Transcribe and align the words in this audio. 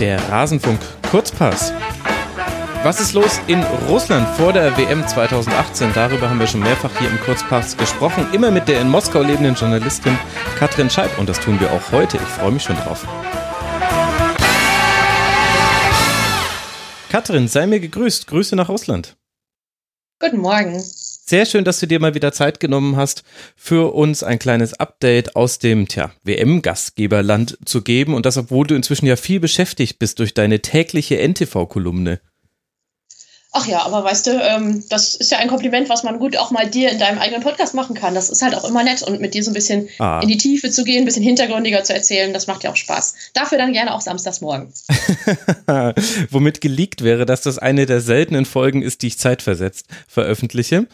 Der 0.00 0.18
Rasenfunk 0.30 0.80
Kurzpass. 1.10 1.74
Was 2.84 3.00
ist 3.00 3.12
los 3.12 3.38
in 3.48 3.62
Russland 3.86 4.26
vor 4.30 4.50
der 4.50 4.74
WM 4.78 5.06
2018? 5.06 5.92
Darüber 5.92 6.30
haben 6.30 6.40
wir 6.40 6.46
schon 6.46 6.60
mehrfach 6.60 6.90
hier 6.98 7.10
im 7.10 7.20
Kurzpass 7.20 7.76
gesprochen. 7.76 8.26
Immer 8.32 8.50
mit 8.50 8.66
der 8.66 8.80
in 8.80 8.88
Moskau 8.88 9.20
lebenden 9.20 9.54
Journalistin 9.56 10.18
Katrin 10.58 10.88
Scheib. 10.88 11.18
Und 11.18 11.28
das 11.28 11.38
tun 11.38 11.60
wir 11.60 11.70
auch 11.70 11.92
heute. 11.92 12.16
Ich 12.16 12.22
freue 12.22 12.50
mich 12.50 12.62
schon 12.62 12.76
drauf. 12.76 13.06
Katrin, 17.10 17.46
sei 17.46 17.66
mir 17.66 17.80
gegrüßt. 17.80 18.26
Grüße 18.26 18.56
nach 18.56 18.70
Russland. 18.70 19.18
Guten 20.18 20.38
Morgen. 20.38 20.82
Sehr 21.30 21.46
schön, 21.46 21.62
dass 21.62 21.78
du 21.78 21.86
dir 21.86 22.00
mal 22.00 22.16
wieder 22.16 22.32
Zeit 22.32 22.58
genommen 22.58 22.96
hast, 22.96 23.22
für 23.54 23.94
uns 23.94 24.24
ein 24.24 24.40
kleines 24.40 24.74
Update 24.74 25.36
aus 25.36 25.60
dem 25.60 25.86
WM-Gastgeberland 26.24 27.56
zu 27.64 27.82
geben. 27.82 28.14
Und 28.14 28.26
das, 28.26 28.36
obwohl 28.36 28.66
du 28.66 28.74
inzwischen 28.74 29.06
ja 29.06 29.14
viel 29.14 29.38
beschäftigt 29.38 30.00
bist 30.00 30.18
durch 30.18 30.34
deine 30.34 30.58
tägliche 30.58 31.18
NTV-Kolumne. 31.18 32.18
Ach 33.52 33.66
ja, 33.66 33.82
aber 33.82 34.04
weißt 34.04 34.28
du, 34.28 34.30
ähm, 34.30 34.84
das 34.90 35.16
ist 35.16 35.32
ja 35.32 35.38
ein 35.38 35.48
Kompliment, 35.48 35.88
was 35.88 36.04
man 36.04 36.20
gut 36.20 36.36
auch 36.36 36.52
mal 36.52 36.70
dir 36.70 36.90
in 36.90 37.00
deinem 37.00 37.18
eigenen 37.18 37.42
Podcast 37.42 37.74
machen 37.74 37.96
kann. 37.96 38.14
Das 38.14 38.30
ist 38.30 38.42
halt 38.42 38.54
auch 38.54 38.62
immer 38.62 38.84
nett 38.84 39.02
und 39.02 39.20
mit 39.20 39.34
dir 39.34 39.42
so 39.42 39.50
ein 39.50 39.54
bisschen 39.54 39.88
ah. 39.98 40.20
in 40.22 40.28
die 40.28 40.38
Tiefe 40.38 40.70
zu 40.70 40.84
gehen, 40.84 41.02
ein 41.02 41.04
bisschen 41.04 41.24
hintergründiger 41.24 41.82
zu 41.82 41.92
erzählen, 41.92 42.32
das 42.32 42.46
macht 42.46 42.62
ja 42.62 42.70
auch 42.70 42.76
Spaß. 42.76 43.14
Dafür 43.34 43.58
dann 43.58 43.72
gerne 43.72 43.92
auch 43.94 44.02
samstags 44.02 44.40
morgen. 44.40 44.72
Womit 46.30 46.60
geleakt 46.60 47.02
wäre, 47.02 47.26
dass 47.26 47.42
das 47.42 47.58
eine 47.58 47.86
der 47.86 48.00
seltenen 48.00 48.44
Folgen 48.44 48.82
ist, 48.82 49.02
die 49.02 49.08
ich 49.08 49.18
zeitversetzt 49.18 49.86
veröffentliche. 50.06 50.86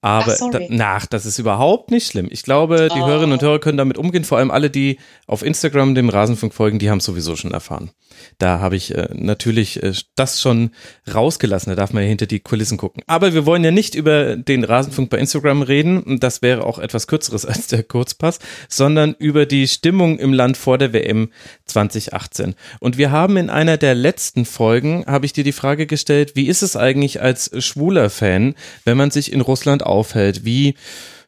Aber 0.00 0.36
Ach, 0.40 0.50
da, 0.50 0.60
nach, 0.68 1.06
das 1.06 1.26
ist 1.26 1.38
überhaupt 1.38 1.90
nicht 1.90 2.08
schlimm. 2.08 2.26
Ich 2.30 2.42
glaube, 2.42 2.88
die 2.92 3.00
oh. 3.00 3.06
Hörerinnen 3.06 3.34
und 3.34 3.42
Hörer 3.42 3.60
können 3.60 3.78
damit 3.78 3.98
umgehen. 3.98 4.24
Vor 4.24 4.38
allem 4.38 4.50
alle, 4.50 4.68
die 4.68 4.98
auf 5.28 5.44
Instagram 5.44 5.94
dem 5.94 6.08
Rasenfunk 6.08 6.54
folgen, 6.54 6.80
die 6.80 6.90
haben 6.90 6.98
es 6.98 7.04
sowieso 7.04 7.36
schon 7.36 7.52
erfahren. 7.52 7.90
Da 8.38 8.60
habe 8.60 8.76
ich 8.76 8.94
äh, 8.94 9.08
natürlich 9.12 9.82
äh, 9.82 9.92
das 10.14 10.40
schon 10.40 10.70
rausgelassen. 11.12 11.70
Da 11.70 11.76
darf 11.76 11.92
man 11.92 12.02
ja 12.02 12.08
hinter 12.08 12.26
die 12.26 12.40
Kulissen 12.40 12.78
gucken. 12.78 13.02
Aber 13.06 13.34
wir 13.34 13.46
wollen 13.46 13.64
ja 13.64 13.70
nicht 13.70 13.94
über 13.94 14.36
den 14.36 14.64
Rasenfunk 14.64 15.10
bei 15.10 15.18
Instagram 15.18 15.62
reden. 15.62 16.18
Das 16.20 16.42
wäre 16.42 16.64
auch 16.64 16.78
etwas 16.78 17.06
kürzeres 17.06 17.46
als 17.52 17.68
der 17.68 17.82
Kurzpass, 17.82 18.38
sondern 18.68 19.14
über 19.18 19.46
die 19.46 19.68
Stimmung 19.68 20.18
im 20.18 20.32
Land 20.32 20.56
vor 20.56 20.78
der 20.78 20.92
WM 20.92 21.30
2018. 21.66 22.54
Und 22.80 22.98
wir 22.98 23.10
haben 23.10 23.36
in 23.36 23.50
einer 23.50 23.76
der 23.76 23.94
letzten 23.94 24.44
Folgen, 24.44 25.04
habe 25.06 25.26
ich 25.26 25.32
dir 25.32 25.44
die 25.44 25.52
Frage 25.52 25.86
gestellt, 25.86 26.32
wie 26.34 26.46
ist 26.46 26.62
es 26.62 26.76
eigentlich 26.76 27.20
als 27.20 27.50
schwuler 27.64 28.10
Fan, 28.10 28.54
wenn 28.84 28.96
man 28.96 29.10
sich 29.10 29.32
in 29.32 29.40
Russland 29.40 29.84
aufhält? 29.84 30.44
Wie, 30.44 30.74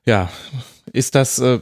ja, 0.04 0.30
ist 0.92 1.14
das, 1.14 1.38
äh, 1.38 1.58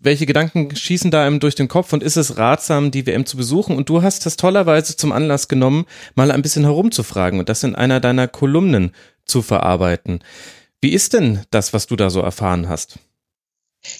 welche 0.00 0.26
Gedanken 0.26 0.74
schießen 0.74 1.10
da 1.10 1.24
einem 1.24 1.40
durch 1.40 1.54
den 1.54 1.68
Kopf 1.68 1.92
und 1.92 2.02
ist 2.02 2.16
es 2.16 2.36
ratsam, 2.36 2.90
die 2.90 3.06
WM 3.06 3.26
zu 3.26 3.36
besuchen? 3.36 3.76
Und 3.76 3.88
du 3.88 4.02
hast 4.02 4.26
das 4.26 4.36
tollerweise 4.36 4.96
zum 4.96 5.12
Anlass 5.12 5.48
genommen, 5.48 5.86
mal 6.14 6.30
ein 6.30 6.42
bisschen 6.42 6.64
herumzufragen 6.64 7.38
und 7.38 7.48
das 7.48 7.62
in 7.62 7.74
einer 7.74 8.00
deiner 8.00 8.28
Kolumnen 8.28 8.92
zu 9.24 9.42
verarbeiten. 9.42 10.20
Wie 10.80 10.92
ist 10.92 11.12
denn 11.12 11.42
das, 11.50 11.72
was 11.72 11.86
du 11.86 11.96
da 11.96 12.10
so 12.10 12.20
erfahren 12.20 12.68
hast? 12.68 12.98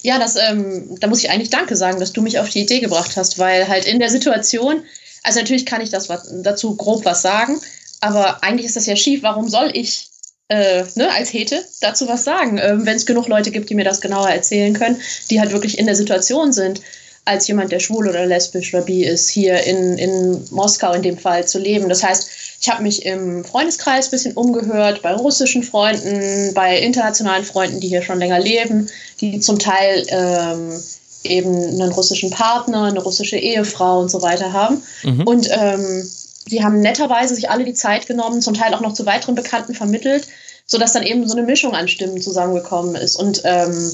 Ja, 0.02 0.18
das, 0.18 0.36
ähm, 0.36 0.96
da 1.00 1.06
muss 1.06 1.22
ich 1.22 1.30
eigentlich 1.30 1.50
Danke 1.50 1.76
sagen, 1.76 2.00
dass 2.00 2.12
du 2.12 2.22
mich 2.22 2.38
auf 2.38 2.48
die 2.48 2.62
Idee 2.62 2.80
gebracht 2.80 3.16
hast, 3.16 3.38
weil 3.38 3.68
halt 3.68 3.86
in 3.86 3.98
der 4.00 4.10
Situation, 4.10 4.82
also 5.22 5.38
natürlich 5.38 5.66
kann 5.66 5.80
ich 5.80 5.90
das 5.90 6.08
was, 6.08 6.28
dazu 6.42 6.76
grob 6.76 7.04
was 7.04 7.22
sagen, 7.22 7.60
aber 8.00 8.42
eigentlich 8.42 8.66
ist 8.66 8.76
das 8.76 8.86
ja 8.86 8.96
schief. 8.96 9.22
Warum 9.22 9.48
soll 9.48 9.70
ich 9.72 10.08
äh, 10.48 10.84
ne, 10.94 11.12
als 11.12 11.32
Hete 11.32 11.64
dazu 11.80 12.06
was 12.08 12.24
sagen, 12.24 12.58
ähm, 12.62 12.86
wenn 12.86 12.96
es 12.96 13.06
genug 13.06 13.28
Leute 13.28 13.50
gibt, 13.50 13.68
die 13.70 13.74
mir 13.74 13.84
das 13.84 14.00
genauer 14.00 14.28
erzählen 14.28 14.74
können, 14.74 15.00
die 15.30 15.40
halt 15.40 15.52
wirklich 15.52 15.78
in 15.78 15.86
der 15.86 15.96
Situation 15.96 16.52
sind, 16.52 16.80
als 17.24 17.48
jemand, 17.48 17.72
der 17.72 17.80
schwul 17.80 18.08
oder 18.08 18.24
lesbisch 18.24 18.72
oder 18.72 18.84
bi 18.84 19.04
ist, 19.04 19.28
hier 19.28 19.64
in, 19.64 19.98
in 19.98 20.44
Moskau 20.50 20.92
in 20.92 21.02
dem 21.02 21.18
Fall 21.18 21.46
zu 21.46 21.58
leben. 21.58 21.88
Das 21.88 22.04
heißt, 22.04 22.28
ich 22.60 22.68
habe 22.68 22.84
mich 22.84 23.04
im 23.04 23.44
Freundeskreis 23.44 24.06
ein 24.06 24.10
bisschen 24.12 24.34
umgehört, 24.34 25.02
bei 25.02 25.12
russischen 25.12 25.64
Freunden, 25.64 26.54
bei 26.54 26.78
internationalen 26.78 27.44
Freunden, 27.44 27.80
die 27.80 27.88
hier 27.88 28.02
schon 28.02 28.20
länger 28.20 28.38
leben, 28.38 28.88
die 29.20 29.40
zum 29.40 29.58
Teil 29.58 30.06
ähm, 30.08 30.80
eben 31.24 31.52
einen 31.56 31.92
russischen 31.92 32.30
Partner, 32.30 32.84
eine 32.84 33.02
russische 33.02 33.36
Ehefrau 33.36 34.00
und 34.00 34.10
so 34.10 34.22
weiter 34.22 34.52
haben. 34.52 34.82
Mhm. 35.02 35.22
Und 35.22 35.48
ähm, 35.50 36.08
die 36.50 36.62
haben 36.62 36.80
netterweise 36.80 37.34
sich 37.34 37.50
alle 37.50 37.64
die 37.64 37.74
Zeit 37.74 38.06
genommen, 38.06 38.40
zum 38.40 38.54
Teil 38.54 38.74
auch 38.74 38.80
noch 38.80 38.94
zu 38.94 39.06
weiteren 39.06 39.34
Bekannten 39.34 39.74
vermittelt, 39.74 40.28
sodass 40.66 40.92
dann 40.92 41.02
eben 41.02 41.26
so 41.26 41.36
eine 41.36 41.46
Mischung 41.46 41.74
an 41.74 41.88
Stimmen 41.88 42.20
zusammengekommen 42.20 42.94
ist. 42.94 43.16
Und 43.16 43.42
ähm, 43.44 43.92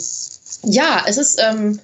ja, 0.65 1.05
es 1.07 1.17
ist, 1.17 1.41
ähm, 1.41 1.81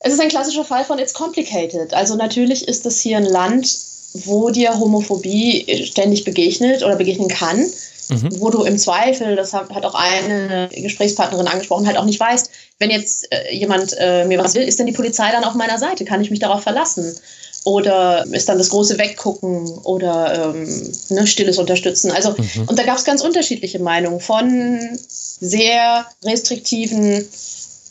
es 0.00 0.12
ist 0.12 0.20
ein 0.20 0.28
klassischer 0.28 0.64
Fall 0.64 0.84
von 0.84 0.98
It's 0.98 1.14
Complicated. 1.14 1.92
Also 1.94 2.14
natürlich 2.14 2.68
ist 2.68 2.86
das 2.86 3.00
hier 3.00 3.16
ein 3.16 3.24
Land, 3.24 3.78
wo 4.14 4.50
dir 4.50 4.78
Homophobie 4.78 5.86
ständig 5.86 6.24
begegnet 6.24 6.82
oder 6.82 6.96
begegnen 6.96 7.28
kann. 7.28 7.66
Mhm. 8.10 8.38
Wo 8.38 8.50
du 8.50 8.64
im 8.64 8.76
Zweifel, 8.76 9.34
das 9.34 9.54
hat, 9.54 9.70
auch 9.70 9.94
eine 9.94 10.68
Gesprächspartnerin 10.74 11.48
angesprochen, 11.48 11.86
halt 11.86 11.96
auch 11.96 12.04
nicht 12.04 12.20
weißt, 12.20 12.50
wenn 12.78 12.90
jetzt 12.90 13.32
äh, 13.32 13.54
jemand 13.54 13.96
äh, 13.98 14.26
mir 14.26 14.38
was 14.38 14.54
will, 14.54 14.62
ist 14.62 14.78
denn 14.78 14.86
die 14.86 14.92
Polizei 14.92 15.30
dann 15.32 15.44
auf 15.44 15.54
meiner 15.54 15.78
Seite? 15.78 16.04
Kann 16.04 16.20
ich 16.20 16.30
mich 16.30 16.38
darauf 16.38 16.62
verlassen? 16.62 17.16
Oder 17.64 18.26
ist 18.30 18.48
dann 18.48 18.58
das 18.58 18.68
große 18.70 18.98
Weggucken 18.98 19.66
oder 19.84 20.52
ähm, 20.54 20.92
ne, 21.08 21.26
stilles 21.26 21.58
Unterstützen. 21.58 22.10
Also, 22.10 22.34
mhm. 22.36 22.68
und 22.68 22.78
da 22.78 22.84
gab 22.84 22.98
es 22.98 23.04
ganz 23.04 23.22
unterschiedliche 23.22 23.78
Meinungen 23.78 24.20
von 24.20 24.98
sehr 24.98 26.06
restriktiven, 26.22 27.26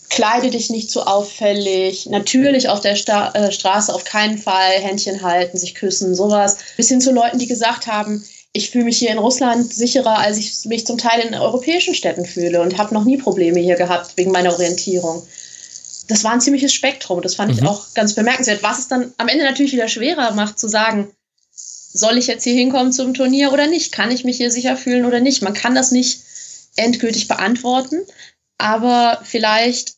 kleide 0.09 0.51
dich 0.51 0.69
nicht 0.69 0.91
zu 0.91 1.01
auffällig, 1.01 2.05
natürlich 2.05 2.69
auf 2.69 2.81
der 2.81 2.95
Sta 2.95 3.31
äh, 3.31 3.51
Straße 3.51 3.93
auf 3.93 4.03
keinen 4.03 4.37
Fall 4.37 4.73
Händchen 4.73 5.23
halten, 5.23 5.57
sich 5.57 5.73
küssen, 5.73 6.13
sowas, 6.13 6.57
bis 6.77 6.89
hin 6.89 7.01
zu 7.01 7.11
Leuten, 7.11 7.39
die 7.39 7.47
gesagt 7.47 7.87
haben, 7.87 8.23
ich 8.55 8.69
fühle 8.69 8.85
mich 8.85 8.99
hier 8.99 9.09
in 9.09 9.17
Russland 9.17 9.73
sicherer, 9.73 10.19
als 10.19 10.37
ich 10.37 10.65
mich 10.65 10.85
zum 10.85 10.99
Teil 10.99 11.21
in 11.21 11.33
europäischen 11.33 11.95
Städten 11.95 12.25
fühle 12.25 12.61
und 12.61 12.77
habe 12.77 12.93
noch 12.93 13.03
nie 13.03 13.17
Probleme 13.17 13.59
hier 13.59 13.75
gehabt 13.75 14.15
wegen 14.15 14.31
meiner 14.31 14.53
Orientierung 14.53 15.23
das 16.07 16.23
war 16.23 16.31
ein 16.31 16.41
ziemliches 16.41 16.73
Spektrum. 16.73 17.21
Das 17.21 17.35
fand 17.35 17.51
mhm. 17.51 17.59
ich 17.59 17.65
auch 17.65 17.93
ganz 17.93 18.13
bemerkenswert. 18.13 18.63
Was 18.63 18.79
es 18.79 18.87
dann 18.87 19.13
am 19.17 19.27
Ende 19.27 19.45
natürlich 19.45 19.73
wieder 19.73 19.87
schwerer 19.87 20.31
macht, 20.31 20.59
zu 20.59 20.67
sagen, 20.67 21.11
soll 21.93 22.17
ich 22.17 22.27
jetzt 22.27 22.43
hier 22.43 22.55
hinkommen 22.55 22.91
zum 22.91 23.13
Turnier 23.13 23.53
oder 23.53 23.67
nicht? 23.67 23.91
Kann 23.91 24.11
ich 24.11 24.23
mich 24.23 24.37
hier 24.37 24.51
sicher 24.51 24.75
fühlen 24.75 25.05
oder 25.05 25.19
nicht? 25.19 25.41
Man 25.41 25.53
kann 25.53 25.75
das 25.75 25.91
nicht 25.91 26.21
endgültig 26.75 27.27
beantworten, 27.27 28.01
aber 28.57 29.19
vielleicht, 29.23 29.93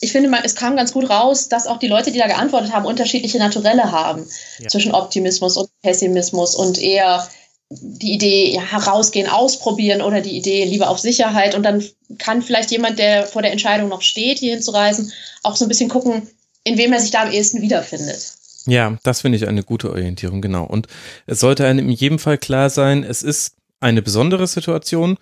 ich 0.00 0.10
finde, 0.10 0.36
es 0.42 0.56
kam 0.56 0.76
ganz 0.76 0.92
gut 0.92 1.08
raus, 1.08 1.48
dass 1.48 1.68
auch 1.68 1.78
die 1.78 1.86
Leute, 1.86 2.10
die 2.10 2.18
da 2.18 2.26
geantwortet 2.26 2.72
haben, 2.72 2.84
unterschiedliche 2.84 3.38
Naturelle 3.38 3.92
haben 3.92 4.28
ja. 4.58 4.68
zwischen 4.68 4.92
Optimismus 4.92 5.56
und 5.56 5.70
Pessimismus 5.82 6.56
und 6.56 6.78
eher 6.78 7.28
die 7.70 8.12
Idee 8.12 8.54
ja, 8.54 8.62
herausgehen, 8.62 9.28
ausprobieren 9.28 10.00
oder 10.00 10.20
die 10.20 10.36
Idee 10.36 10.64
lieber 10.64 10.88
auf 10.88 10.98
Sicherheit. 10.98 11.54
Und 11.54 11.64
dann 11.64 11.84
kann 12.18 12.42
vielleicht 12.42 12.70
jemand, 12.70 12.98
der 12.98 13.26
vor 13.26 13.42
der 13.42 13.52
Entscheidung 13.52 13.88
noch 13.88 14.02
steht, 14.02 14.38
hier 14.38 14.54
hinzureisen, 14.54 15.12
auch 15.42 15.56
so 15.56 15.64
ein 15.64 15.68
bisschen 15.68 15.88
gucken, 15.88 16.28
in 16.64 16.78
wem 16.78 16.92
er 16.92 17.00
sich 17.00 17.10
da 17.10 17.22
am 17.22 17.32
ehesten 17.32 17.62
wiederfindet. 17.62 18.34
Ja, 18.66 18.96
das 19.02 19.20
finde 19.20 19.36
ich 19.36 19.46
eine 19.46 19.62
gute 19.62 19.90
Orientierung, 19.90 20.40
genau. 20.40 20.64
Und 20.64 20.88
es 21.26 21.40
sollte 21.40 21.66
einem 21.66 21.88
in 21.88 21.94
jedem 21.94 22.18
Fall 22.18 22.38
klar 22.38 22.70
sein, 22.70 23.04
es 23.04 23.22
ist 23.22 23.54
eine 23.78 24.02
besondere 24.02 24.46
Situation 24.46 25.18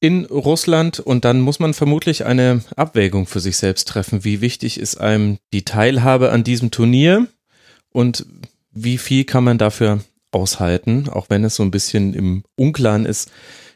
in 0.00 0.24
Russland 0.24 0.98
und 0.98 1.24
dann 1.24 1.40
muss 1.40 1.60
man 1.60 1.74
vermutlich 1.74 2.24
eine 2.24 2.62
Abwägung 2.76 3.26
für 3.26 3.40
sich 3.40 3.56
selbst 3.56 3.86
treffen. 3.86 4.24
Wie 4.24 4.40
wichtig 4.40 4.80
ist 4.80 5.00
einem 5.00 5.38
die 5.52 5.64
Teilhabe 5.64 6.30
an 6.30 6.42
diesem 6.42 6.70
Turnier 6.70 7.26
und 7.90 8.26
wie 8.72 8.98
viel 8.98 9.24
kann 9.24 9.44
man 9.44 9.58
dafür 9.58 10.00
aushalten, 10.30 11.08
auch 11.08 11.26
wenn 11.30 11.44
es 11.44 11.54
so 11.54 11.62
ein 11.62 11.70
bisschen 11.70 12.14
im 12.14 12.44
Unklaren 12.56 13.06
ist, 13.06 13.30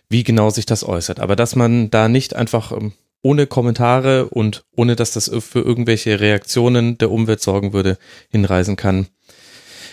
wie 0.08 0.24
genau 0.24 0.50
sich 0.50 0.66
das 0.66 0.84
äußert. 0.84 1.20
Aber 1.20 1.36
dass 1.36 1.56
man 1.56 1.90
da 1.90 2.08
nicht 2.08 2.34
einfach 2.34 2.72
ähm, 2.72 2.92
ohne 3.22 3.46
Kommentare 3.46 4.28
und 4.28 4.64
ohne 4.76 4.96
dass 4.96 5.12
das 5.12 5.30
für 5.40 5.60
irgendwelche 5.60 6.20
Reaktionen 6.20 6.98
der 6.98 7.10
Umwelt 7.10 7.40
sorgen 7.40 7.72
würde, 7.72 7.98
hinreisen 8.28 8.76
kann. 8.76 9.06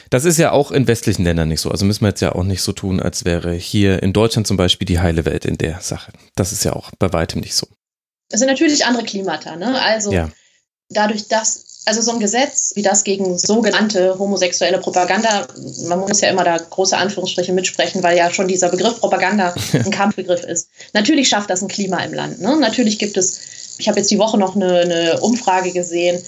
Das 0.09 0.25
ist 0.25 0.37
ja 0.37 0.51
auch 0.51 0.71
in 0.71 0.87
westlichen 0.87 1.23
Ländern 1.23 1.49
nicht 1.49 1.61
so. 1.61 1.69
Also 1.69 1.85
müssen 1.85 2.01
wir 2.01 2.09
jetzt 2.09 2.21
ja 2.21 2.33
auch 2.33 2.43
nicht 2.43 2.63
so 2.63 2.71
tun, 2.71 2.99
als 2.99 3.25
wäre 3.25 3.53
hier 3.53 4.01
in 4.01 4.11
Deutschland 4.11 4.47
zum 4.47 4.57
Beispiel 4.57 4.87
die 4.87 4.99
heile 4.99 5.25
Welt 5.25 5.45
in 5.45 5.57
der 5.57 5.81
Sache. 5.81 6.11
Das 6.35 6.51
ist 6.51 6.63
ja 6.63 6.73
auch 6.73 6.91
bei 6.97 7.13
weitem 7.13 7.41
nicht 7.41 7.53
so. 7.53 7.67
Das 8.29 8.39
sind 8.39 8.49
natürlich 8.49 8.85
andere 8.85 9.05
Klimata, 9.05 9.55
ne? 9.55 9.79
Also 9.81 10.11
ja. 10.11 10.29
dadurch, 10.89 11.27
dass 11.27 11.68
also 11.89 12.01
so 12.01 12.11
ein 12.11 12.19
Gesetz 12.19 12.71
wie 12.75 12.83
das 12.83 13.03
gegen 13.03 13.37
sogenannte 13.37 14.17
homosexuelle 14.19 14.77
Propaganda, 14.77 15.47
man 15.87 15.99
muss 15.99 16.21
ja 16.21 16.29
immer 16.29 16.43
da 16.43 16.57
große 16.57 16.95
Anführungsstriche 16.95 17.51
mitsprechen, 17.51 18.03
weil 18.03 18.15
ja 18.15 18.31
schon 18.31 18.47
dieser 18.47 18.69
Begriff 18.69 18.99
Propaganda 18.99 19.55
ein 19.73 19.89
Kampfbegriff 19.89 20.43
ist. 20.43 20.69
Natürlich 20.93 21.27
schafft 21.27 21.49
das 21.49 21.63
ein 21.63 21.67
Klima 21.67 21.97
im 22.03 22.13
Land. 22.13 22.41
Ne? 22.41 22.55
Natürlich 22.57 22.99
gibt 22.99 23.17
es, 23.17 23.39
ich 23.79 23.87
habe 23.87 23.99
jetzt 23.99 24.11
die 24.11 24.19
Woche 24.19 24.37
noch 24.37 24.55
eine, 24.55 24.81
eine 24.81 25.19
Umfrage 25.21 25.71
gesehen, 25.71 26.21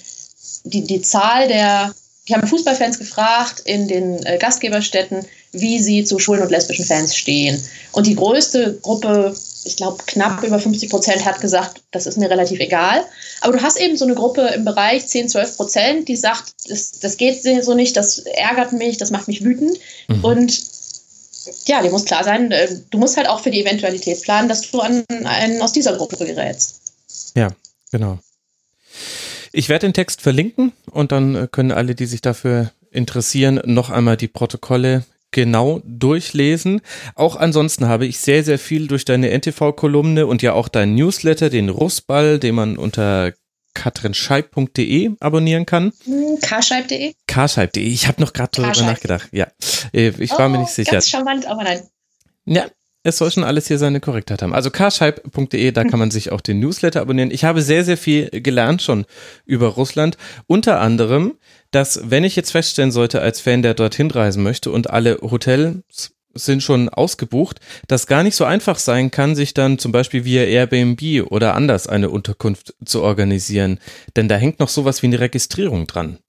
die, 0.64 0.82
die 0.82 1.02
Zahl 1.02 1.48
der, 1.48 1.94
die 2.28 2.34
haben 2.34 2.48
Fußballfans 2.48 2.98
gefragt 2.98 3.62
in 3.66 3.88
den 3.88 4.26
äh, 4.26 4.40
Gastgeberstädten, 4.40 5.26
wie 5.52 5.80
sie 5.80 6.04
zu 6.04 6.18
schwulen 6.18 6.42
und 6.42 6.50
lesbischen 6.50 6.86
Fans 6.86 7.16
stehen. 7.16 7.64
Und 7.92 8.08
die 8.08 8.16
größte 8.16 8.80
Gruppe 8.82 9.36
ich 9.64 9.78
glaube, 9.78 10.04
knapp 10.06 10.44
über 10.44 10.60
50 10.60 10.90
Prozent 10.90 11.26
hat 11.26 11.40
gesagt, 11.40 11.82
das 11.92 12.08
ist 12.08 12.18
mir 12.18 12.30
relativ 12.30 12.60
egal. 12.60 13.06
Aber 13.42 13.54
du 13.54 13.62
hast 13.62 13.80
eben 13.80 13.96
so 13.96 14.06
eine 14.06 14.16
Gruppe 14.16 14.42
im 14.56 14.66
Bereich 14.66 15.08
10, 15.08 15.30
12 15.30 15.58
Prozent, 15.58 16.08
die 16.08 16.16
sagt, 16.16 16.54
das, 16.68 17.00
das 17.00 17.18
geht 17.18 17.44
so 17.44 17.74
nicht, 17.74 17.96
das 17.96 18.20
ärgert 18.20 18.74
mich, 18.74 18.98
das 18.98 19.12
macht 19.12 19.28
mich 19.28 19.44
wütend. 19.44 19.78
Mhm. 20.08 20.24
Und 20.24 20.64
ja, 21.66 21.82
dir 21.82 21.92
muss 21.92 22.06
klar 22.06 22.24
sein, 22.24 22.52
äh, 22.52 22.76
du 22.90 22.98
musst 22.98 23.18
halt 23.18 23.28
auch 23.28 23.40
für 23.40 23.52
die 23.52 23.62
Eventualität 23.62 24.22
planen, 24.24 24.50
dass 24.50 24.70
du 24.70 24.80
an 24.80 25.04
einen 25.10 25.62
aus 25.62 25.74
dieser 25.74 25.96
Gruppe 25.96 26.18
gerätst. 26.18 26.82
Ja, 27.36 27.50
genau. 27.92 28.20
Ich 29.52 29.70
werde 29.70 29.88
den 29.88 29.94
Text 29.94 30.22
verlinken 30.22 30.72
und 30.90 31.12
dann 31.12 31.36
äh, 31.36 31.48
können 31.52 31.72
alle, 31.72 31.96
die 31.96 32.06
sich 32.06 32.22
dafür 32.22 32.72
interessieren, 32.92 33.62
noch 33.66 33.90
einmal 33.90 34.18
die 34.18 34.28
Protokolle 34.28 35.04
genau 35.32 35.82
durchlesen. 35.86 36.82
Auch 37.16 37.36
ansonsten 37.36 37.88
habe 37.88 38.06
ich 38.06 38.20
sehr, 38.20 38.44
sehr 38.44 38.60
viel 38.60 38.88
durch 38.88 39.06
deine 39.06 39.30
NTV-Kolumne 39.32 40.28
und 40.28 40.42
ja 40.42 40.54
auch 40.54 40.68
deinen 40.68 40.96
Newsletter, 40.96 41.50
den 41.50 41.70
Russball, 41.70 42.40
den 42.40 42.56
man 42.56 42.78
unter 42.78 43.34
katrinscheib.de 43.74 45.12
abonnieren 45.20 45.66
kann. 45.66 45.94
Hm, 46.04 46.40
Karscheib.de? 46.42 47.14
Karscheib.de. 47.28 47.84
Ich 47.84 48.08
habe 48.08 48.22
noch 48.22 48.34
gerade 48.34 48.52
darüber 48.54 48.82
nachgedacht. 48.84 49.30
Ja, 49.32 49.48
äh, 49.94 50.10
ich 50.20 50.32
war 50.32 50.48
oh, 50.48 50.50
mir 50.50 50.60
nicht 50.60 50.74
sicher. 50.74 50.92
Ganz 50.92 51.10
charmant, 51.10 51.46
aber 51.46 51.64
nein. 51.64 51.82
Ja, 52.46 52.66
es 53.04 53.18
soll 53.18 53.32
schon 53.32 53.44
alles 53.44 53.68
hier 53.68 53.78
seine 53.78 54.00
Korrektheit 54.00 54.42
haben. 54.42 54.54
Also 54.54 54.70
karscheib.de, 54.70 55.72
da 55.72 55.84
kann 55.84 56.00
man 56.00 56.12
sich 56.12 56.32
auch 56.32 56.42
den 56.42 56.60
Newsletter 56.60 57.02
abonnieren. 57.02 57.32
Ich 57.32 57.44
habe 57.44 57.62
sehr, 57.62 57.84
sehr 57.84 57.98
viel 57.98 58.30
gelernt 58.30 58.82
schon 58.82 59.06
über 59.46 59.68
Russland. 59.68 60.18
Unter 60.48 60.80
anderem, 60.80 61.38
dass 61.72 62.02
wenn 62.04 62.24
ich 62.24 62.36
jetzt 62.36 62.52
feststellen 62.52 62.92
sollte 62.92 63.22
als 63.22 63.42
Fan, 63.42 63.62
der 63.62 63.74
dorthin 63.74 64.12
reisen 64.12 64.44
möchte 64.44 64.72
und 64.72 64.90
alle 64.90 65.18
Hotels 65.22 66.14
sind 66.34 66.64
schon 66.64 66.90
ausgebucht, 66.90 67.60
dass 67.88 68.08
gar 68.08 68.24
nicht 68.24 68.36
so 68.36 68.46
einfach 68.46 68.78
sein 68.78 69.12
kann, 69.12 69.36
sich 69.36 69.54
dann 69.54 69.80
zum 69.80 69.92
Beispiel 69.92 70.24
via 70.24 70.44
Airbnb 70.44 71.30
oder 71.30 71.56
anders 71.56 71.88
eine 71.88 72.10
Unterkunft 72.10 72.74
zu 72.86 73.02
organisieren. 73.02 73.80
Denn 74.16 74.30
da 74.30 74.36
hängt 74.36 74.60
noch 74.60 74.70
sowas 74.70 75.02
wie 75.02 75.08
eine 75.08 75.20
Registrierung 75.20 75.88
dran. 75.88 76.20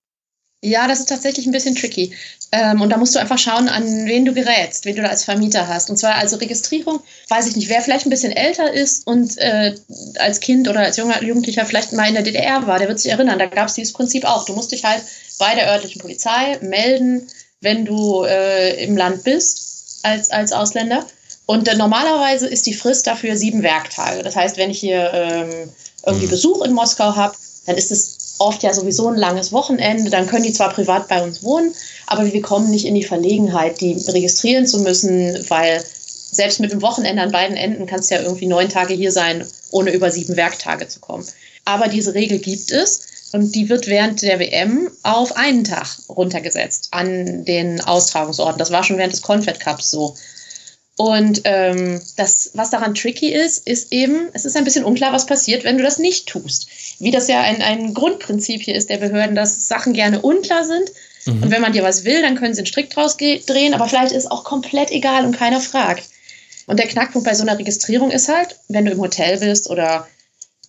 Ja, 0.64 0.86
das 0.86 1.00
ist 1.00 1.08
tatsächlich 1.08 1.46
ein 1.46 1.52
bisschen 1.52 1.74
tricky. 1.74 2.12
Ähm, 2.52 2.80
und 2.80 2.90
da 2.90 2.96
musst 2.96 3.16
du 3.16 3.18
einfach 3.18 3.38
schauen, 3.38 3.68
an 3.68 4.06
wen 4.06 4.24
du 4.24 4.32
gerätst, 4.32 4.84
wen 4.84 4.94
du 4.94 5.02
da 5.02 5.08
als 5.08 5.24
Vermieter 5.24 5.66
hast. 5.66 5.90
Und 5.90 5.96
zwar 5.96 6.14
also 6.14 6.36
Registrierung, 6.36 7.00
weiß 7.28 7.48
ich 7.48 7.56
nicht, 7.56 7.68
wer 7.68 7.82
vielleicht 7.82 8.06
ein 8.06 8.10
bisschen 8.10 8.30
älter 8.30 8.72
ist 8.72 9.04
und 9.06 9.36
äh, 9.38 9.74
als 10.20 10.38
Kind 10.38 10.68
oder 10.68 10.80
als 10.80 10.98
junger 10.98 11.20
Jugendlicher 11.20 11.66
vielleicht 11.66 11.92
mal 11.92 12.06
in 12.06 12.14
der 12.14 12.22
DDR 12.22 12.64
war, 12.66 12.78
der 12.78 12.86
wird 12.86 13.00
sich 13.00 13.10
erinnern, 13.10 13.40
da 13.40 13.46
gab 13.46 13.66
es 13.68 13.74
dieses 13.74 13.92
Prinzip 13.92 14.24
auch. 14.24 14.44
Du 14.44 14.52
musst 14.52 14.70
dich 14.70 14.84
halt 14.84 15.02
bei 15.40 15.54
der 15.56 15.68
örtlichen 15.68 16.00
Polizei 16.00 16.58
melden, 16.60 17.26
wenn 17.60 17.84
du 17.84 18.22
äh, 18.22 18.84
im 18.84 18.96
Land 18.96 19.24
bist 19.24 20.04
als, 20.04 20.30
als 20.30 20.52
Ausländer. 20.52 21.04
Und 21.46 21.66
äh, 21.66 21.74
normalerweise 21.74 22.46
ist 22.46 22.66
die 22.66 22.74
Frist 22.74 23.08
dafür 23.08 23.36
sieben 23.36 23.64
Werktage. 23.64 24.22
Das 24.22 24.36
heißt, 24.36 24.58
wenn 24.58 24.70
ich 24.70 24.78
hier 24.78 25.10
ähm, 25.12 25.70
irgendwie 26.06 26.26
mhm. 26.26 26.30
Besuch 26.30 26.64
in 26.64 26.72
Moskau 26.72 27.16
habe, 27.16 27.34
dann 27.66 27.76
ist 27.76 27.90
es 27.90 28.21
oft 28.42 28.62
ja 28.62 28.74
sowieso 28.74 29.08
ein 29.08 29.16
langes 29.16 29.52
Wochenende, 29.52 30.10
dann 30.10 30.26
können 30.26 30.44
die 30.44 30.52
zwar 30.52 30.70
privat 30.70 31.08
bei 31.08 31.22
uns 31.22 31.42
wohnen, 31.42 31.74
aber 32.06 32.32
wir 32.32 32.42
kommen 32.42 32.70
nicht 32.70 32.84
in 32.84 32.94
die 32.94 33.04
Verlegenheit, 33.04 33.80
die 33.80 33.92
registrieren 34.08 34.66
zu 34.66 34.80
müssen, 34.80 35.44
weil 35.48 35.82
selbst 36.32 36.60
mit 36.60 36.72
dem 36.72 36.82
Wochenende 36.82 37.22
an 37.22 37.30
beiden 37.30 37.56
Enden 37.56 37.86
kannst 37.86 38.10
du 38.10 38.14
ja 38.14 38.22
irgendwie 38.22 38.46
neun 38.46 38.68
Tage 38.68 38.94
hier 38.94 39.12
sein, 39.12 39.46
ohne 39.70 39.92
über 39.92 40.10
sieben 40.10 40.36
Werktage 40.36 40.88
zu 40.88 41.00
kommen. 41.00 41.26
Aber 41.64 41.88
diese 41.88 42.14
Regel 42.14 42.38
gibt 42.38 42.72
es 42.72 43.02
und 43.32 43.54
die 43.54 43.68
wird 43.68 43.86
während 43.86 44.22
der 44.22 44.38
WM 44.38 44.90
auf 45.02 45.36
einen 45.36 45.64
Tag 45.64 45.86
runtergesetzt 46.08 46.88
an 46.90 47.44
den 47.44 47.80
Austragungsorten. 47.80 48.58
Das 48.58 48.70
war 48.70 48.84
schon 48.84 48.98
während 48.98 49.12
des 49.12 49.22
Confed 49.22 49.60
Cups 49.60 49.90
so. 49.90 50.14
Und 50.96 51.40
ähm, 51.44 52.00
das, 52.16 52.50
was 52.54 52.70
daran 52.70 52.94
tricky 52.94 53.32
ist, 53.32 53.66
ist 53.66 53.92
eben, 53.92 54.28
es 54.34 54.44
ist 54.44 54.56
ein 54.56 54.64
bisschen 54.64 54.84
unklar, 54.84 55.12
was 55.12 55.26
passiert, 55.26 55.64
wenn 55.64 55.78
du 55.78 55.84
das 55.84 55.98
nicht 55.98 56.28
tust. 56.28 56.68
Wie 56.98 57.10
das 57.10 57.28
ja 57.28 57.40
ein, 57.40 57.62
ein 57.62 57.94
Grundprinzip 57.94 58.60
hier 58.62 58.74
ist 58.74 58.90
der 58.90 58.98
Behörden, 58.98 59.34
dass 59.34 59.68
Sachen 59.68 59.94
gerne 59.94 60.20
unklar 60.20 60.64
sind. 60.64 60.92
Mhm. 61.24 61.44
Und 61.44 61.50
wenn 61.50 61.62
man 61.62 61.72
dir 61.72 61.82
was 61.82 62.04
will, 62.04 62.20
dann 62.20 62.36
können 62.36 62.54
sie 62.54 62.60
einen 62.60 62.66
Strick 62.66 62.90
draus 62.90 63.16
drehen, 63.16 63.74
aber 63.74 63.88
vielleicht 63.88 64.12
ist 64.12 64.24
es 64.24 64.30
auch 64.30 64.44
komplett 64.44 64.90
egal 64.90 65.24
und 65.24 65.36
keiner 65.36 65.60
fragt. 65.60 66.04
Und 66.66 66.78
der 66.78 66.88
Knackpunkt 66.88 67.26
bei 67.26 67.34
so 67.34 67.42
einer 67.42 67.58
Registrierung 67.58 68.10
ist 68.10 68.28
halt, 68.28 68.56
wenn 68.68 68.84
du 68.84 68.92
im 68.92 69.00
Hotel 69.00 69.38
bist 69.38 69.70
oder 69.70 70.06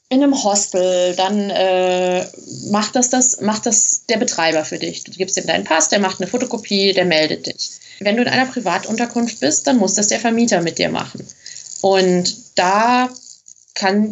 in 0.09 0.23
einem 0.23 0.43
Hostel, 0.43 1.15
dann 1.15 1.49
äh, 1.49 2.25
macht, 2.69 2.95
das 2.95 3.09
das, 3.09 3.41
macht 3.41 3.65
das 3.65 4.05
der 4.07 4.17
Betreiber 4.17 4.63
für 4.63 4.77
dich. 4.77 5.03
Du 5.03 5.11
gibst 5.11 5.37
ihm 5.37 5.47
deinen 5.47 5.63
Pass, 5.63 5.89
der 5.89 5.99
macht 5.99 6.21
eine 6.21 6.29
Fotokopie, 6.29 6.93
der 6.93 7.05
meldet 7.05 7.47
dich. 7.47 7.71
Wenn 8.03 8.15
du 8.15 8.23
in 8.23 8.27
einer 8.27 8.45
Privatunterkunft 8.45 9.39
bist, 9.39 9.67
dann 9.67 9.77
muss 9.77 9.95
das 9.95 10.07
der 10.07 10.19
Vermieter 10.19 10.61
mit 10.61 10.77
dir 10.77 10.89
machen. 10.89 11.25
Und 11.81 12.35
da 12.55 13.09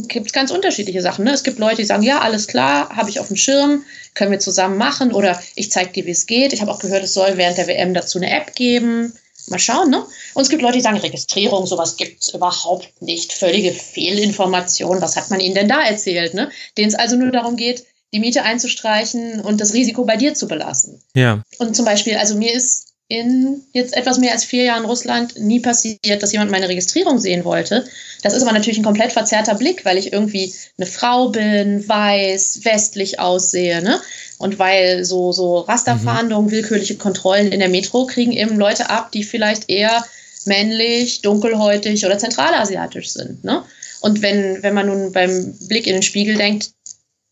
gibt 0.07 0.27
es 0.27 0.33
ganz 0.33 0.51
unterschiedliche 0.51 1.01
Sachen. 1.01 1.25
Ne? 1.25 1.31
Es 1.31 1.43
gibt 1.43 1.59
Leute, 1.59 1.77
die 1.77 1.85
sagen, 1.85 2.03
ja, 2.03 2.19
alles 2.19 2.47
klar, 2.47 2.89
habe 2.95 3.09
ich 3.09 3.19
auf 3.19 3.27
dem 3.27 3.37
Schirm, 3.37 3.83
können 4.15 4.31
wir 4.31 4.39
zusammen 4.39 4.77
machen 4.77 5.13
oder 5.13 5.39
ich 5.55 5.71
zeige 5.71 5.91
dir, 5.91 6.05
wie 6.05 6.11
es 6.11 6.25
geht. 6.25 6.51
Ich 6.51 6.61
habe 6.61 6.71
auch 6.71 6.79
gehört, 6.79 7.03
es 7.03 7.13
soll 7.13 7.37
während 7.37 7.57
der 7.57 7.67
WM 7.67 7.93
dazu 7.93 8.17
eine 8.17 8.31
App 8.31 8.55
geben. 8.55 9.13
Mal 9.47 9.59
schauen, 9.59 9.89
ne? 9.89 10.05
Und 10.33 10.43
es 10.43 10.49
gibt 10.49 10.61
Leute, 10.61 10.77
die 10.77 10.81
sagen, 10.81 10.97
Registrierung, 10.97 11.65
sowas 11.65 11.97
gibt 11.97 12.21
es 12.21 12.33
überhaupt 12.33 13.01
nicht. 13.01 13.33
Völlige 13.33 13.71
Fehlinformation. 13.71 15.01
Was 15.01 15.15
hat 15.15 15.29
man 15.29 15.39
ihnen 15.39 15.55
denn 15.55 15.67
da 15.67 15.81
erzählt, 15.81 16.33
ne? 16.33 16.51
Denen 16.77 16.89
es 16.89 16.95
also 16.95 17.15
nur 17.15 17.31
darum 17.31 17.55
geht, 17.55 17.85
die 18.13 18.19
Miete 18.19 18.43
einzustreichen 18.43 19.41
und 19.41 19.59
das 19.59 19.73
Risiko 19.73 20.05
bei 20.05 20.17
dir 20.17 20.35
zu 20.35 20.47
belassen. 20.47 21.01
Ja. 21.15 21.43
Und 21.57 21.75
zum 21.75 21.85
Beispiel, 21.85 22.17
also 22.17 22.35
mir 22.35 22.53
ist 22.53 22.90
in 23.11 23.61
jetzt 23.73 23.93
etwas 23.97 24.19
mehr 24.19 24.31
als 24.31 24.45
vier 24.45 24.63
Jahren 24.63 24.85
Russland 24.85 25.37
nie 25.37 25.59
passiert, 25.59 26.23
dass 26.23 26.31
jemand 26.31 26.49
meine 26.49 26.69
Registrierung 26.69 27.19
sehen 27.19 27.43
wollte. 27.43 27.85
Das 28.23 28.33
ist 28.33 28.41
aber 28.41 28.53
natürlich 28.53 28.79
ein 28.79 28.85
komplett 28.85 29.11
verzerrter 29.11 29.55
Blick, 29.55 29.83
weil 29.83 29.97
ich 29.97 30.13
irgendwie 30.13 30.53
eine 30.77 30.87
Frau 30.87 31.27
bin, 31.27 31.85
weiß, 31.87 32.61
westlich 32.63 33.19
aussehe, 33.19 33.81
ne? 33.83 33.99
Und 34.37 34.59
weil 34.59 35.03
so, 35.03 35.33
so 35.33 35.59
Rasterfahndungen, 35.59 36.47
mhm. 36.47 36.51
willkürliche 36.51 36.95
Kontrollen 36.95 37.51
in 37.51 37.59
der 37.59 37.67
Metro 37.67 38.05
kriegen 38.05 38.31
eben 38.31 38.57
Leute 38.57 38.89
ab, 38.89 39.11
die 39.11 39.23
vielleicht 39.23 39.69
eher 39.69 40.05
männlich, 40.45 41.21
dunkelhäutig 41.21 42.05
oder 42.05 42.17
zentralasiatisch 42.17 43.09
sind, 43.09 43.43
ne? 43.43 43.63
Und 43.99 44.21
wenn, 44.21 44.63
wenn 44.63 44.73
man 44.73 44.87
nun 44.87 45.11
beim 45.11 45.53
Blick 45.67 45.85
in 45.85 45.93
den 45.93 46.01
Spiegel 46.01 46.37
denkt, 46.37 46.71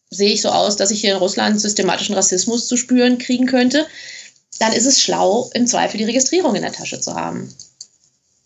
sehe 0.10 0.34
ich 0.34 0.42
so 0.42 0.50
aus, 0.50 0.76
dass 0.76 0.92
ich 0.92 1.00
hier 1.00 1.12
in 1.12 1.18
Russland 1.18 1.62
systematischen 1.62 2.16
Rassismus 2.16 2.68
zu 2.68 2.76
spüren 2.76 3.18
kriegen 3.18 3.46
könnte, 3.46 3.88
dann 4.60 4.74
ist 4.74 4.86
es 4.86 5.02
schlau, 5.02 5.50
im 5.54 5.68
Zweifel 5.68 5.98
die 5.98 6.06
Registrierung 6.06 6.56
in 6.56 6.62
der 6.62 6.72
Tasche 6.72 7.00
zu 7.00 7.16
haben. 7.16 7.54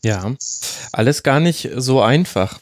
Ja, 0.04 0.34
alles 0.92 1.24
gar 1.24 1.40
nicht 1.40 1.70
so 1.76 2.02
einfach. 2.02 2.60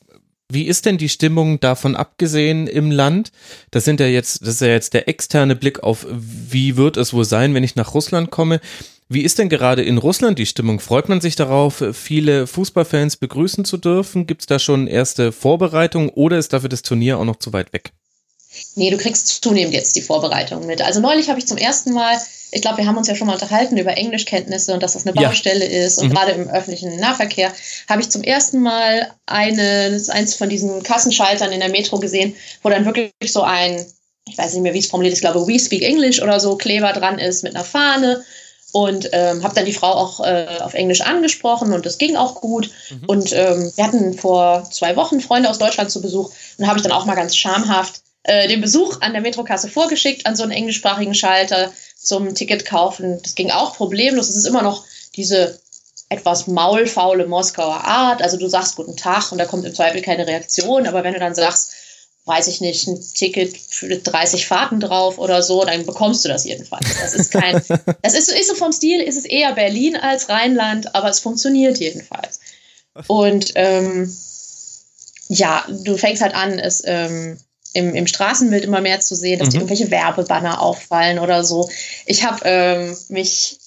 Wie 0.51 0.67
ist 0.67 0.85
denn 0.85 0.97
die 0.97 1.09
Stimmung 1.09 1.59
davon 1.59 1.95
abgesehen 1.95 2.67
im 2.67 2.91
Land? 2.91 3.31
Das 3.71 3.85
sind 3.85 3.99
ja 3.99 4.07
jetzt, 4.07 4.41
das 4.41 4.55
ist 4.55 4.61
ja 4.61 4.67
jetzt 4.67 4.93
der 4.93 5.07
externe 5.07 5.55
Blick 5.55 5.81
auf, 5.81 6.05
wie 6.09 6.75
wird 6.75 6.97
es 6.97 7.13
wohl 7.13 7.25
sein, 7.25 7.53
wenn 7.53 7.63
ich 7.63 7.75
nach 7.75 7.93
Russland 7.93 8.31
komme. 8.31 8.59
Wie 9.07 9.21
ist 9.21 9.39
denn 9.39 9.49
gerade 9.49 9.81
in 9.81 9.97
Russland 9.97 10.39
die 10.39 10.45
Stimmung? 10.45 10.79
Freut 10.79 11.09
man 11.09 11.19
sich 11.19 11.35
darauf, 11.35 11.83
viele 11.93 12.47
Fußballfans 12.47 13.17
begrüßen 13.17 13.65
zu 13.65 13.77
dürfen? 13.77 14.27
Gibt 14.27 14.41
es 14.41 14.47
da 14.47 14.59
schon 14.59 14.87
erste 14.87 15.31
Vorbereitungen 15.31 16.09
oder 16.09 16.37
ist 16.37 16.53
dafür 16.53 16.69
das 16.69 16.81
Turnier 16.81 17.17
auch 17.17 17.25
noch 17.25 17.37
zu 17.37 17.53
weit 17.53 17.73
weg? 17.73 17.91
Nee, 18.75 18.89
du 18.89 18.97
kriegst 18.97 19.27
zunehmend 19.43 19.73
jetzt 19.73 19.95
die 19.95 20.01
Vorbereitungen 20.01 20.67
mit. 20.67 20.81
Also 20.81 20.99
neulich 20.99 21.29
habe 21.29 21.39
ich 21.39 21.47
zum 21.47 21.57
ersten 21.57 21.93
Mal 21.93 22.19
ich 22.51 22.61
glaube, 22.61 22.79
wir 22.79 22.85
haben 22.85 22.97
uns 22.97 23.07
ja 23.07 23.15
schon 23.15 23.27
mal 23.27 23.33
unterhalten 23.33 23.77
über 23.77 23.97
Englischkenntnisse 23.97 24.73
und 24.73 24.83
dass 24.83 24.93
das 24.93 25.05
eine 25.05 25.13
Baustelle 25.13 25.65
ja. 25.65 25.85
ist. 25.85 25.99
Und 25.99 26.09
mhm. 26.09 26.13
gerade 26.13 26.31
im 26.31 26.49
öffentlichen 26.49 26.97
Nahverkehr 26.99 27.51
habe 27.89 28.01
ich 28.01 28.09
zum 28.09 28.23
ersten 28.23 28.61
Mal 28.61 29.11
eine, 29.25 30.01
eins 30.09 30.35
von 30.35 30.49
diesen 30.49 30.83
Kassenschaltern 30.83 31.51
in 31.51 31.61
der 31.61 31.69
Metro 31.69 31.97
gesehen, 31.99 32.35
wo 32.61 32.69
dann 32.69 32.85
wirklich 32.85 33.13
so 33.31 33.41
ein, 33.41 33.85
ich 34.27 34.37
weiß 34.37 34.53
nicht 34.53 34.63
mehr, 34.63 34.73
wie 34.73 34.79
es 34.79 34.87
formuliert 34.87 35.13
ist, 35.13 35.19
ich 35.19 35.31
glaube, 35.31 35.47
We 35.47 35.57
Speak 35.57 35.81
English 35.81 36.21
oder 36.21 36.39
so, 36.39 36.57
Kleber 36.57 36.91
dran 36.91 37.19
ist 37.19 37.43
mit 37.43 37.55
einer 37.55 37.63
Fahne. 37.63 38.23
Und 38.73 39.09
ähm, 39.11 39.43
habe 39.43 39.53
dann 39.53 39.65
die 39.65 39.73
Frau 39.73 39.91
auch 39.91 40.21
äh, 40.21 40.47
auf 40.61 40.73
Englisch 40.73 41.01
angesprochen 41.01 41.73
und 41.73 41.85
das 41.85 41.97
ging 41.97 42.15
auch 42.15 42.35
gut. 42.35 42.71
Mhm. 42.89 43.03
Und 43.05 43.33
ähm, 43.33 43.69
wir 43.75 43.83
hatten 43.83 44.13
vor 44.13 44.63
zwei 44.71 44.95
Wochen 44.95 45.19
Freunde 45.19 45.49
aus 45.49 45.59
Deutschland 45.59 45.91
zu 45.91 46.01
Besuch 46.01 46.31
und 46.57 46.67
habe 46.67 46.77
ich 46.77 46.83
dann 46.83 46.93
auch 46.93 47.03
mal 47.03 47.15
ganz 47.15 47.35
schamhaft 47.35 48.00
äh, 48.23 48.47
den 48.47 48.61
Besuch 48.61 49.01
an 49.01 49.13
der 49.13 49.21
Metrokasse 49.21 49.67
vorgeschickt 49.67 50.25
an 50.25 50.35
so 50.35 50.43
einen 50.43 50.51
englischsprachigen 50.51 51.15
Schalter 51.15 51.71
zum 51.97 52.33
Ticket 52.35 52.65
kaufen. 52.65 53.19
Das 53.21 53.35
ging 53.35 53.51
auch 53.51 53.75
problemlos. 53.75 54.29
Es 54.29 54.35
ist 54.35 54.45
immer 54.45 54.61
noch 54.61 54.85
diese 55.15 55.59
etwas 56.09 56.47
maulfaule 56.47 57.25
Moskauer 57.25 57.85
Art. 57.85 58.21
Also 58.21 58.37
du 58.37 58.47
sagst 58.47 58.75
guten 58.75 58.97
Tag 58.97 59.31
und 59.31 59.37
da 59.37 59.45
kommt 59.45 59.65
im 59.65 59.73
Zweifel 59.73 60.01
keine 60.01 60.27
Reaktion. 60.27 60.87
Aber 60.87 61.03
wenn 61.03 61.13
du 61.13 61.19
dann 61.19 61.35
sagst, 61.35 61.73
weiß 62.25 62.47
ich 62.47 62.61
nicht, 62.61 62.87
ein 62.87 63.03
Ticket 63.15 63.57
für 63.57 63.97
30 63.97 64.45
Fahrten 64.45 64.79
drauf 64.79 65.17
oder 65.17 65.41
so, 65.41 65.63
dann 65.63 65.85
bekommst 65.85 66.23
du 66.23 66.29
das 66.29 66.43
jedenfalls. 66.43 66.85
Das 66.99 67.13
ist 67.13 67.31
kein, 67.31 67.61
das 68.01 68.13
ist, 68.13 68.29
ist 68.29 68.49
so 68.49 68.55
vom 68.55 68.71
Stil, 68.71 69.01
ist 69.01 69.17
es 69.17 69.25
eher 69.25 69.53
Berlin 69.53 69.95
als 69.95 70.29
Rheinland, 70.29 70.93
aber 70.93 71.09
es 71.09 71.19
funktioniert 71.19 71.79
jedenfalls. 71.79 72.39
Und 73.07 73.53
ähm, 73.55 74.13
ja, 75.29 75.65
du 75.69 75.97
fängst 75.97 76.21
halt 76.21 76.35
an, 76.35 76.59
es 76.59 76.83
ähm, 76.85 77.39
im, 77.73 77.95
im 77.95 78.07
Straßenbild 78.07 78.63
immer 78.63 78.81
mehr 78.81 78.99
zu 78.99 79.15
sehen, 79.15 79.39
dass 79.39 79.49
mhm. 79.49 79.61
irgendwelche 79.61 79.91
Werbebanner 79.91 80.61
auffallen 80.61 81.19
oder 81.19 81.43
so. 81.43 81.69
Ich 82.05 82.25
habe 82.25 82.41
ähm, 82.43 82.97
mich 83.09 83.57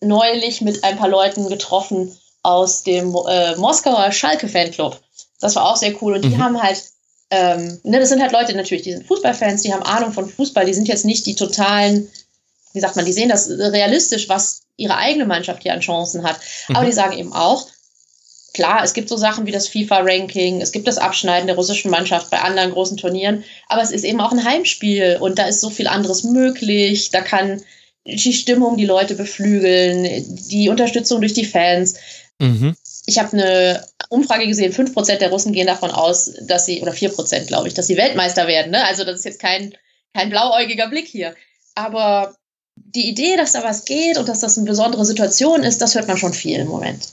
neulich 0.00 0.60
mit 0.60 0.84
ein 0.84 0.96
paar 0.96 1.08
Leuten 1.08 1.48
getroffen 1.48 2.16
aus 2.42 2.82
dem 2.82 3.14
äh, 3.28 3.56
Moskauer 3.56 4.12
Schalke-Fanclub. 4.12 4.98
Das 5.40 5.56
war 5.56 5.70
auch 5.70 5.76
sehr 5.76 5.94
cool. 6.02 6.14
Und 6.14 6.24
die 6.24 6.30
mhm. 6.30 6.42
haben 6.42 6.62
halt, 6.62 6.82
ähm, 7.30 7.80
ne, 7.82 7.98
das 7.98 8.08
sind 8.08 8.20
halt 8.20 8.32
Leute 8.32 8.54
natürlich, 8.54 8.82
die 8.82 8.92
sind 8.92 9.06
Fußballfans, 9.06 9.62
die 9.62 9.72
haben 9.72 9.82
Ahnung 9.82 10.12
von 10.12 10.28
Fußball, 10.28 10.66
die 10.66 10.74
sind 10.74 10.88
jetzt 10.88 11.04
nicht 11.04 11.26
die 11.26 11.34
totalen, 11.34 12.10
wie 12.72 12.80
sagt 12.80 12.96
man, 12.96 13.04
die 13.04 13.12
sehen 13.12 13.28
das 13.28 13.48
realistisch, 13.48 14.28
was 14.28 14.62
ihre 14.76 14.96
eigene 14.96 15.26
Mannschaft 15.26 15.62
hier 15.62 15.74
an 15.74 15.80
Chancen 15.80 16.22
hat. 16.22 16.40
Mhm. 16.68 16.76
Aber 16.76 16.86
die 16.86 16.92
sagen 16.92 17.16
eben 17.16 17.32
auch, 17.32 17.66
klar, 18.52 18.82
es 18.84 18.94
gibt 18.94 19.08
so 19.08 19.16
Sachen 19.16 19.46
wie 19.46 19.52
das 19.52 19.68
FIFA-Ranking, 19.68 20.60
es 20.60 20.72
gibt 20.72 20.86
das 20.86 20.98
Abschneiden 20.98 21.46
der 21.46 21.56
russischen 21.56 21.90
Mannschaft 21.90 22.30
bei 22.30 22.40
anderen 22.40 22.72
großen 22.72 22.96
Turnieren, 22.96 23.44
aber 23.68 23.82
es 23.82 23.90
ist 23.90 24.04
eben 24.04 24.20
auch 24.20 24.32
ein 24.32 24.44
Heimspiel 24.44 25.18
und 25.20 25.38
da 25.38 25.46
ist 25.46 25.60
so 25.60 25.70
viel 25.70 25.86
anderes 25.86 26.24
möglich. 26.24 27.10
Da 27.10 27.20
kann 27.20 27.62
die 28.04 28.32
Stimmung 28.32 28.76
die 28.76 28.86
Leute 28.86 29.14
beflügeln, 29.14 30.24
die 30.50 30.68
Unterstützung 30.68 31.20
durch 31.20 31.34
die 31.34 31.44
Fans. 31.44 31.96
Mhm. 32.38 32.76
Ich 33.06 33.18
habe 33.18 33.32
eine 33.32 33.84
Umfrage 34.08 34.46
gesehen, 34.46 34.72
5% 34.72 35.16
der 35.18 35.30
Russen 35.30 35.52
gehen 35.52 35.66
davon 35.66 35.90
aus, 35.90 36.32
dass 36.42 36.66
sie, 36.66 36.80
oder 36.80 36.92
4% 36.92 37.46
glaube 37.46 37.68
ich, 37.68 37.74
dass 37.74 37.86
sie 37.86 37.96
Weltmeister 37.96 38.46
werden. 38.46 38.72
Ne? 38.72 38.84
Also 38.84 39.04
das 39.04 39.20
ist 39.20 39.24
jetzt 39.24 39.40
kein, 39.40 39.74
kein 40.14 40.30
blauäugiger 40.30 40.88
Blick 40.88 41.06
hier. 41.06 41.34
Aber 41.74 42.34
die 42.76 43.08
Idee, 43.08 43.36
dass 43.36 43.52
da 43.52 43.62
was 43.62 43.84
geht 43.84 44.18
und 44.18 44.28
dass 44.28 44.40
das 44.40 44.56
eine 44.56 44.66
besondere 44.66 45.04
Situation 45.04 45.62
ist, 45.62 45.80
das 45.80 45.94
hört 45.94 46.08
man 46.08 46.16
schon 46.16 46.32
viel 46.32 46.58
im 46.58 46.68
Moment. 46.68 47.08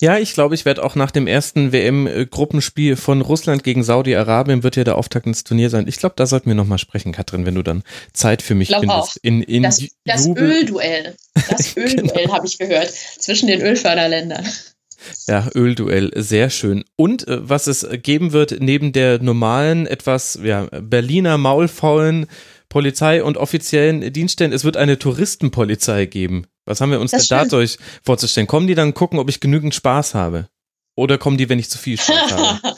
Ja, 0.00 0.18
ich 0.18 0.34
glaube, 0.34 0.54
ich 0.54 0.64
werde 0.64 0.82
auch 0.82 0.94
nach 0.94 1.10
dem 1.10 1.26
ersten 1.26 1.72
WM-Gruppenspiel 1.72 2.96
von 2.96 3.20
Russland 3.20 3.62
gegen 3.64 3.82
Saudi-Arabien 3.82 4.62
wird 4.62 4.76
ja 4.76 4.84
der 4.84 4.96
Auftakt 4.96 5.26
ins 5.26 5.44
Turnier 5.44 5.70
sein. 5.70 5.86
Ich 5.88 5.98
glaube, 5.98 6.14
da 6.16 6.26
sollten 6.26 6.48
wir 6.48 6.54
nochmal 6.54 6.78
sprechen, 6.78 7.12
Katrin, 7.12 7.46
wenn 7.46 7.54
du 7.54 7.62
dann 7.62 7.82
Zeit 8.12 8.42
für 8.42 8.54
mich 8.54 8.68
findest. 8.68 8.90
Auch. 8.90 9.16
In, 9.22 9.42
in 9.42 9.62
das 9.62 9.84
das 10.04 10.26
Ölduell. 10.26 11.14
Das 11.48 11.74
genau. 11.74 11.88
Ölduell 11.88 12.24
genau. 12.24 12.34
habe 12.34 12.46
ich 12.46 12.58
gehört 12.58 12.90
zwischen 12.90 13.46
den 13.46 13.60
Ölförderländern. 13.62 14.46
Ja, 15.26 15.48
Ölduell, 15.54 16.10
sehr 16.16 16.50
schön. 16.50 16.84
Und 16.96 17.28
äh, 17.28 17.48
was 17.48 17.66
es 17.66 17.86
geben 18.02 18.32
wird, 18.32 18.56
neben 18.60 18.92
der 18.92 19.22
normalen, 19.22 19.86
etwas 19.86 20.38
ja, 20.42 20.66
Berliner 20.80 21.38
Maulfaulen 21.38 22.26
Polizei 22.68 23.22
und 23.22 23.36
offiziellen 23.36 24.12
Dienststellen, 24.12 24.52
es 24.52 24.64
wird 24.64 24.76
eine 24.76 24.98
Touristenpolizei 24.98 26.06
geben. 26.06 26.46
Was 26.66 26.80
haben 26.80 26.90
wir 26.90 27.00
uns 27.00 27.10
denn 27.10 27.24
dadurch 27.28 27.78
vorzustellen? 28.02 28.46
Kommen 28.46 28.66
die 28.66 28.74
dann 28.74 28.94
gucken, 28.94 29.18
ob 29.18 29.28
ich 29.28 29.40
genügend 29.40 29.74
Spaß 29.74 30.14
habe? 30.14 30.48
Oder 30.96 31.18
kommen 31.18 31.36
die, 31.36 31.48
wenn 31.48 31.58
ich 31.58 31.70
zu 31.70 31.78
viel 31.78 31.98
Spaß 31.98 32.32
habe? 32.32 32.76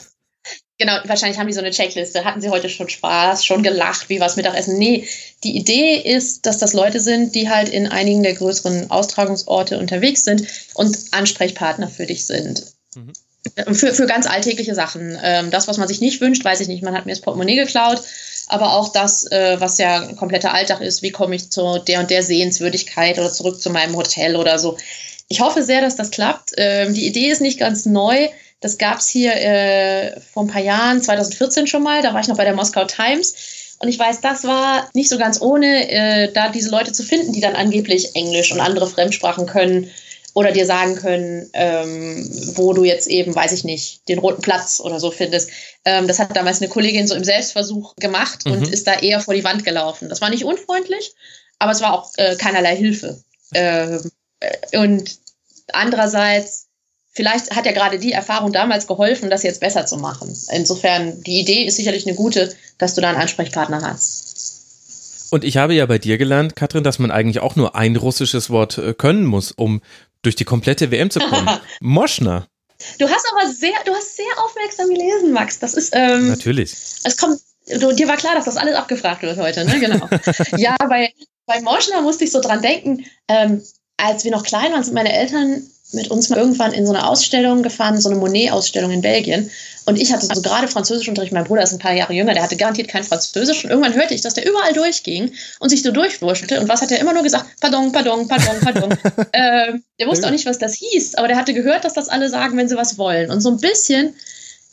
Genau, 0.79 0.93
wahrscheinlich 1.05 1.39
haben 1.39 1.47
die 1.47 1.53
so 1.53 1.59
eine 1.59 1.71
Checkliste. 1.71 2.23
Hatten 2.23 2.41
sie 2.41 2.49
heute 2.49 2.69
schon 2.69 2.87
Spaß, 2.87 3.43
schon 3.43 3.63
gelacht, 3.63 4.09
wie 4.09 4.19
war 4.19 4.27
es 4.27 4.35
Mittagessen? 4.35 4.77
Nee, 4.77 5.07
die 5.43 5.57
Idee 5.57 5.95
ist, 5.97 6.45
dass 6.45 6.59
das 6.59 6.73
Leute 6.73 6.99
sind, 6.99 7.33
die 7.33 7.49
halt 7.49 7.69
in 7.69 7.87
einigen 7.87 8.21
der 8.21 8.35
größeren 8.35 8.91
Austragungsorte 8.91 9.79
unterwegs 9.79 10.23
sind 10.23 10.47
und 10.75 10.95
Ansprechpartner 11.11 11.87
für 11.87 12.05
dich 12.05 12.27
sind. 12.27 12.63
Mhm. 12.95 13.13
Für, 13.73 13.93
für 13.93 14.05
ganz 14.05 14.27
alltägliche 14.27 14.75
Sachen. 14.75 15.17
Ähm, 15.23 15.49
das, 15.49 15.67
was 15.67 15.77
man 15.77 15.87
sich 15.87 16.01
nicht 16.01 16.21
wünscht, 16.21 16.43
weiß 16.43 16.59
ich 16.59 16.67
nicht. 16.67 16.83
Man 16.83 16.95
hat 16.95 17.05
mir 17.05 17.13
das 17.13 17.21
Portemonnaie 17.21 17.55
geklaut 17.55 18.03
aber 18.47 18.73
auch 18.73 18.89
das, 18.89 19.29
äh, 19.31 19.59
was 19.59 19.77
ja 19.77 20.01
ein 20.01 20.15
kompletter 20.15 20.53
Alltag 20.53 20.81
ist, 20.81 21.01
wie 21.01 21.11
komme 21.11 21.35
ich 21.35 21.49
zu 21.51 21.79
der 21.79 21.99
und 21.99 22.09
der 22.09 22.23
Sehenswürdigkeit 22.23 23.19
oder 23.19 23.31
zurück 23.31 23.61
zu 23.61 23.69
meinem 23.69 23.95
Hotel 23.95 24.35
oder 24.35 24.57
so. 24.59 24.77
Ich 25.27 25.41
hoffe 25.41 25.61
sehr, 25.63 25.81
dass 25.81 25.95
das 25.95 26.11
klappt. 26.11 26.51
Ähm, 26.57 26.93
die 26.93 27.07
Idee 27.07 27.29
ist 27.29 27.41
nicht 27.41 27.59
ganz 27.59 27.85
neu. 27.85 28.29
Das 28.61 28.77
gab 28.77 28.99
es 28.99 29.09
hier 29.09 29.33
äh, 29.35 30.19
vor 30.21 30.43
ein 30.43 30.47
paar 30.47 30.61
Jahren, 30.61 31.01
2014 31.01 31.67
schon 31.67 31.83
mal. 31.83 32.01
Da 32.01 32.13
war 32.13 32.21
ich 32.21 32.27
noch 32.27 32.37
bei 32.37 32.45
der 32.45 32.55
Moskau 32.55 32.85
Times. 32.85 33.35
Und 33.79 33.89
ich 33.89 33.99
weiß, 33.99 34.21
das 34.21 34.43
war 34.45 34.89
nicht 34.93 35.09
so 35.09 35.17
ganz 35.17 35.41
ohne, 35.41 35.91
äh, 35.91 36.31
da 36.31 36.49
diese 36.49 36.71
Leute 36.71 36.93
zu 36.93 37.03
finden, 37.03 37.33
die 37.33 37.41
dann 37.41 37.55
angeblich 37.55 38.15
Englisch 38.15 38.51
und 38.51 38.59
andere 38.59 38.87
Fremdsprachen 38.87 39.45
können 39.45 39.91
oder 40.37 40.51
dir 40.51 40.67
sagen 40.67 40.95
können, 40.97 41.49
ähm, 41.53 42.29
wo 42.53 42.71
du 42.71 42.83
jetzt 42.83 43.07
eben, 43.07 43.33
weiß 43.33 43.53
ich 43.53 43.63
nicht, 43.63 44.07
den 44.07 44.19
roten 44.19 44.43
Platz 44.43 44.79
oder 44.79 44.99
so 44.99 45.09
findest. 45.09 45.49
Ähm, 45.83 46.07
das 46.07 46.19
hat 46.19 46.35
damals 46.35 46.61
eine 46.61 46.69
Kollegin 46.69 47.07
so 47.07 47.15
im 47.15 47.23
Selbstversuch 47.23 47.95
gemacht 47.95 48.45
mhm. 48.45 48.51
und 48.51 48.67
ist 48.71 48.85
da 48.85 48.99
eher 48.99 49.19
vor 49.19 49.33
die 49.33 49.43
Wand 49.43 49.65
gelaufen. 49.65 50.09
Das 50.09 50.21
war 50.21 50.29
nicht 50.29 50.45
unfreundlich, 50.45 51.13
aber 51.57 51.71
es 51.71 51.81
war 51.81 51.91
auch 51.91 52.11
äh, 52.17 52.35
keinerlei 52.35 52.75
Hilfe. 52.75 53.19
Ähm, 53.55 54.11
äh, 54.39 54.77
und 54.77 55.17
andererseits, 55.73 56.67
vielleicht 57.13 57.55
hat 57.55 57.65
ja 57.65 57.71
gerade 57.71 57.97
die 57.97 58.11
Erfahrung 58.11 58.53
damals 58.53 58.85
geholfen, 58.85 59.31
das 59.31 59.41
jetzt 59.41 59.59
besser 59.59 59.87
zu 59.87 59.97
machen. 59.97 60.37
Insofern, 60.51 61.19
die 61.23 61.39
Idee 61.39 61.63
ist 61.63 61.77
sicherlich 61.77 62.05
eine 62.05 62.15
gute, 62.15 62.53
dass 62.77 62.93
du 62.93 63.01
da 63.01 63.09
einen 63.09 63.21
Ansprechpartner 63.21 63.81
hast. 63.81 65.31
Und 65.31 65.43
ich 65.43 65.57
habe 65.57 65.73
ja 65.73 65.87
bei 65.87 65.97
dir 65.97 66.19
gelernt, 66.19 66.55
Katrin, 66.55 66.83
dass 66.83 66.99
man 66.99 67.09
eigentlich 67.09 67.39
auch 67.39 67.55
nur 67.55 67.75
ein 67.75 67.95
russisches 67.95 68.51
Wort 68.51 68.77
äh, 68.77 68.93
können 68.93 69.25
muss, 69.25 69.51
um 69.51 69.81
durch 70.27 70.35
die 70.35 70.45
komplette 70.45 70.91
WM 70.91 71.09
zu 71.09 71.19
kommen. 71.19 71.49
Moschner. 71.79 72.47
Du 72.99 73.09
hast 73.09 73.25
aber 73.31 73.51
sehr, 73.51 73.73
du 73.85 73.93
hast 73.93 74.17
sehr 74.17 74.25
aufmerksam 74.43 74.89
gelesen, 74.89 75.31
Max. 75.31 75.57
Das 75.57 75.73
ist 75.73 75.93
ähm, 75.95 76.27
natürlich. 76.27 76.73
Es 77.03 77.17
kommt, 77.17 77.39
du, 77.79 77.93
dir 77.93 78.07
war 78.07 78.17
klar, 78.17 78.35
dass 78.35 78.45
das 78.45 78.57
alles 78.57 78.75
abgefragt 78.75 79.23
wird 79.23 79.37
heute, 79.37 79.65
ne? 79.65 79.79
Genau. 79.79 80.07
ja, 80.57 80.75
bei 80.77 81.11
bei 81.47 81.61
Moschner 81.61 82.01
musste 82.01 82.25
ich 82.25 82.31
so 82.31 82.41
dran 82.41 82.61
denken. 82.61 83.05
Ähm, 83.29 83.63
als 83.95 84.25
wir 84.25 84.31
noch 84.31 84.43
klein 84.43 84.73
waren, 84.73 84.83
sind 84.83 84.93
meine 84.93 85.13
Eltern 85.13 85.63
mit 85.93 86.09
uns 86.09 86.29
mal 86.29 86.37
irgendwann 86.37 86.73
in 86.73 86.85
so 86.85 86.93
eine 86.93 87.07
Ausstellung 87.07 87.63
gefahren, 87.63 87.99
so 87.99 88.09
eine 88.09 88.19
Monet-Ausstellung 88.19 88.91
in 88.91 89.01
Belgien. 89.01 89.49
Und 89.85 89.97
ich 89.97 90.11
hatte 90.11 90.25
so 90.25 90.41
gerade 90.41 90.67
Französischunterricht. 90.67 91.31
Mein 91.31 91.45
Bruder 91.45 91.63
ist 91.63 91.71
ein 91.71 91.79
paar 91.79 91.93
Jahre 91.93 92.13
jünger, 92.13 92.33
der 92.33 92.43
hatte 92.43 92.57
garantiert 92.57 92.89
kein 92.89 93.05
Französisch. 93.05 93.63
Und 93.63 93.69
irgendwann 93.69 93.95
hörte 93.95 94.13
ich, 94.13 94.19
dass 94.21 94.33
der 94.33 94.45
überall 94.45 94.73
durchging 94.73 95.31
und 95.59 95.69
sich 95.69 95.81
so 95.81 95.91
durchwurschelte. 95.91 96.59
Und 96.59 96.67
was 96.67 96.81
hat 96.81 96.91
er 96.91 96.99
immer 96.99 97.13
nur 97.13 97.23
gesagt? 97.23 97.45
Pardon, 97.61 97.93
pardon, 97.93 98.27
pardon, 98.27 98.59
pardon. 98.59 98.97
ähm, 99.33 99.83
der 99.97 100.07
wusste 100.07 100.27
auch 100.27 100.31
nicht, 100.31 100.45
was 100.45 100.59
das 100.59 100.73
hieß, 100.73 101.15
aber 101.15 101.29
der 101.29 101.37
hatte 101.37 101.53
gehört, 101.53 101.85
dass 101.85 101.93
das 101.93 102.09
alle 102.09 102.29
sagen, 102.29 102.57
wenn 102.57 102.67
sie 102.67 102.75
was 102.75 102.97
wollen. 102.97 103.31
Und 103.31 103.39
so 103.39 103.49
ein 103.49 103.61
bisschen 103.61 104.13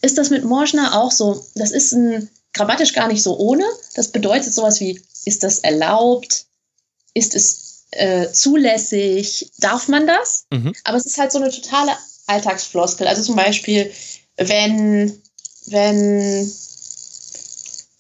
ist 0.02 0.18
das 0.18 0.30
mit 0.30 0.44
Morschner 0.44 1.00
auch 1.00 1.12
so. 1.12 1.47
Das 1.54 1.71
ist 1.71 1.92
ein 1.92 2.28
grammatisch 2.52 2.92
gar 2.92 3.06
nicht 3.06 3.23
so 3.23 3.38
ohne. 3.38 3.64
Das 3.94 4.09
bedeutet 4.09 4.52
sowas 4.52 4.80
wie, 4.80 5.00
ist 5.26 5.44
das 5.44 5.61
erlaubt? 5.61 6.47
Ist 7.14 7.37
es 7.37 7.63
äh, 7.96 8.32
zulässig? 8.32 9.50
Darf 9.58 9.88
man 9.88 10.06
das? 10.06 10.46
Mhm. 10.50 10.74
Aber 10.84 10.96
es 10.96 11.06
ist 11.06 11.18
halt 11.18 11.32
so 11.32 11.38
eine 11.38 11.50
totale 11.50 11.92
Alltagsfloskel. 12.26 13.06
Also 13.06 13.22
zum 13.22 13.36
Beispiel, 13.36 13.92
wenn, 14.36 15.20
wenn 15.66 16.52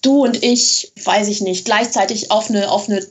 du 0.02 0.24
und 0.24 0.42
ich, 0.42 0.92
weiß 1.02 1.28
ich 1.28 1.40
nicht, 1.40 1.64
gleichzeitig 1.64 2.30
auf 2.30 2.50
eine, 2.50 2.70
auf 2.70 2.88
eine 2.88 3.06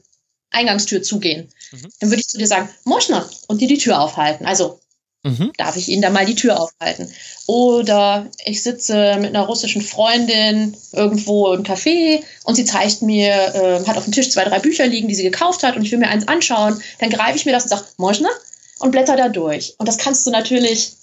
Eingangstür 0.51 1.01
zugehen, 1.01 1.49
mhm. 1.71 1.87
dann 1.99 2.09
würde 2.09 2.21
ich 2.21 2.27
zu 2.27 2.37
dir 2.37 2.47
sagen, 2.47 2.69
Moschner, 2.83 3.29
und 3.47 3.61
dir 3.61 3.67
die 3.67 3.77
Tür 3.77 3.99
aufhalten. 3.99 4.45
Also 4.45 4.79
mhm. 5.23 5.51
darf 5.57 5.75
ich 5.75 5.89
Ihnen 5.89 6.01
da 6.01 6.09
mal 6.09 6.25
die 6.25 6.35
Tür 6.35 6.59
aufhalten. 6.59 7.11
Oder 7.47 8.27
ich 8.45 8.63
sitze 8.63 9.17
mit 9.19 9.29
einer 9.29 9.45
russischen 9.45 9.81
Freundin 9.81 10.77
irgendwo 10.91 11.51
im 11.53 11.63
Café 11.63 12.21
und 12.43 12.55
sie 12.55 12.65
zeigt 12.65 13.01
mir, 13.01 13.33
äh, 13.33 13.85
hat 13.87 13.97
auf 13.97 14.05
dem 14.05 14.13
Tisch 14.13 14.29
zwei, 14.29 14.45
drei 14.45 14.59
Bücher 14.59 14.85
liegen, 14.85 15.07
die 15.07 15.15
sie 15.15 15.23
gekauft 15.23 15.63
hat 15.63 15.75
und 15.75 15.83
ich 15.83 15.91
will 15.91 15.99
mir 15.99 16.09
eins 16.09 16.27
anschauen. 16.27 16.81
Dann 16.99 17.09
greife 17.09 17.37
ich 17.37 17.45
mir 17.45 17.51
das 17.51 17.63
und 17.63 17.69
sage, 17.69 17.85
Moschner, 17.97 18.31
und 18.79 18.91
blätter 18.91 19.15
da 19.15 19.29
durch. 19.29 19.75
Und 19.77 19.87
das 19.87 19.97
kannst 19.97 20.27
du 20.27 20.31
natürlich 20.31 20.93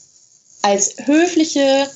als 0.62 0.96
höfliche 1.04 1.88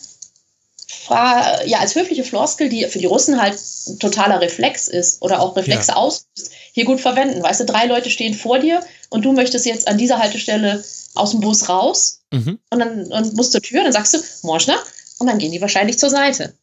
ja, 1.09 1.79
als 1.81 1.95
höfliche 1.95 2.25
Floskel, 2.25 2.69
die 2.69 2.85
für 2.87 2.99
die 2.99 3.07
Russen 3.07 3.41
halt 3.41 3.59
ein 3.89 3.99
totaler 3.99 4.41
Reflex 4.41 4.89
ist 4.89 5.21
oder 5.23 5.41
auch 5.41 5.57
Reflexe 5.57 5.93
ja. 5.93 5.97
auslöst, 5.97 6.51
hier 6.73 6.85
gut 6.85 7.01
verwenden. 7.01 7.43
Weißt 7.43 7.61
du, 7.61 7.65
drei 7.65 7.87
Leute 7.87 8.11
stehen 8.11 8.35
vor 8.35 8.59
dir 8.59 8.83
und 9.15 9.25
du 9.25 9.33
möchtest 9.33 9.65
jetzt 9.65 9.87
an 9.87 9.97
dieser 9.97 10.19
Haltestelle 10.19 10.83
aus 11.15 11.31
dem 11.31 11.41
Bus 11.41 11.69
raus 11.69 12.23
mhm. 12.33 12.59
und 12.71 12.79
dann 12.81 13.13
und 13.13 13.35
musst 13.35 13.53
zur 13.53 13.63
Tür, 13.63 13.85
dann 13.85 13.93
sagst 13.93 14.13
du, 14.13 14.19
Morschner, 14.43 14.77
und 15.21 15.29
dann 15.29 15.39
gehen 15.39 15.53
die 15.53 15.61
wahrscheinlich 15.61 16.01
zur 16.01 16.11
Seite. 16.11 16.59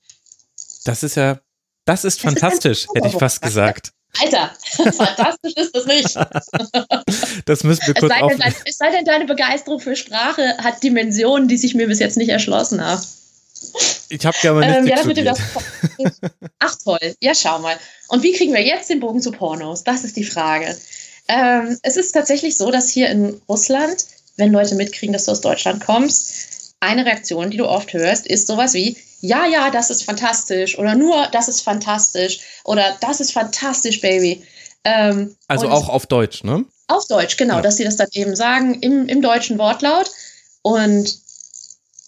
Das 0.84 1.02
ist 1.02 1.16
ja, 1.16 1.40
das 1.86 2.04
ist 2.04 2.18
das 2.18 2.24
fantastisch, 2.24 2.84
ist 2.84 2.90
hätte 2.94 3.08
ich 3.08 3.14
fast 3.14 3.42
gesagt. 3.42 3.94
Alter, 4.20 4.52
fantastisch 4.92 5.54
ist 5.56 5.74
das 5.74 5.86
nicht. 5.86 6.14
das 7.46 7.64
müssen 7.64 7.88
wir 7.88 7.94
kurz 7.94 8.12
es 8.12 8.38
sei, 8.38 8.54
es 8.66 8.78
sei 8.78 8.92
denn, 8.92 9.06
deine 9.06 9.24
Begeisterung 9.24 9.80
für 9.80 9.96
Sprache 9.96 10.58
hat 10.58 10.84
Dimensionen, 10.84 11.48
die 11.48 11.56
sich 11.56 11.74
mir 11.74 11.88
bis 11.88 12.00
jetzt 12.00 12.18
nicht 12.18 12.30
erschlossen 12.30 12.86
haben. 12.86 13.02
Ich 14.10 14.26
habe 14.26 14.36
gerne 14.42 14.80
ähm, 14.80 14.88
ja, 14.88 15.02
das 15.24 15.40
Ach 16.60 16.76
toll, 16.84 17.16
ja 17.22 17.34
schau 17.34 17.60
mal. 17.60 17.78
Und 18.10 18.24
wie 18.24 18.34
kriegen 18.34 18.54
wir 18.54 18.62
jetzt 18.62 18.90
den 18.90 19.00
Bogen 19.00 19.22
zu 19.22 19.32
Pornos? 19.32 19.86
Das 19.86 20.04
ist 20.04 20.18
die 20.18 20.26
Frage. 20.26 20.76
Ähm, 21.32 21.80
es 21.82 21.96
ist 21.96 22.12
tatsächlich 22.12 22.58
so, 22.58 22.72
dass 22.72 22.90
hier 22.90 23.10
in 23.10 23.42
Russland, 23.48 24.06
wenn 24.36 24.52
Leute 24.52 24.76
mitkriegen, 24.76 25.14
dass 25.14 25.26
du 25.26 25.32
aus 25.32 25.40
Deutschland 25.40 25.84
kommst, 25.84 26.76
eine 26.82 27.06
Reaktion, 27.06 27.52
die 27.52 27.58
du 27.58 27.68
oft 27.68 27.94
hörst, 27.94 28.28
ist 28.28 28.48
sowas 28.48 28.74
wie, 28.74 28.98
ja, 29.22 29.46
ja, 29.46 29.70
das 29.70 29.90
ist 29.90 30.04
fantastisch 30.04 30.78
oder 30.78 30.96
nur, 30.96 31.28
das 31.32 31.48
ist 31.48 31.62
fantastisch 31.62 32.42
oder 32.66 32.98
das 33.00 33.22
ist 33.22 33.32
fantastisch, 33.32 34.02
Baby. 34.02 34.44
Ähm, 34.84 35.36
also 35.48 35.70
auch 35.70 35.88
auf 35.88 36.06
Deutsch, 36.06 36.44
ne? 36.44 36.66
Auf 36.88 37.08
Deutsch, 37.08 37.38
genau, 37.38 37.56
ja. 37.56 37.62
dass 37.62 37.78
sie 37.78 37.86
das 37.86 37.96
dann 37.96 38.10
eben 38.12 38.36
sagen 38.36 38.82
im, 38.82 39.08
im 39.08 39.22
deutschen 39.22 39.58
Wortlaut. 39.58 40.12
Und 40.64 41.18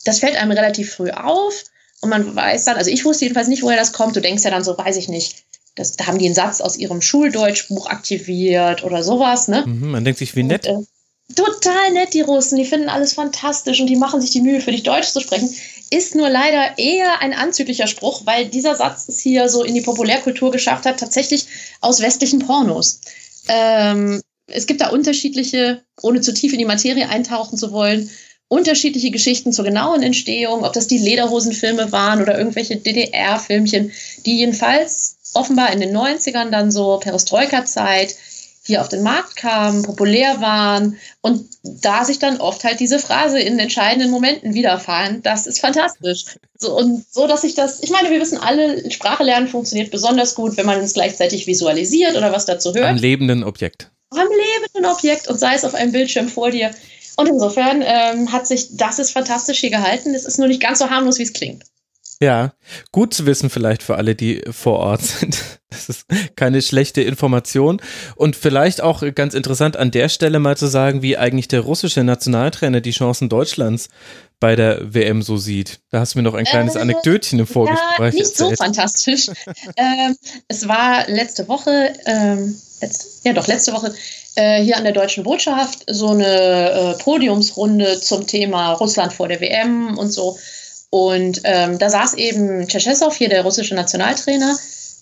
das 0.03 0.19
fällt 0.19 0.35
einem 0.35 0.51
relativ 0.51 0.95
früh 0.95 1.11
auf 1.11 1.63
und 2.01 2.09
man 2.09 2.35
weiß 2.35 2.65
dann, 2.65 2.75
also 2.75 2.89
ich 2.89 3.05
wusste 3.05 3.23
jedenfalls 3.23 3.47
nicht, 3.47 3.63
woher 3.63 3.77
das 3.77 3.93
kommt. 3.93 4.17
Du 4.17 4.21
denkst 4.21 4.43
ja 4.43 4.51
dann 4.51 4.65
so, 4.65 4.77
weiß 4.77 4.97
ich 4.97 5.07
nicht, 5.07 5.45
das, 5.75 5.95
da 5.95 6.07
haben 6.07 6.19
die 6.19 6.25
einen 6.25 6.35
Satz 6.35 6.61
aus 6.61 6.77
ihrem 6.77 7.01
Schuldeutschbuch 7.01 7.87
aktiviert 7.87 8.83
oder 8.83 9.03
sowas, 9.03 9.47
ne? 9.47 9.63
Mhm, 9.65 9.91
man 9.91 10.05
denkt 10.05 10.19
sich, 10.19 10.35
wie 10.35 10.43
nett. 10.43 10.67
Und, 10.67 10.83
äh, 10.83 11.33
total 11.35 11.91
nett, 11.93 12.13
die 12.13 12.21
Russen, 12.21 12.57
die 12.57 12.65
finden 12.65 12.89
alles 12.89 13.13
fantastisch 13.13 13.79
und 13.79 13.87
die 13.87 13.95
machen 13.95 14.21
sich 14.21 14.31
die 14.31 14.41
Mühe, 14.41 14.61
für 14.61 14.71
dich 14.71 14.83
Deutsch 14.83 15.09
zu 15.09 15.19
sprechen. 15.19 15.53
ist 15.89 16.15
nur 16.15 16.29
leider 16.29 16.77
eher 16.77 17.21
ein 17.21 17.33
anzüglicher 17.33 17.87
Spruch, 17.87 18.25
weil 18.25 18.47
dieser 18.47 18.75
Satz 18.75 19.07
es 19.07 19.19
hier 19.19 19.47
so 19.47 19.63
in 19.63 19.75
die 19.75 19.81
Populärkultur 19.81 20.51
geschafft 20.51 20.85
hat, 20.85 20.99
tatsächlich 20.99 21.45
aus 21.81 22.01
westlichen 22.01 22.39
Pornos. 22.39 22.99
Ähm, 23.47 24.21
es 24.47 24.65
gibt 24.65 24.81
da 24.81 24.89
unterschiedliche, 24.89 25.83
ohne 26.01 26.21
zu 26.21 26.33
tief 26.33 26.51
in 26.51 26.59
die 26.59 26.65
Materie 26.65 27.07
eintauchen 27.07 27.57
zu 27.57 27.71
wollen, 27.71 28.09
unterschiedliche 28.47 29.11
Geschichten 29.11 29.51
zur 29.51 29.65
genauen 29.65 30.03
Entstehung, 30.03 30.63
ob 30.63 30.73
das 30.73 30.87
die 30.87 30.97
Lederhosenfilme 30.97 31.91
waren 31.91 32.21
oder 32.21 32.37
irgendwelche 32.37 32.75
DDR-Filmchen, 32.75 33.91
die 34.25 34.37
jedenfalls 34.37 35.12
offenbar 35.35 35.71
in 35.71 35.79
den 35.79 35.95
90ern 35.95 36.49
dann 36.49 36.71
so 36.71 36.99
Perestroika-Zeit 36.99 38.15
hier 38.65 38.79
auf 38.79 38.87
den 38.87 39.03
Markt 39.03 39.35
kamen, 39.35 39.83
populär 39.83 40.39
waren 40.39 40.97
und 41.21 41.45
da 41.63 42.05
sich 42.05 42.19
dann 42.19 42.37
oft 42.37 42.63
halt 42.63 42.79
diese 42.79 42.97
Phrase 42.97 43.39
in 43.39 43.59
entscheidenden 43.59 44.09
Momenten 44.09 44.53
wiederfahren, 44.53 45.21
das 45.21 45.47
ist 45.47 45.59
fantastisch. 45.59 46.37
So, 46.57 46.77
und 46.77 47.05
so, 47.11 47.27
dass 47.27 47.43
ich 47.43 47.55
das, 47.55 47.83
ich 47.83 47.89
meine, 47.89 48.09
wir 48.09 48.21
wissen 48.21 48.37
alle, 48.37 48.89
Sprache 48.89 49.23
lernen 49.23 49.49
funktioniert 49.49 49.91
besonders 49.91 50.33
gut, 50.33 50.55
wenn 50.55 50.65
man 50.65 50.79
es 50.79 50.93
gleichzeitig 50.93 51.45
visualisiert 51.45 52.15
oder 52.15 52.31
was 52.31 52.45
dazu 52.45 52.73
hört. 52.73 52.87
Am 52.87 52.95
lebenden 52.95 53.43
Objekt. 53.43 53.91
Am 54.11 54.27
lebenden 54.27 54.89
Objekt 54.89 55.27
und 55.27 55.39
sei 55.39 55.55
es 55.55 55.65
auf 55.65 55.75
einem 55.75 55.91
Bildschirm 55.91 56.29
vor 56.29 56.51
dir. 56.51 56.71
Und 57.17 57.27
insofern 57.27 57.83
ähm, 57.85 58.31
hat 58.31 58.47
sich, 58.47 58.77
das 58.77 58.97
ist 58.97 59.11
fantastisch 59.11 59.59
hier 59.59 59.71
gehalten. 59.71 60.15
Es 60.15 60.25
ist 60.25 60.39
nur 60.39 60.47
nicht 60.47 60.61
ganz 60.61 60.79
so 60.79 60.89
harmlos, 60.89 61.19
wie 61.19 61.23
es 61.23 61.33
klingt. 61.33 61.63
Ja, 62.23 62.53
gut 62.93 63.13
zu 63.13 63.25
wissen 63.25 63.49
vielleicht 63.49 63.83
für 63.83 63.95
alle, 63.95 64.15
die 64.15 64.41
vor 64.49 64.79
Ort 64.79 65.01
sind. 65.01 65.37
Das 65.73 65.89
ist 65.89 66.05
keine 66.35 66.61
schlechte 66.61 67.01
Information. 67.01 67.81
Und 68.15 68.35
vielleicht 68.35 68.81
auch 68.81 69.03
ganz 69.15 69.33
interessant 69.33 69.75
an 69.75 69.89
der 69.89 70.07
Stelle 70.07 70.37
mal 70.37 70.55
zu 70.55 70.67
sagen, 70.67 71.01
wie 71.01 71.17
eigentlich 71.17 71.47
der 71.47 71.61
russische 71.61 72.03
Nationaltrainer 72.03 72.79
die 72.79 72.91
Chancen 72.91 73.27
Deutschlands 73.27 73.89
bei 74.39 74.55
der 74.55 74.93
WM 74.93 75.23
so 75.23 75.37
sieht. 75.37 75.79
Da 75.89 76.01
hast 76.01 76.13
du 76.13 76.19
mir 76.19 76.23
noch 76.23 76.35
ein 76.35 76.45
kleines 76.45 76.75
äh, 76.75 76.79
Anekdötchen 76.79 77.39
im 77.39 77.47
Vorgespräch 77.47 78.13
ja, 78.13 78.19
nicht 78.19 78.19
erzählt. 78.19 78.49
so 78.51 78.63
fantastisch. 78.63 79.31
ähm, 79.77 80.15
es 80.47 80.67
war 80.67 81.09
letzte 81.09 81.47
Woche, 81.47 81.91
ähm, 82.05 82.55
letzte, 82.79 83.07
ja 83.27 83.33
doch, 83.33 83.47
letzte 83.47 83.73
Woche 83.73 83.95
äh, 84.35 84.61
hier 84.61 84.77
an 84.77 84.83
der 84.83 84.93
Deutschen 84.93 85.23
Botschaft 85.23 85.85
so 85.87 86.09
eine 86.09 86.69
äh, 86.69 87.03
Podiumsrunde 87.03 87.99
zum 87.99 88.27
Thema 88.27 88.73
Russland 88.73 89.11
vor 89.11 89.27
der 89.27 89.41
WM 89.41 89.97
und 89.97 90.11
so. 90.11 90.37
Und 90.93 91.41
ähm, 91.43 91.79
da 91.79 91.89
saß 91.89 92.13
eben 92.13 92.67
Tschetschesow, 92.67 93.11
hier 93.15 93.27
der 93.27 93.41
russische 93.41 93.73
Nationaltrainer, 93.73 94.55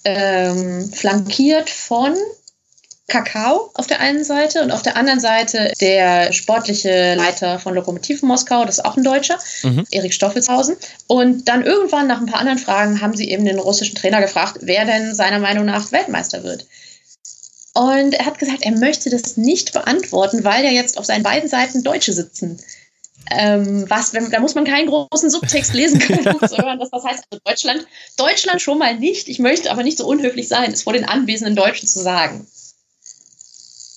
ähm, 0.05 0.89
flankiert 0.89 1.69
von 1.69 2.15
Kakao 3.09 3.71
auf 3.73 3.87
der 3.87 3.99
einen 3.99 4.23
Seite 4.23 4.63
und 4.63 4.71
auf 4.71 4.83
der 4.83 4.95
anderen 4.95 5.19
Seite 5.19 5.73
der 5.81 6.31
sportliche 6.31 7.15
Leiter 7.15 7.59
von 7.59 7.75
Lokomotiv 7.75 8.23
Moskau, 8.23 8.63
das 8.63 8.77
ist 8.77 8.85
auch 8.85 8.95
ein 8.95 9.03
Deutscher, 9.03 9.37
mhm. 9.63 9.85
Erik 9.91 10.13
Stoffelshausen. 10.13 10.77
Und 11.07 11.49
dann 11.49 11.65
irgendwann 11.65 12.07
nach 12.07 12.21
ein 12.21 12.25
paar 12.25 12.39
anderen 12.39 12.59
Fragen 12.59 13.01
haben 13.01 13.17
sie 13.17 13.29
eben 13.29 13.43
den 13.43 13.59
russischen 13.59 13.95
Trainer 13.95 14.21
gefragt, 14.21 14.59
wer 14.61 14.85
denn 14.85 15.13
seiner 15.13 15.39
Meinung 15.39 15.65
nach 15.65 15.91
Weltmeister 15.91 16.45
wird. 16.45 16.67
Und 17.73 18.13
er 18.13 18.25
hat 18.25 18.39
gesagt, 18.39 18.59
er 18.61 18.77
möchte 18.77 19.09
das 19.09 19.35
nicht 19.35 19.73
beantworten, 19.73 20.45
weil 20.45 20.63
ja 20.63 20.71
jetzt 20.71 20.97
auf 20.97 21.05
seinen 21.05 21.23
beiden 21.23 21.49
Seiten 21.49 21.83
Deutsche 21.83 22.13
sitzen. 22.13 22.61
Ähm, 23.29 23.85
was, 23.89 24.13
wenn, 24.13 24.29
da 24.31 24.39
muss 24.39 24.55
man 24.55 24.65
keinen 24.65 24.87
großen 24.87 25.29
Subtext 25.29 25.73
lesen 25.73 25.99
können, 25.99 26.27
um 26.27 26.47
zu 26.47 26.57
hören, 26.57 26.79
dass 26.79 26.89
das 26.89 27.03
heißt, 27.03 27.23
also 27.29 27.41
Deutschland, 27.45 27.87
Deutschland 28.17 28.61
schon 28.61 28.77
mal 28.77 28.97
nicht. 28.97 29.29
Ich 29.29 29.39
möchte 29.39 29.71
aber 29.71 29.83
nicht 29.83 29.97
so 29.97 30.07
unhöflich 30.07 30.47
sein, 30.47 30.71
es 30.71 30.83
vor 30.83 30.93
den 30.93 31.05
anwesenden 31.05 31.55
Deutschen 31.55 31.87
zu 31.87 32.01
sagen. 32.01 32.47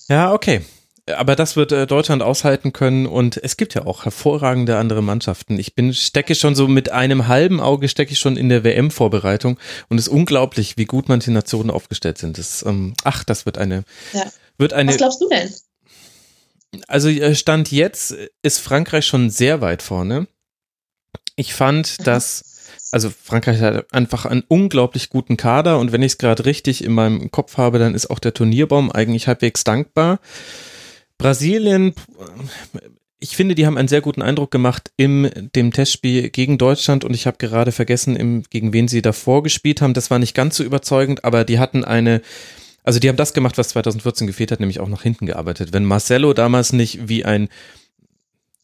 Ja, 0.07 0.33
okay. 0.33 0.61
Aber 1.07 1.35
das 1.35 1.55
wird 1.55 1.71
äh, 1.71 1.85
Deutschland 1.85 2.23
aushalten 2.23 2.73
können 2.73 3.05
und 3.05 3.37
es 3.37 3.57
gibt 3.57 3.75
ja 3.75 3.85
auch 3.85 4.05
hervorragende 4.05 4.77
andere 4.77 5.03
Mannschaften. 5.03 5.59
Ich 5.59 5.75
bin 5.75 5.93
stecke 5.93 6.33
schon 6.33 6.55
so 6.55 6.67
mit 6.67 6.91
einem 6.91 7.27
halben 7.27 7.61
Auge 7.61 7.89
stecke 7.89 8.13
ich 8.13 8.19
schon 8.19 8.37
in 8.37 8.49
der 8.49 8.63
WM-Vorbereitung 8.63 9.59
und 9.89 9.99
es 9.99 10.07
ist 10.07 10.13
unglaublich, 10.13 10.77
wie 10.77 10.85
gut 10.85 11.07
manche 11.07 11.31
Nationen 11.31 11.69
aufgestellt 11.69 12.17
sind. 12.17 12.39
Das, 12.39 12.65
ähm, 12.65 12.95
ach, 13.03 13.23
das 13.23 13.45
wird 13.45 13.59
eine, 13.59 13.83
ja. 14.13 14.23
wird 14.57 14.73
eine. 14.73 14.89
Was 14.89 14.97
glaubst 14.97 15.21
du 15.21 15.29
denn? 15.29 15.53
Also 16.87 17.09
äh, 17.09 17.35
Stand 17.35 17.71
jetzt 17.71 18.15
ist 18.41 18.59
Frankreich 18.59 19.05
schon 19.05 19.29
sehr 19.29 19.61
weit 19.61 19.81
vorne. 19.81 20.27
Ich 21.35 21.53
fand, 21.53 22.05
dass, 22.07 22.69
also 22.91 23.09
Frankreich 23.09 23.59
hat 23.61 23.93
einfach 23.93 24.25
einen 24.25 24.43
unglaublich 24.47 25.09
guten 25.09 25.37
Kader 25.37 25.79
und 25.79 25.91
wenn 25.91 26.01
ich 26.01 26.13
es 26.13 26.17
gerade 26.17 26.45
richtig 26.45 26.83
in 26.83 26.93
meinem 26.93 27.31
Kopf 27.31 27.57
habe, 27.57 27.79
dann 27.79 27.93
ist 27.93 28.09
auch 28.09 28.19
der 28.19 28.33
Turnierbaum 28.33 28.91
eigentlich 28.91 29.27
halbwegs 29.27 29.63
dankbar. 29.63 30.19
Brasilien, 31.17 31.93
ich 33.19 33.35
finde, 33.35 33.55
die 33.55 33.65
haben 33.65 33.77
einen 33.77 33.87
sehr 33.87 34.01
guten 34.01 34.21
Eindruck 34.21 34.51
gemacht 34.51 34.91
im 34.97 35.29
dem 35.55 35.71
Testspiel 35.71 36.29
gegen 36.29 36.57
Deutschland 36.57 37.03
und 37.03 37.13
ich 37.13 37.27
habe 37.27 37.37
gerade 37.37 37.71
vergessen, 37.71 38.15
im, 38.15 38.43
gegen 38.49 38.71
wen 38.73 38.87
sie 38.87 39.01
davor 39.01 39.43
gespielt 39.43 39.81
haben. 39.81 39.93
Das 39.93 40.11
war 40.11 40.19
nicht 40.19 40.35
ganz 40.35 40.57
so 40.57 40.63
überzeugend, 40.63 41.23
aber 41.23 41.43
die 41.43 41.59
hatten 41.59 41.83
eine 41.83 42.21
also 42.85 42.99
die 42.99 43.09
haben 43.09 43.17
das 43.17 43.33
gemacht, 43.33 43.57
was 43.57 43.69
2014 43.69 44.27
gefehlt 44.27 44.51
hat, 44.51 44.59
nämlich 44.59 44.79
auch 44.79 44.87
nach 44.87 45.01
hinten 45.01 45.25
gearbeitet. 45.25 45.73
Wenn 45.73 45.85
Marcelo 45.85 46.33
damals 46.33 46.71
nicht 46.71 47.07
wie 47.09 47.25
ein 47.25 47.49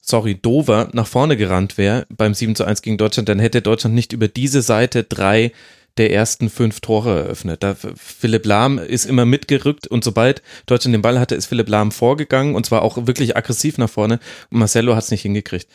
sorry, 0.01 0.35
Dover 0.35 0.89
nach 0.93 1.07
vorne 1.07 1.37
gerannt 1.37 1.77
wäre 1.77 2.05
beim 2.09 2.33
7 2.33 2.55
zu 2.55 2.65
1 2.65 2.81
gegen 2.81 2.97
Deutschland, 2.97 3.29
dann 3.29 3.39
hätte 3.39 3.61
Deutschland 3.61 3.95
nicht 3.95 4.13
über 4.13 4.27
diese 4.27 4.61
Seite 4.61 5.03
drei 5.03 5.51
der 5.97 6.11
ersten 6.11 6.49
fünf 6.49 6.79
Tore 6.79 7.23
eröffnet. 7.23 7.63
Da 7.63 7.75
Philipp 7.75 8.45
Lahm 8.45 8.77
ist 8.77 9.05
immer 9.05 9.25
mitgerückt 9.25 9.87
und 9.87 10.03
sobald 10.03 10.41
Deutschland 10.65 10.93
den 10.93 11.01
Ball 11.01 11.19
hatte, 11.19 11.35
ist 11.35 11.47
Philipp 11.47 11.69
Lahm 11.69 11.91
vorgegangen 11.91 12.55
und 12.55 12.65
zwar 12.65 12.81
auch 12.81 13.07
wirklich 13.07 13.35
aggressiv 13.35 13.77
nach 13.77 13.89
vorne 13.89 14.19
und 14.49 14.59
Marcelo 14.59 14.95
hat 14.95 15.03
es 15.03 15.11
nicht 15.11 15.23
hingekriegt. 15.23 15.67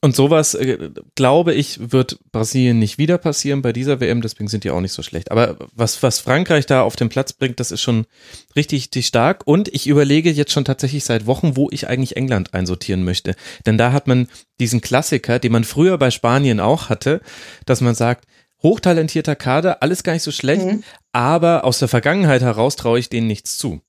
Und 0.00 0.14
sowas, 0.14 0.54
äh, 0.54 0.90
glaube 1.16 1.54
ich, 1.54 1.90
wird 1.90 2.20
Brasilien 2.30 2.78
nicht 2.78 2.98
wieder 2.98 3.18
passieren 3.18 3.62
bei 3.62 3.72
dieser 3.72 3.98
WM, 4.00 4.22
deswegen 4.22 4.48
sind 4.48 4.62
die 4.62 4.70
auch 4.70 4.80
nicht 4.80 4.92
so 4.92 5.02
schlecht. 5.02 5.32
Aber 5.32 5.56
was, 5.74 6.04
was 6.04 6.20
Frankreich 6.20 6.66
da 6.66 6.82
auf 6.82 6.94
den 6.94 7.08
Platz 7.08 7.32
bringt, 7.32 7.58
das 7.58 7.72
ist 7.72 7.82
schon 7.82 8.06
richtig, 8.54 8.84
richtig 8.84 9.08
stark. 9.08 9.42
Und 9.44 9.68
ich 9.74 9.88
überlege 9.88 10.30
jetzt 10.30 10.52
schon 10.52 10.64
tatsächlich 10.64 11.04
seit 11.04 11.26
Wochen, 11.26 11.56
wo 11.56 11.68
ich 11.72 11.88
eigentlich 11.88 12.16
England 12.16 12.54
einsortieren 12.54 13.04
möchte. 13.04 13.34
Denn 13.66 13.76
da 13.76 13.92
hat 13.92 14.06
man 14.06 14.28
diesen 14.60 14.80
Klassiker, 14.80 15.40
den 15.40 15.50
man 15.50 15.64
früher 15.64 15.98
bei 15.98 16.12
Spanien 16.12 16.60
auch 16.60 16.88
hatte, 16.88 17.20
dass 17.66 17.80
man 17.80 17.96
sagt, 17.96 18.24
hochtalentierter 18.62 19.36
Kader, 19.36 19.82
alles 19.82 20.02
gar 20.02 20.12
nicht 20.12 20.22
so 20.22 20.32
schlecht, 20.32 20.64
mhm. 20.64 20.82
aber 21.12 21.64
aus 21.64 21.78
der 21.78 21.88
Vergangenheit 21.88 22.42
heraus 22.42 22.76
traue 22.76 22.98
ich 22.98 23.08
denen 23.08 23.26
nichts 23.26 23.58
zu. 23.58 23.80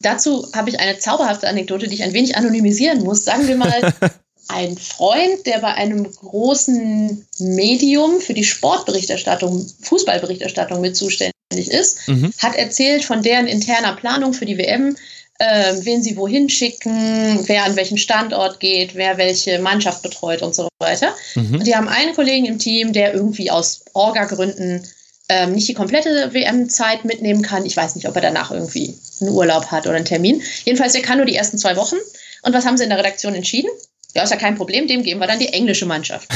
Dazu 0.00 0.48
habe 0.52 0.70
ich 0.70 0.80
eine 0.80 0.98
zauberhafte 0.98 1.48
Anekdote, 1.48 1.86
die 1.86 1.94
ich 1.94 2.02
ein 2.02 2.12
wenig 2.12 2.36
anonymisieren 2.36 3.04
muss. 3.04 3.24
Sagen 3.24 3.46
wir 3.46 3.56
mal, 3.56 3.94
ein 4.48 4.76
Freund, 4.76 5.46
der 5.46 5.60
bei 5.60 5.74
einem 5.74 6.10
großen 6.10 7.26
Medium 7.38 8.20
für 8.20 8.34
die 8.34 8.44
Sportberichterstattung, 8.44 9.66
Fußballberichterstattung 9.82 10.80
mit 10.80 10.96
zuständig 10.96 11.32
ist, 11.52 12.08
mhm. 12.08 12.32
hat 12.38 12.56
erzählt 12.56 13.04
von 13.04 13.22
deren 13.22 13.46
interner 13.46 13.94
Planung 13.94 14.34
für 14.34 14.46
die 14.46 14.58
WM, 14.58 14.96
äh, 15.42 15.74
wen 15.84 16.02
sie 16.02 16.16
wohin 16.16 16.48
schicken, 16.48 17.42
wer 17.48 17.64
an 17.64 17.74
welchen 17.74 17.98
Standort 17.98 18.60
geht, 18.60 18.94
wer 18.94 19.18
welche 19.18 19.58
Mannschaft 19.58 20.02
betreut 20.02 20.40
und 20.40 20.54
so 20.54 20.68
weiter. 20.78 21.14
Mhm. 21.34 21.54
Und 21.54 21.66
die 21.66 21.74
haben 21.74 21.88
einen 21.88 22.14
Kollegen 22.14 22.46
im 22.46 22.60
Team, 22.60 22.92
der 22.92 23.12
irgendwie 23.12 23.50
aus 23.50 23.84
Orga-Gründen 23.92 24.86
ähm, 25.28 25.52
nicht 25.52 25.66
die 25.66 25.74
komplette 25.74 26.32
WM-Zeit 26.32 27.04
mitnehmen 27.04 27.42
kann. 27.42 27.66
Ich 27.66 27.76
weiß 27.76 27.96
nicht, 27.96 28.06
ob 28.06 28.14
er 28.14 28.22
danach 28.22 28.52
irgendwie 28.52 28.96
einen 29.20 29.30
Urlaub 29.30 29.66
hat 29.66 29.86
oder 29.86 29.96
einen 29.96 30.04
Termin. 30.04 30.42
Jedenfalls, 30.64 30.92
der 30.92 31.02
kann 31.02 31.16
nur 31.16 31.26
die 31.26 31.36
ersten 31.36 31.58
zwei 31.58 31.74
Wochen. 31.76 31.96
Und 32.42 32.54
was 32.54 32.64
haben 32.64 32.76
sie 32.76 32.84
in 32.84 32.90
der 32.90 32.98
Redaktion 32.98 33.34
entschieden? 33.34 33.70
Ja, 34.14 34.24
ist 34.24 34.30
ja 34.30 34.36
kein 34.36 34.56
Problem, 34.56 34.86
dem 34.86 35.02
geben 35.02 35.20
wir 35.20 35.26
dann 35.26 35.38
die 35.38 35.48
englische 35.48 35.86
Mannschaft. 35.86 36.28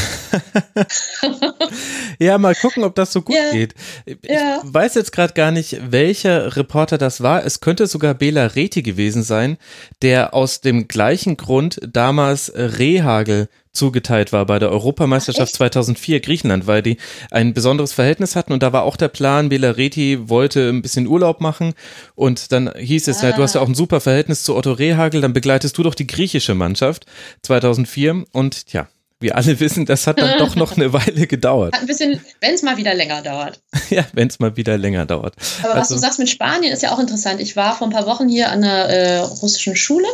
ja, 2.19 2.39
mal 2.39 2.55
gucken, 2.55 2.85
ob 2.85 2.95
das 2.95 3.12
so 3.12 3.21
gut 3.21 3.37
ja. 3.37 3.53
geht. 3.53 3.75
Ich 4.07 4.17
ja. 4.23 4.61
weiß 4.65 4.95
jetzt 4.95 5.12
gerade 5.12 5.35
gar 5.35 5.51
nicht, 5.51 5.79
welcher 5.91 6.57
Reporter 6.57 6.97
das 6.97 7.23
war. 7.23 7.45
Es 7.45 7.61
könnte 7.61 7.87
sogar 7.87 8.15
Bela 8.15 8.47
Reti 8.47 8.83
gewesen 8.83 9.23
sein, 9.23 9.59
der 10.01 10.33
aus 10.33 10.62
dem 10.62 10.89
gleichen 10.89 11.37
Grund 11.37 11.79
damals 11.87 12.51
Rehagel 12.55 13.49
zugeteilt 13.77 14.33
war 14.33 14.47
bei 14.47 14.59
der 14.59 14.71
Europameisterschaft 14.71 15.53
Ach, 15.53 15.57
2004 15.57 16.21
Griechenland, 16.21 16.67
weil 16.67 16.83
die 16.83 16.97
ein 17.31 17.55
besonderes 17.55 17.93
Verhältnis 17.93 18.35
hatten 18.35 18.53
und 18.53 18.62
da 18.62 18.73
war 18.73 18.83
auch 18.83 18.97
der 18.97 19.09
Plan, 19.09 19.49
Belareti 19.49 20.29
wollte 20.29 20.69
ein 20.69 20.83
bisschen 20.83 21.07
Urlaub 21.07 21.41
machen 21.41 21.75
und 22.15 22.53
dann 22.53 22.73
hieß 22.77 23.09
es, 23.09 23.23
ah. 23.23 23.29
ja, 23.29 23.37
du 23.37 23.43
hast 23.43 23.55
ja 23.55 23.61
auch 23.61 23.69
ein 23.69 23.75
super 23.75 24.01
Verhältnis 24.01 24.43
zu 24.43 24.57
Otto 24.57 24.73
Rehagel, 24.73 25.21
dann 25.21 25.33
begleitest 25.33 25.77
du 25.79 25.83
doch 25.83 25.95
die 25.95 26.07
griechische 26.07 26.55
Mannschaft 26.55 27.07
2004 27.43 28.25
und 28.33 28.73
ja, 28.73 28.89
wir 29.19 29.37
alle 29.37 29.59
wissen, 29.61 29.87
das 29.87 30.07
hat 30.07 30.21
dann 30.21 30.39
doch 30.39 30.57
noch 30.57 30.77
eine 30.77 30.93
Weile 30.93 31.27
gedauert. 31.27 31.75
Hat 31.75 31.81
ein 31.81 31.87
bisschen, 31.87 32.21
wenn 32.41 32.55
es 32.55 32.62
mal 32.62 32.77
wieder 32.77 32.95
länger 32.95 33.23
dauert. 33.23 33.61
ja, 33.91 34.05
wenn 34.12 34.29
es 34.29 34.39
mal 34.39 34.57
wieder 34.57 34.77
länger 34.77 35.07
dauert. 35.07 35.35
Aber 35.62 35.75
also, 35.75 35.81
was 35.81 35.89
du 35.89 35.99
sagst 35.99 36.19
mit 36.19 36.29
Spanien 36.29 36.73
ist 36.73 36.83
ja 36.83 36.93
auch 36.93 36.99
interessant. 36.99 37.41
Ich 37.41 37.57
war 37.57 37.77
vor 37.77 37.87
ein 37.87 37.93
paar 37.93 38.07
Wochen 38.07 38.29
hier 38.29 38.51
an 38.51 38.65
einer 38.65 38.89
äh, 38.89 39.19
russischen 39.19 39.77
Schule 39.77 40.09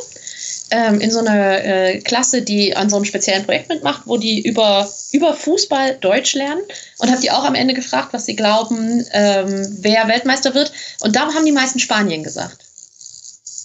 ähm, 0.72 1.00
in 1.00 1.11
so 1.11 1.20
einer 1.20 1.64
äh, 1.64 1.98
Klasse, 2.00 2.42
die 2.42 2.74
an 2.74 2.90
so 2.90 2.96
einem 2.96 3.04
speziellen 3.04 3.44
Projekt 3.44 3.68
mitmacht, 3.68 4.02
wo 4.06 4.16
die 4.16 4.40
über, 4.40 4.90
über 5.12 5.35
Fußball 5.35 5.98
Deutsch 6.00 6.35
lernen 6.35 6.62
und 6.98 7.11
habe 7.11 7.20
die 7.20 7.30
auch 7.30 7.44
am 7.44 7.54
Ende 7.54 7.74
gefragt, 7.74 8.12
was 8.12 8.26
sie 8.26 8.35
glauben, 8.35 9.04
ähm, 9.12 9.76
wer 9.80 10.08
Weltmeister 10.08 10.54
wird. 10.54 10.72
Und 11.00 11.14
da 11.14 11.32
haben 11.32 11.44
die 11.44 11.52
meisten 11.52 11.78
Spanien 11.78 12.24
gesagt. 12.24 12.64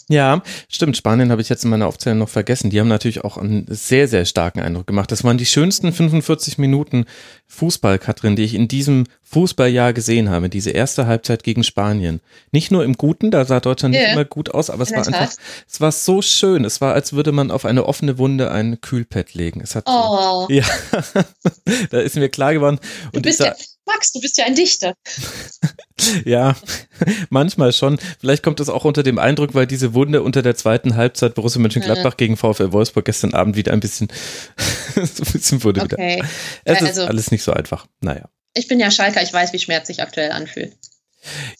Ja, 0.10 0.41
stimmt. 0.70 0.96
Spanien 0.96 1.32
habe 1.32 1.41
ich 1.41 1.50
jetzt 1.50 1.65
in 1.65 1.70
meiner 1.70 1.88
Aufzählung 1.88 2.20
noch 2.20 2.30
vergessen. 2.30 2.70
Die 2.70 2.80
haben 2.80 2.88
natürlich 2.88 3.26
auch 3.26 3.38
einen 3.38 3.65
sehr, 3.67 4.08
sehr 4.08 4.24
starken 4.24 4.62
Eindruck 4.62 4.88
gemacht. 4.88 5.12
Das 5.12 5.26
waren 5.26 5.38
die 5.38 5.46
schönsten 5.46 5.91
45 5.91 6.58
Minuten 6.58 7.06
Fußball, 7.48 8.00
Katrin, 8.00 8.38
die 8.38 8.43
ich 8.43 8.54
in 8.54 8.70
diesem 8.70 9.04
Fußballjahr 9.24 9.91
gesehen 9.91 10.30
habe. 10.30 10.48
Diese 10.48 10.70
erste 10.72 11.08
Halbzeit 11.08 11.43
gegen 11.43 11.65
Spanien. 11.65 12.22
Nicht 12.52 12.72
nur 12.72 12.86
im 12.86 12.93
Guten, 12.93 13.32
da 13.32 13.43
sah 13.43 13.60
Deutschland 13.60 13.96
yeah. 13.96 14.04
nicht 14.04 14.13
immer 14.13 14.26
gut 14.26 14.54
aus, 14.54 14.70
aber 14.70 14.84
es 14.84 14.91
war 14.93 15.06
einfach, 15.06 15.30
es 15.70 15.82
war 15.82 15.91
so 15.91 16.22
schön. 16.22 16.63
Es 16.63 16.80
war, 16.80 16.93
als 16.93 17.12
würde 17.12 17.34
man 17.34 17.52
auf 17.52 17.65
eine 17.65 17.86
offene 17.86 18.17
Wunde 18.17 18.50
ein 18.50 18.80
Kühlpad 18.80 19.34
legen. 19.34 19.60
Es 19.60 19.76
hat, 19.76 19.84
oh. 19.88 20.48
ja, 20.50 20.63
da 21.89 22.00
ist 22.00 22.15
mir 22.15 22.30
klar 22.30 22.54
geworden. 22.54 22.80
Und 23.08 23.17
du 23.17 23.22
bist 23.24 23.39
dieser, 23.39 23.50
ja, 23.50 23.56
Max, 23.88 24.12
du 24.12 24.21
bist 24.21 24.38
ja 24.38 24.45
ein 24.45 24.54
Dichter. 24.54 24.93
ja, 26.26 26.56
manchmal 27.30 27.73
schon. 27.73 27.97
Vielleicht 28.19 28.43
kommt 28.43 28.60
das 28.60 28.69
auch 28.69 28.86
unter 28.86 29.02
dem 29.02 29.17
Eindruck, 29.17 29.56
weil 29.56 29.65
diese 29.65 29.93
Wunde 29.93 30.21
unter 30.21 30.41
der 30.41 30.56
zweiten 30.56 30.95
Halbzeit 30.95 31.34
Borussia 31.34 31.60
Mönchengladbach 31.60 32.12
ja. 32.12 32.17
gegen 32.17 32.38
VfL 32.38 32.71
Wolfsburg 32.71 33.06
gestern 33.06 33.34
Abend 33.34 33.56
wieder 33.56 33.73
ein 33.73 33.80
bisschen, 33.80 34.10
so 34.95 35.23
ein 35.23 35.32
bisschen 35.32 35.63
wurde 35.63 35.82
okay. 35.82 36.17
wieder. 36.17 36.30
Es 36.65 36.82
also, 36.82 37.02
ist 37.02 37.08
alles 37.08 37.32
nicht 37.32 37.43
so 37.43 37.54
einfach. 37.54 37.88
Naja. 38.02 38.30
Ich 38.54 38.67
bin 38.67 38.80
ja 38.80 38.91
Schalker, 38.91 39.23
ich 39.23 39.34
weiß, 39.34 39.54
wie 39.54 39.60
Schmerz 39.60 39.88
sich 39.88 40.02
aktuell 40.02 40.32
anfühlt. 40.32 40.76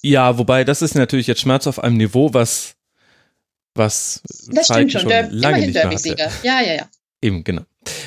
Ja, 0.01 0.37
wobei 0.37 0.63
das 0.63 0.81
ist 0.81 0.95
natürlich 0.95 1.27
jetzt 1.27 1.41
Schmerz 1.41 1.67
auf 1.67 1.79
einem 1.79 1.97
Niveau, 1.97 2.33
was 2.33 2.75
was 3.75 4.21
das 4.47 4.67
Schalke 4.67 4.89
stimmt 4.89 4.91
schon, 4.91 5.01
schon 5.01 5.09
Der, 5.09 5.31
lange 5.31 5.59
nicht 5.59 5.73
mehr 5.73 5.89
hatte. 5.89 6.29
Ja, 6.43 6.61
ja, 6.61 6.73
ja. 6.73 6.89
Eben, 7.21 7.43
genau. 7.43 7.63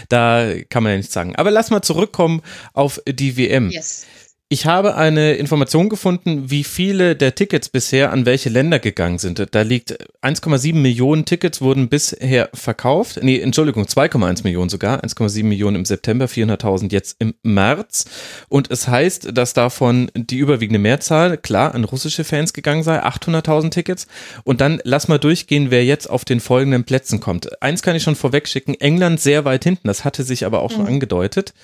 Da 0.09 0.53
kann 0.69 0.83
man 0.83 0.93
ja 0.93 0.99
nichts 0.99 1.13
sagen. 1.13 1.37
Aber 1.37 1.51
lass 1.51 1.71
mal 1.71 1.83
zurückkommen 1.83 2.43
auf 2.73 3.01
die 3.07 3.37
WM. 3.37 3.71
Yes. 3.71 4.07
Ich 4.53 4.67
habe 4.67 4.97
eine 4.97 5.35
Information 5.35 5.89
gefunden, 5.89 6.51
wie 6.51 6.65
viele 6.65 7.15
der 7.15 7.37
Tickets 7.37 7.69
bisher 7.69 8.11
an 8.11 8.27
welche 8.27 8.49
Länder 8.49 8.81
gegangen 8.81 9.21
sind. 9.21 9.47
Da 9.53 9.63
liegt 9.63 9.97
1,7 10.23 10.75
Millionen 10.75 11.25
Tickets 11.25 11.61
wurden 11.61 11.89
bisher 11.89 12.51
verkauft. 12.53 13.21
Nee, 13.23 13.39
Entschuldigung, 13.39 13.85
2,1 13.85 14.43
Millionen 14.43 14.69
sogar. 14.69 15.05
1,7 15.05 15.45
Millionen 15.45 15.77
im 15.77 15.85
September, 15.85 16.25
400.000 16.25 16.91
jetzt 16.91 17.15
im 17.21 17.35
März. 17.45 18.07
Und 18.49 18.73
es 18.73 18.89
heißt, 18.89 19.29
dass 19.39 19.55
davon 19.55 20.11
die 20.17 20.39
überwiegende 20.39 20.81
Mehrzahl, 20.81 21.37
klar, 21.39 21.73
an 21.77 21.85
russische 21.85 22.25
Fans 22.25 22.53
gegangen 22.53 22.83
sei, 22.83 23.05
800.000 23.05 23.71
Tickets. 23.71 24.09
Und 24.43 24.61
dann 24.61 24.81
lass 24.83 25.07
mal 25.07 25.19
durchgehen, 25.19 25.71
wer 25.71 25.85
jetzt 25.85 26.11
auf 26.11 26.25
den 26.25 26.41
folgenden 26.41 26.83
Plätzen 26.83 27.21
kommt. 27.21 27.63
Eins 27.63 27.83
kann 27.83 27.95
ich 27.95 28.03
schon 28.03 28.17
vorweg 28.17 28.49
schicken, 28.49 28.75
England 28.75 29.21
sehr 29.21 29.45
weit 29.45 29.63
hinten. 29.63 29.87
Das 29.87 30.05
hatte 30.05 30.25
sich 30.25 30.45
aber 30.45 30.59
auch 30.63 30.73
schon 30.73 30.83
mhm. 30.83 30.95
angedeutet. 30.95 31.55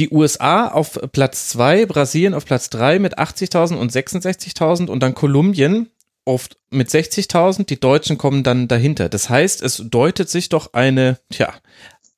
Die 0.00 0.08
USA 0.10 0.66
auf 0.68 0.98
Platz 1.12 1.48
2, 1.50 1.84
Brasilien 1.84 2.32
auf 2.32 2.46
Platz 2.46 2.70
3 2.70 2.98
mit 2.98 3.18
80.000 3.18 3.74
und 3.76 3.92
66.000 3.92 4.86
und 4.86 5.00
dann 5.00 5.14
Kolumbien 5.14 5.90
oft 6.24 6.56
mit 6.70 6.88
60.000. 6.88 7.66
Die 7.66 7.78
Deutschen 7.78 8.16
kommen 8.16 8.42
dann 8.42 8.66
dahinter. 8.66 9.10
Das 9.10 9.28
heißt, 9.28 9.60
es 9.60 9.82
deutet 9.84 10.30
sich 10.30 10.48
doch 10.48 10.72
eine, 10.72 11.18
tja, 11.30 11.52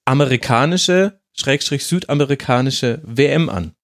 amerikanische, 0.05 1.19
schrägstrich 1.33 1.85
südamerikanische 1.85 3.01
WM 3.03 3.49
an. 3.49 3.75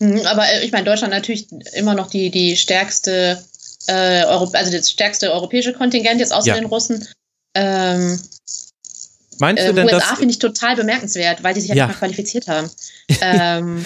Mhm, 0.00 0.26
aber 0.26 0.44
äh, 0.46 0.66
ich 0.66 0.72
meine, 0.72 0.84
Deutschland 0.84 1.14
natürlich 1.14 1.46
immer 1.72 1.94
noch 1.94 2.10
die, 2.10 2.30
die 2.30 2.58
stärkste, 2.58 3.42
äh, 3.86 4.20
also 4.20 4.52
das 4.52 4.90
stärkste 4.90 5.32
europäische 5.32 5.72
Kontingent 5.72 6.20
jetzt 6.20 6.34
außer 6.34 6.48
ja. 6.48 6.54
den 6.56 6.66
Russen. 6.66 7.08
Ähm, 7.54 8.20
Meinst 9.40 9.62
du 9.62 9.70
äh, 9.70 9.74
denn, 9.74 9.86
USA 9.86 10.16
finde 10.16 10.32
ich 10.32 10.38
total 10.38 10.76
bemerkenswert, 10.76 11.42
weil 11.42 11.54
die 11.54 11.60
sich 11.60 11.70
ja, 11.70 11.76
ja. 11.76 11.86
nicht 11.86 11.94
mal 11.94 11.98
qualifiziert 11.98 12.48
haben. 12.48 12.70
ähm, 13.20 13.84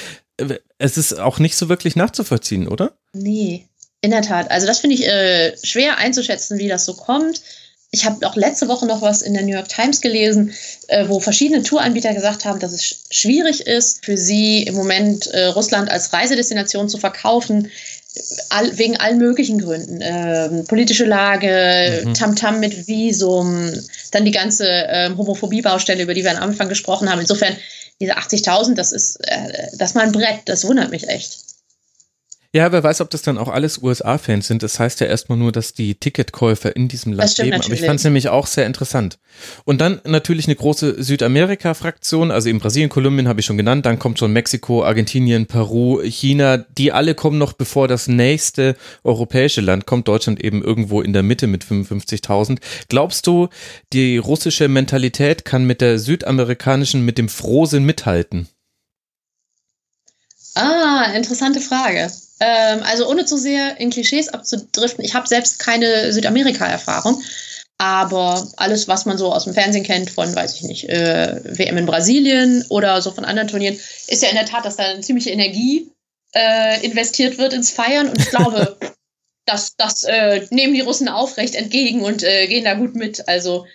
es 0.79 0.97
ist 0.97 1.19
auch 1.19 1.39
nicht 1.39 1.57
so 1.57 1.69
wirklich 1.69 1.97
nachzuvollziehen, 1.97 2.69
oder? 2.69 2.97
Nee, 3.13 3.69
in 4.01 4.11
der 4.11 4.23
Tat. 4.23 4.51
Also 4.51 4.67
das 4.67 4.81
finde 4.81 4.97
ich 4.97 5.07
äh, 5.07 5.57
schwer 5.63 5.99
einzuschätzen, 5.99 6.59
wie 6.59 6.69
das 6.69 6.85
so 6.85 6.95
kommt. 6.95 7.43
Ich 7.95 8.07
habe 8.07 8.27
auch 8.27 8.37
letzte 8.37 8.69
Woche 8.69 8.87
noch 8.87 9.03
was 9.03 9.21
in 9.21 9.35
der 9.35 9.43
New 9.43 9.53
York 9.53 9.69
Times 9.69 10.01
gelesen, 10.01 10.55
äh, 10.89 11.09
wo 11.09 11.21
verschiedene 11.21 11.63
Touranbieter 11.63 12.15
gesagt 12.15 12.47
haben, 12.47 12.59
dass 12.59 12.73
es 12.73 13.05
schwierig 13.11 13.67
ist, 13.67 14.05
für 14.05 14.17
sie 14.17 14.63
im 14.63 14.75
Moment 14.75 15.27
äh, 15.27 15.45
Russland 15.47 15.91
als 15.91 16.13
Reisedestination 16.13 16.89
zu 16.89 16.97
verkaufen, 16.97 17.71
all, 18.51 18.77
wegen 18.79 18.97
allen 18.97 19.19
möglichen 19.19 19.59
Gründen. 19.59 20.01
Ähm, 20.03 20.65
politische 20.67 21.05
Lage, 21.05 22.03
mhm. 22.05 22.15
Tamtam 22.15 22.55
-Tam 22.55 22.59
mit 22.59 22.87
Visum, 22.87 23.73
dann 24.11 24.25
die 24.25 24.31
ganze 24.31 24.67
ähm, 24.69 25.17
Homophobie-Baustelle, 25.17 26.03
über 26.03 26.15
die 26.15 26.25
wir 26.25 26.31
am 26.33 26.43
Anfang 26.43 26.69
gesprochen 26.69 27.11
haben. 27.11 27.21
Insofern, 27.21 27.57
diese 28.01 28.17
80.000, 28.17 28.75
das 28.75 28.93
ist, 28.93 29.17
äh, 29.27 29.69
das 29.77 29.91
ist 29.91 29.95
mal 29.95 30.05
ein 30.05 30.13
Brett, 30.13 30.41
das 30.47 30.67
wundert 30.67 30.91
mich 30.91 31.09
echt. 31.09 31.52
Ja, 32.55 32.71
wer 32.71 32.85
weiß, 32.85 33.01
ob 33.01 33.09
das 33.09 33.23
dann 33.23 33.39
auch 33.39 33.49
alles 33.49 33.83
USA-Fans 33.83 34.47
sind. 34.47 34.63
Das 34.63 34.79
heißt 34.79 35.01
ja 35.01 35.07
erstmal 35.07 35.39
nur, 35.39 35.53
dass 35.53 35.73
die 35.73 35.95
Ticketkäufer 35.95 36.77
in 36.77 36.87
diesem 36.87 37.15
Land 37.15 37.39
leben. 37.39 37.49
Natürlich. 37.49 37.65
Aber 37.65 37.75
ich 37.75 37.87
fand 37.87 37.99
es 37.99 38.05
nämlich 38.05 38.29
auch 38.29 38.47
sehr 38.47 38.67
interessant. 38.67 39.19
Und 39.65 39.81
dann 39.81 40.03
natürlich 40.05 40.47
eine 40.47 40.57
große 40.57 41.03
Südamerika-Fraktion, 41.03 42.31
also 42.31 42.51
in 42.51 42.59
Brasilien, 42.59 42.91
Kolumbien 42.91 43.27
habe 43.27 43.41
ich 43.41 43.47
schon 43.47 43.57
genannt, 43.57 43.87
dann 43.87 43.99
kommt 43.99 44.19
schon 44.19 44.35
Mexiko, 44.35 44.85
Argentinien, 44.85 45.47
Peru, 45.47 46.03
China, 46.03 46.59
die 46.59 46.93
alle 46.93 47.15
kommen 47.15 47.39
noch 47.39 47.55
bevor 47.55 47.89
das 47.89 48.07
nächste 48.07 48.77
europäische 49.03 49.63
Land 49.63 49.87
kommt, 49.87 50.07
Deutschland 50.07 50.45
eben 50.45 50.63
irgendwo 50.63 51.01
in 51.01 51.15
der 51.15 51.23
Mitte 51.23 51.47
mit 51.47 51.65
55.000. 51.65 52.59
Glaubst 52.89 53.27
du, 53.27 53.49
die 53.95 54.19
russische 54.19 54.69
Mentalität 54.69 55.47
kann 55.47 55.65
mit 55.65 55.81
der 55.81 55.99
südamerikanischen, 55.99 57.03
mit 57.03 57.17
dem 57.17 57.31
Frohsinn 57.31 57.85
mithalten? 57.85 58.47
Ah, 60.55 61.13
interessante 61.15 61.61
Frage. 61.61 62.11
Ähm, 62.41 62.83
also 62.83 63.09
ohne 63.09 63.25
zu 63.25 63.37
sehr 63.37 63.79
in 63.81 63.91
Klischees 63.91 64.29
abzudriften, 64.29 65.05
ich 65.05 65.15
habe 65.15 65.29
selbst 65.29 65.59
keine 65.59 66.13
Südamerika-Erfahrung. 66.13 67.23
Aber 67.79 68.47
alles, 68.59 68.87
was 68.87 69.07
man 69.07 69.19
so 69.19 69.33
aus 69.33 69.45
dem 69.45 69.55
Fernsehen 69.55 69.85
kennt, 69.85 70.11
von, 70.11 70.33
weiß 70.35 70.55
ich 70.55 70.63
nicht, 70.63 70.89
äh, 70.89 71.41
WM 71.45 71.79
in 71.79 71.87
Brasilien 71.87 72.65
oder 72.69 73.03
so 73.03 73.11
von 73.11 73.25
anderen 73.25 73.49
Turnieren, 73.49 73.79
ist 74.07 74.23
ja 74.23 74.29
in 74.29 74.37
der 74.37 74.47
Tat, 74.47 74.65
dass 74.65 74.77
da 74.77 74.85
eine 74.85 75.01
ziemliche 75.01 75.31
Energie 75.31 75.91
äh, 76.33 76.85
investiert 76.85 77.39
wird 77.39 77.53
ins 77.53 77.71
Feiern. 77.71 78.09
Und 78.09 78.21
ich 78.21 78.31
glaube, 78.31 78.79
das, 79.47 79.75
das 79.77 80.05
äh, 80.05 80.47
nehmen 80.51 80.75
die 80.75 80.81
Russen 80.81 81.09
aufrecht 81.09 81.55
entgegen 81.55 82.03
und 82.03 82.23
äh, 82.23 82.47
gehen 82.47 82.65
da 82.65 82.75
gut 82.75 82.95
mit. 82.95 83.29
Also 83.29 83.67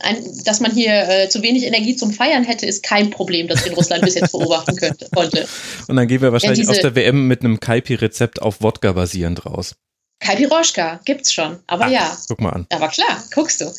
ein, 0.00 0.42
dass 0.44 0.60
man 0.60 0.72
hier 0.72 1.08
äh, 1.08 1.28
zu 1.28 1.42
wenig 1.42 1.64
Energie 1.64 1.96
zum 1.96 2.12
Feiern 2.12 2.44
hätte, 2.44 2.66
ist 2.66 2.82
kein 2.82 3.10
Problem, 3.10 3.48
das 3.48 3.66
in 3.66 3.74
Russland 3.74 4.02
bis 4.04 4.14
jetzt 4.14 4.32
beobachten 4.32 4.76
könnte, 4.76 5.08
konnte. 5.14 5.46
Und 5.88 5.96
dann 5.96 6.08
gehen 6.08 6.22
wir 6.22 6.32
wahrscheinlich 6.32 6.66
ja, 6.66 6.70
aus 6.70 6.80
der 6.80 6.94
WM 6.94 7.26
mit 7.26 7.42
einem 7.42 7.60
Kaipi-Rezept 7.60 8.40
auf 8.42 8.62
Wodka 8.62 8.92
basierend 8.92 9.44
raus. 9.44 9.74
Kaipi-Roschka 10.20 11.00
gibt's 11.04 11.32
schon, 11.32 11.58
aber 11.66 11.86
Ach, 11.86 11.90
ja. 11.90 12.16
Guck 12.28 12.40
mal 12.40 12.50
an. 12.50 12.66
Aber 12.70 12.88
klar, 12.88 13.22
guckst 13.34 13.60
du. 13.60 13.72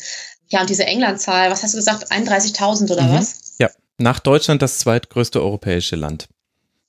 Ja, 0.48 0.60
und 0.60 0.70
diese 0.70 0.84
England-Zahl, 0.84 1.50
was 1.50 1.62
hast 1.62 1.74
du 1.74 1.78
gesagt, 1.78 2.12
31.000 2.12 2.92
oder 2.92 3.02
mhm. 3.02 3.14
was? 3.14 3.54
Ja, 3.58 3.70
nach 3.98 4.20
Deutschland 4.20 4.60
das 4.60 4.78
zweitgrößte 4.78 5.40
europäische 5.40 5.96
Land. 5.96 6.28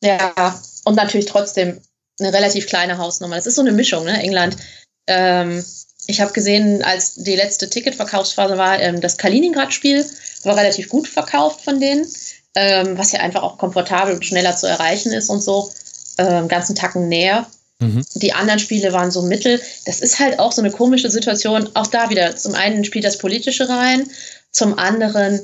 Ja, 0.03 0.59
und 0.83 0.95
natürlich 0.95 1.27
trotzdem 1.27 1.79
eine 2.19 2.33
relativ 2.33 2.67
kleine 2.67 2.97
Hausnummer. 2.97 3.35
Das 3.35 3.47
ist 3.47 3.55
so 3.55 3.61
eine 3.61 3.71
Mischung, 3.71 4.05
ne? 4.05 4.21
England. 4.21 4.57
Ähm, 5.07 5.63
ich 6.07 6.21
habe 6.21 6.33
gesehen, 6.33 6.83
als 6.83 7.15
die 7.15 7.35
letzte 7.35 7.69
Ticketverkaufsphase 7.69 8.57
war, 8.57 8.79
ähm, 8.79 9.01
das 9.01 9.17
Kaliningrad-Spiel 9.17 10.05
war 10.43 10.57
relativ 10.57 10.89
gut 10.89 11.07
verkauft 11.07 11.63
von 11.63 11.79
denen, 11.79 12.05
ähm, 12.55 12.97
was 12.97 13.11
ja 13.11 13.19
einfach 13.19 13.43
auch 13.43 13.57
komfortabel 13.57 14.15
und 14.15 14.25
schneller 14.25 14.55
zu 14.55 14.67
erreichen 14.67 15.11
ist 15.11 15.29
und 15.29 15.41
so, 15.41 15.71
ähm, 16.17 16.47
ganzen 16.47 16.75
Tacken 16.75 17.07
näher. 17.07 17.47
Mhm. 17.79 18.05
Die 18.15 18.33
anderen 18.33 18.59
Spiele 18.59 18.93
waren 18.93 19.11
so 19.11 19.21
mittel. 19.21 19.61
Das 19.85 20.01
ist 20.01 20.19
halt 20.19 20.39
auch 20.39 20.51
so 20.51 20.61
eine 20.61 20.71
komische 20.71 21.09
Situation. 21.09 21.69
Auch 21.73 21.87
da 21.87 22.09
wieder, 22.09 22.35
zum 22.35 22.53
einen 22.53 22.85
spielt 22.85 23.05
das 23.05 23.17
Politische 23.17 23.69
rein, 23.69 24.09
zum 24.51 24.77
anderen, 24.77 25.41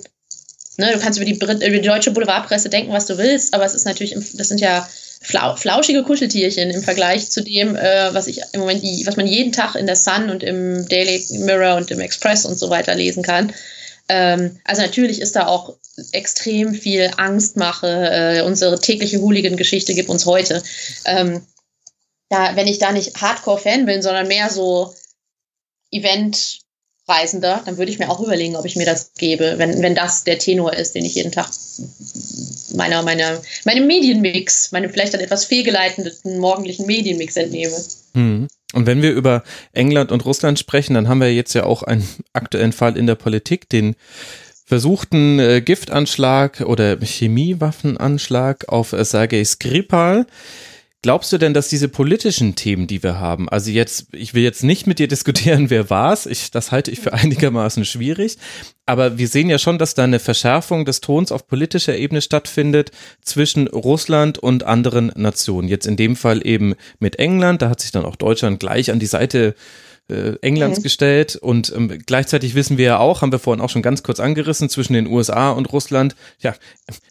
ne, 0.77 0.91
du 0.93 0.99
kannst 0.99 1.19
über 1.19 1.25
die, 1.25 1.35
über 1.35 1.55
die 1.57 1.81
deutsche 1.81 2.11
Boulevardpresse 2.11 2.69
denken, 2.69 2.93
was 2.93 3.05
du 3.05 3.17
willst, 3.17 3.53
aber 3.53 3.65
es 3.65 3.73
ist 3.73 3.85
natürlich, 3.85 4.15
das 4.33 4.49
sind 4.49 4.61
ja 4.61 4.87
flauschige 5.21 6.03
Kuscheltierchen 6.03 6.69
im 6.69 6.81
Vergleich 6.81 7.29
zu 7.29 7.43
dem, 7.43 7.75
äh, 7.75 8.13
was 8.13 8.27
ich 8.27 8.41
im 8.53 8.61
Moment, 8.61 8.83
was 9.05 9.17
man 9.17 9.27
jeden 9.27 9.51
Tag 9.51 9.75
in 9.75 9.85
der 9.85 9.95
Sun 9.95 10.29
und 10.29 10.43
im 10.43 10.87
Daily 10.87 11.23
Mirror 11.39 11.75
und 11.75 11.91
im 11.91 11.99
Express 11.99 12.45
und 12.45 12.57
so 12.57 12.69
weiter 12.69 12.95
lesen 12.95 13.21
kann. 13.21 13.53
Ähm, 14.07 14.59
also 14.63 14.81
natürlich 14.81 15.21
ist 15.21 15.35
da 15.35 15.47
auch 15.47 15.75
extrem 16.13 16.73
viel 16.73 17.11
Angstmache. 17.17 17.87
Äh, 17.87 18.41
unsere 18.43 18.79
tägliche 18.79 19.19
Hooligan-Geschichte 19.19 19.93
gibt 19.93 20.09
uns 20.09 20.25
heute. 20.25 20.63
Ähm, 21.05 21.45
da, 22.29 22.55
wenn 22.55 22.67
ich 22.67 22.79
da 22.79 22.91
nicht 22.91 23.19
Hardcore-Fan 23.21 23.85
bin, 23.85 24.01
sondern 24.01 24.27
mehr 24.27 24.49
so 24.49 24.93
Event 25.91 26.59
Reisender, 27.09 27.61
dann 27.65 27.77
würde 27.77 27.91
ich 27.91 27.99
mir 27.99 28.09
auch 28.09 28.19
überlegen, 28.19 28.55
ob 28.55 28.65
ich 28.65 28.75
mir 28.75 28.85
das 28.85 29.11
gebe, 29.17 29.55
wenn, 29.57 29.81
wenn 29.81 29.95
das 29.95 30.23
der 30.23 30.37
Tenor 30.37 30.73
ist, 30.73 30.95
den 30.95 31.05
ich 31.05 31.15
jeden 31.15 31.31
Tag 31.31 31.49
meiner, 32.75 33.01
meiner, 33.03 33.41
meinem 33.65 33.87
Medienmix, 33.87 34.71
meinem 34.71 34.89
vielleicht 34.89 35.13
dann 35.13 35.21
etwas 35.21 35.45
fehlgeleiteten 35.45 36.39
morgendlichen 36.39 36.85
Medienmix 36.85 37.35
entnehme. 37.35 37.75
Mhm. 38.13 38.47
Und 38.73 38.85
wenn 38.85 39.01
wir 39.01 39.11
über 39.11 39.43
England 39.73 40.11
und 40.11 40.25
Russland 40.25 40.59
sprechen, 40.59 40.93
dann 40.93 41.07
haben 41.07 41.21
wir 41.21 41.33
jetzt 41.33 41.53
ja 41.53 41.63
auch 41.63 41.81
einen 41.81 42.07
aktuellen 42.33 42.73
Fall 42.73 42.97
in 42.97 43.07
der 43.07 43.15
Politik, 43.15 43.67
den 43.69 43.95
versuchten 44.65 45.39
äh, 45.39 45.61
Giftanschlag 45.61 46.61
oder 46.61 46.95
Chemiewaffenanschlag 46.97 48.69
auf 48.69 48.93
äh, 48.93 49.03
Sergei 49.03 49.43
Skripal. 49.43 50.27
Glaubst 51.01 51.31
du 51.31 51.37
denn, 51.37 51.53
dass 51.53 51.69
diese 51.69 51.87
politischen 51.87 52.55
Themen, 52.55 52.85
die 52.85 53.01
wir 53.03 53.21
haben, 53.21 53.47
also 53.47 53.71
jetzt, 53.71 54.07
ich 54.11 54.33
will 54.33 54.43
jetzt 54.43 54.63
nicht 54.63 54.85
mit 54.85 54.99
dir 54.99 55.07
diskutieren, 55.07 55.69
wer 55.69 55.89
war's, 55.89 56.25
ich, 56.25 56.51
das 56.51 56.73
halte 56.73 56.91
ich 56.91 56.99
für 56.99 57.13
einigermaßen 57.19 57.85
schwierig, 57.85 58.37
aber 58.85 59.17
wir 59.17 59.29
sehen 59.29 59.49
ja 59.49 59.59
schon, 59.59 59.77
dass 59.77 59.93
da 59.93 60.03
eine 60.03 60.19
Verschärfung 60.19 60.83
des 60.83 60.99
Tons 60.99 61.31
auf 61.31 61.47
politischer 61.47 61.95
Ebene 61.95 62.21
stattfindet 62.21 62.91
zwischen 63.21 63.67
Russland 63.67 64.39
und 64.39 64.63
anderen 64.63 65.13
Nationen. 65.15 65.69
Jetzt 65.69 65.87
in 65.87 65.95
dem 65.95 66.17
Fall 66.17 66.45
eben 66.45 66.75
mit 66.99 67.17
England, 67.17 67.61
da 67.61 67.69
hat 67.69 67.79
sich 67.79 67.91
dann 67.91 68.03
auch 68.03 68.17
Deutschland 68.17 68.59
gleich 68.59 68.91
an 68.91 68.99
die 68.99 69.05
Seite 69.05 69.55
äh, 70.09 70.33
Englands 70.41 70.79
mhm. 70.79 70.83
gestellt 70.83 71.37
und 71.37 71.71
ähm, 71.73 71.97
gleichzeitig 72.05 72.55
wissen 72.55 72.77
wir 72.77 72.85
ja 72.85 72.99
auch, 72.99 73.21
haben 73.21 73.31
wir 73.31 73.39
vorhin 73.39 73.63
auch 73.63 73.69
schon 73.69 73.83
ganz 73.83 74.03
kurz 74.03 74.19
angerissen, 74.19 74.67
zwischen 74.67 74.93
den 74.93 75.07
USA 75.07 75.51
und 75.51 75.71
Russland, 75.71 76.17
ja, 76.39 76.55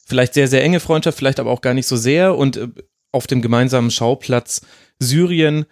vielleicht 0.04 0.34
sehr, 0.34 0.48
sehr 0.48 0.62
enge 0.62 0.80
Freundschaft, 0.80 1.16
vielleicht 1.16 1.40
aber 1.40 1.50
auch 1.50 1.62
gar 1.62 1.72
nicht 1.72 1.86
so 1.86 1.96
sehr 1.96 2.36
und 2.36 2.58
äh, 2.58 2.68
auf 3.12 3.26
dem 3.26 3.42
gemeinsamen 3.42 3.90
Schauplatz 3.90 4.60
Syrien 4.98 5.66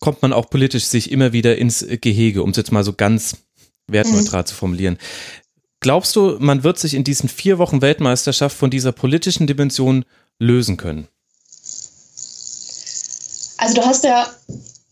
kommt 0.00 0.22
man 0.22 0.32
auch 0.32 0.50
politisch 0.50 0.86
sich 0.86 1.10
immer 1.10 1.32
wieder 1.32 1.56
ins 1.56 1.86
Gehege, 2.00 2.42
um 2.42 2.50
es 2.50 2.56
jetzt 2.56 2.72
mal 2.72 2.84
so 2.84 2.92
ganz 2.92 3.36
wertneutral 3.86 4.42
mhm. 4.42 4.46
zu 4.46 4.54
formulieren. 4.54 4.98
Glaubst 5.80 6.14
du, 6.16 6.36
man 6.38 6.64
wird 6.64 6.78
sich 6.78 6.94
in 6.94 7.04
diesen 7.04 7.28
vier 7.28 7.58
Wochen 7.58 7.82
Weltmeisterschaft 7.82 8.56
von 8.56 8.70
dieser 8.70 8.92
politischen 8.92 9.46
Dimension 9.46 10.04
lösen 10.38 10.76
können? 10.76 11.08
Also 13.58 13.74
du 13.74 13.82
hast 13.82 14.04
ja, 14.04 14.28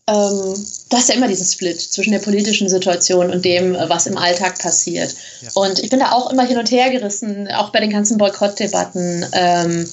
ähm, 0.07 0.55
du 0.89 0.97
hast 0.97 1.09
ja 1.09 1.15
immer 1.15 1.27
diesen 1.27 1.45
Split 1.45 1.79
zwischen 1.79 2.11
der 2.11 2.19
politischen 2.19 2.69
Situation 2.69 3.31
und 3.31 3.43
dem, 3.43 3.73
was 3.73 4.05
im 4.05 4.17
Alltag 4.17 4.59
passiert. 4.59 5.13
Ja. 5.41 5.49
Und 5.55 5.79
ich 5.79 5.89
bin 5.89 5.99
da 5.99 6.11
auch 6.11 6.31
immer 6.31 6.45
hin 6.45 6.57
und 6.57 6.71
her 6.71 6.89
gerissen, 6.89 7.49
auch 7.49 7.71
bei 7.71 7.79
den 7.79 7.89
ganzen 7.89 8.17
Boykottdebatten. 8.17 9.25
Ähm, 9.33 9.89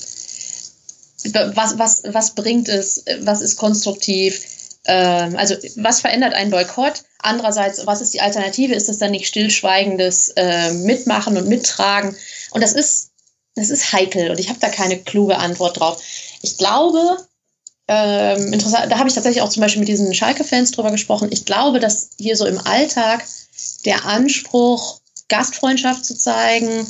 was, 1.25 1.79
was, 1.79 2.03
was 2.07 2.35
bringt 2.35 2.69
es, 2.69 3.05
was 3.21 3.41
ist 3.41 3.57
konstruktiv, 3.57 4.41
ähm, 4.85 5.37
also 5.37 5.55
was 5.77 6.01
verändert 6.01 6.35
ein 6.35 6.51
Boykott? 6.51 7.05
Andererseits, 7.21 7.85
was 7.87 8.01
ist 8.01 8.15
die 8.15 8.21
Alternative? 8.21 8.75
Ist 8.75 8.89
das 8.89 8.99
dann 8.99 9.11
nicht 9.11 9.27
stillschweigendes 9.27 10.33
äh, 10.37 10.73
Mitmachen 10.73 11.37
und 11.37 11.49
Mittragen? 11.49 12.17
Und 12.53 12.63
das 12.63 12.73
ist, 12.73 13.11
das 13.55 13.71
ist 13.71 13.93
heikel 13.93 14.31
und 14.31 14.39
ich 14.39 14.49
habe 14.49 14.61
da 14.61 14.69
keine 14.69 14.99
kluge 14.99 15.37
Antwort 15.37 15.79
drauf. 15.79 16.03
Ich 16.43 16.57
glaube, 16.57 17.19
ähm, 17.89 18.53
interessant, 18.53 18.93
da 18.93 18.99
habe 18.99 19.09
ich 19.09 19.15
tatsächlich 19.15 19.43
auch 19.43 19.49
zum 19.49 19.63
Beispiel 19.63 19.81
mit 19.81 19.89
diesen 19.89 20.13
Schalke-Fans 20.15 20.73
drüber 20.73 20.91
gesprochen. 20.91 21.29
Ich 21.33 21.45
glaube, 21.45 21.81
dass 21.81 22.11
hier 22.19 22.37
so 22.37 22.47
im 22.47 22.59
Alltag 22.59 23.25
der 23.85 24.05
Anspruch, 24.05 25.01
Gastfreundschaft 25.29 26.05
zu 26.05 26.17
zeigen, 26.17 26.87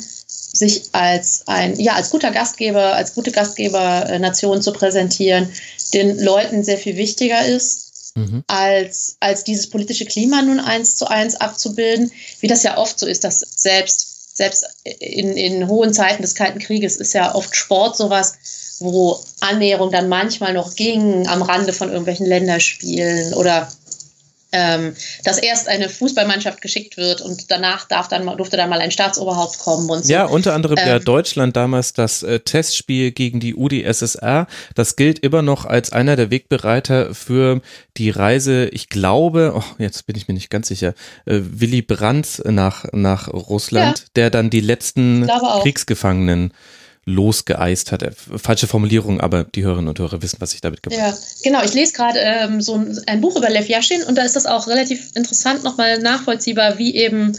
sich 0.51 0.83
als 0.93 1.43
ein, 1.47 1.79
ja, 1.79 1.93
als 1.93 2.09
guter 2.09 2.31
Gastgeber, 2.31 2.95
als 2.95 3.13
gute 3.13 3.31
Gastgebernation 3.31 4.61
zu 4.61 4.73
präsentieren, 4.73 5.49
den 5.93 6.19
Leuten 6.19 6.63
sehr 6.63 6.77
viel 6.77 6.97
wichtiger 6.97 7.45
ist, 7.45 8.15
mhm. 8.15 8.43
als, 8.47 9.17
als 9.19 9.43
dieses 9.43 9.69
politische 9.69 10.05
Klima 10.05 10.41
nun 10.41 10.59
eins 10.59 10.95
zu 10.95 11.07
eins 11.07 11.35
abzubilden, 11.35 12.11
wie 12.39 12.47
das 12.47 12.63
ja 12.63 12.77
oft 12.77 12.99
so 12.99 13.05
ist, 13.05 13.23
dass 13.23 13.39
selbst, 13.39 14.37
selbst 14.37 14.65
in, 14.83 15.35
in 15.37 15.67
hohen 15.67 15.93
Zeiten 15.93 16.21
des 16.21 16.35
Kalten 16.35 16.59
Krieges 16.59 16.97
ist 16.97 17.13
ja 17.13 17.35
oft 17.35 17.55
Sport 17.55 17.97
sowas, 17.97 18.33
wo 18.79 19.19
Annäherung 19.41 19.91
dann 19.91 20.09
manchmal 20.09 20.53
noch 20.53 20.75
ging 20.75 21.27
am 21.27 21.41
Rande 21.41 21.73
von 21.73 21.89
irgendwelchen 21.89 22.25
Länderspielen 22.25 23.33
oder 23.33 23.69
ähm, 24.51 24.95
dass 25.23 25.37
erst 25.37 25.67
eine 25.67 25.89
Fußballmannschaft 25.89 26.61
geschickt 26.61 26.97
wird 26.97 27.21
und 27.21 27.51
danach 27.51 27.87
darf 27.87 28.07
dann, 28.07 28.25
durfte 28.37 28.57
dann 28.57 28.69
mal 28.69 28.79
ein 28.79 28.91
Staatsoberhaupt 28.91 29.59
kommen 29.59 29.89
und 29.89 30.05
so. 30.05 30.11
Ja, 30.11 30.25
unter 30.25 30.53
anderem 30.53 30.77
ähm, 30.79 30.87
ja 30.87 30.99
Deutschland 30.99 31.55
damals 31.55 31.93
das 31.93 32.23
äh, 32.23 32.39
Testspiel 32.39 33.11
gegen 33.11 33.39
die 33.39 33.55
UdSSR. 33.55 34.47
Das 34.73 34.95
gilt 34.95 35.19
immer 35.19 35.41
noch 35.41 35.65
als 35.65 35.91
einer 35.91 36.15
der 36.15 36.31
Wegbereiter 36.31 37.13
für 37.13 37.61
die 37.97 38.09
Reise, 38.09 38.67
ich 38.69 38.89
glaube, 38.89 39.53
oh, 39.55 39.63
jetzt 39.77 40.07
bin 40.07 40.15
ich 40.15 40.27
mir 40.27 40.33
nicht 40.33 40.49
ganz 40.49 40.67
sicher, 40.69 40.93
äh, 41.25 41.39
Willy 41.41 41.81
Brandt 41.81 42.41
nach, 42.45 42.85
nach 42.91 43.27
Russland, 43.27 43.99
ja. 43.99 44.05
der 44.15 44.29
dann 44.29 44.49
die 44.49 44.61
letzten 44.61 45.27
Kriegsgefangenen 45.61 46.53
losgeeist 47.09 47.91
hat. 47.91 48.03
Äh, 48.03 48.11
falsche 48.11 48.67
Formulierung, 48.67 49.19
aber 49.19 49.43
die 49.43 49.63
Hörerinnen 49.63 49.89
und 49.89 49.99
Hörer 49.99 50.21
wissen, 50.21 50.37
was 50.39 50.53
ich 50.53 50.61
damit 50.61 50.83
gemeint 50.83 51.01
habe. 51.01 51.11
Ja, 51.11 51.17
genau. 51.43 51.63
Ich 51.63 51.73
lese 51.73 51.93
gerade 51.93 52.19
ähm, 52.19 52.61
so 52.61 52.75
ein, 52.75 52.99
ein, 53.07 53.21
Buch 53.21 53.35
über 53.35 53.49
Lev 53.49 53.67
Yashin 53.67 54.03
und 54.03 54.17
da 54.17 54.23
ist 54.23 54.35
das 54.35 54.45
auch 54.45 54.67
relativ 54.67 55.11
interessant 55.15 55.63
nochmal 55.63 55.99
nachvollziehbar, 55.99 56.77
wie 56.77 56.95
eben 56.95 57.37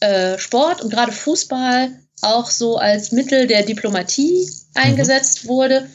äh, 0.00 0.38
Sport 0.38 0.82
und 0.82 0.90
gerade 0.90 1.12
Fußball 1.12 1.90
auch 2.22 2.50
so 2.50 2.76
als 2.76 3.12
Mittel 3.12 3.46
der 3.46 3.62
Diplomatie 3.62 4.48
eingesetzt 4.74 5.44
mhm. 5.44 5.48
wurde. 5.48 5.88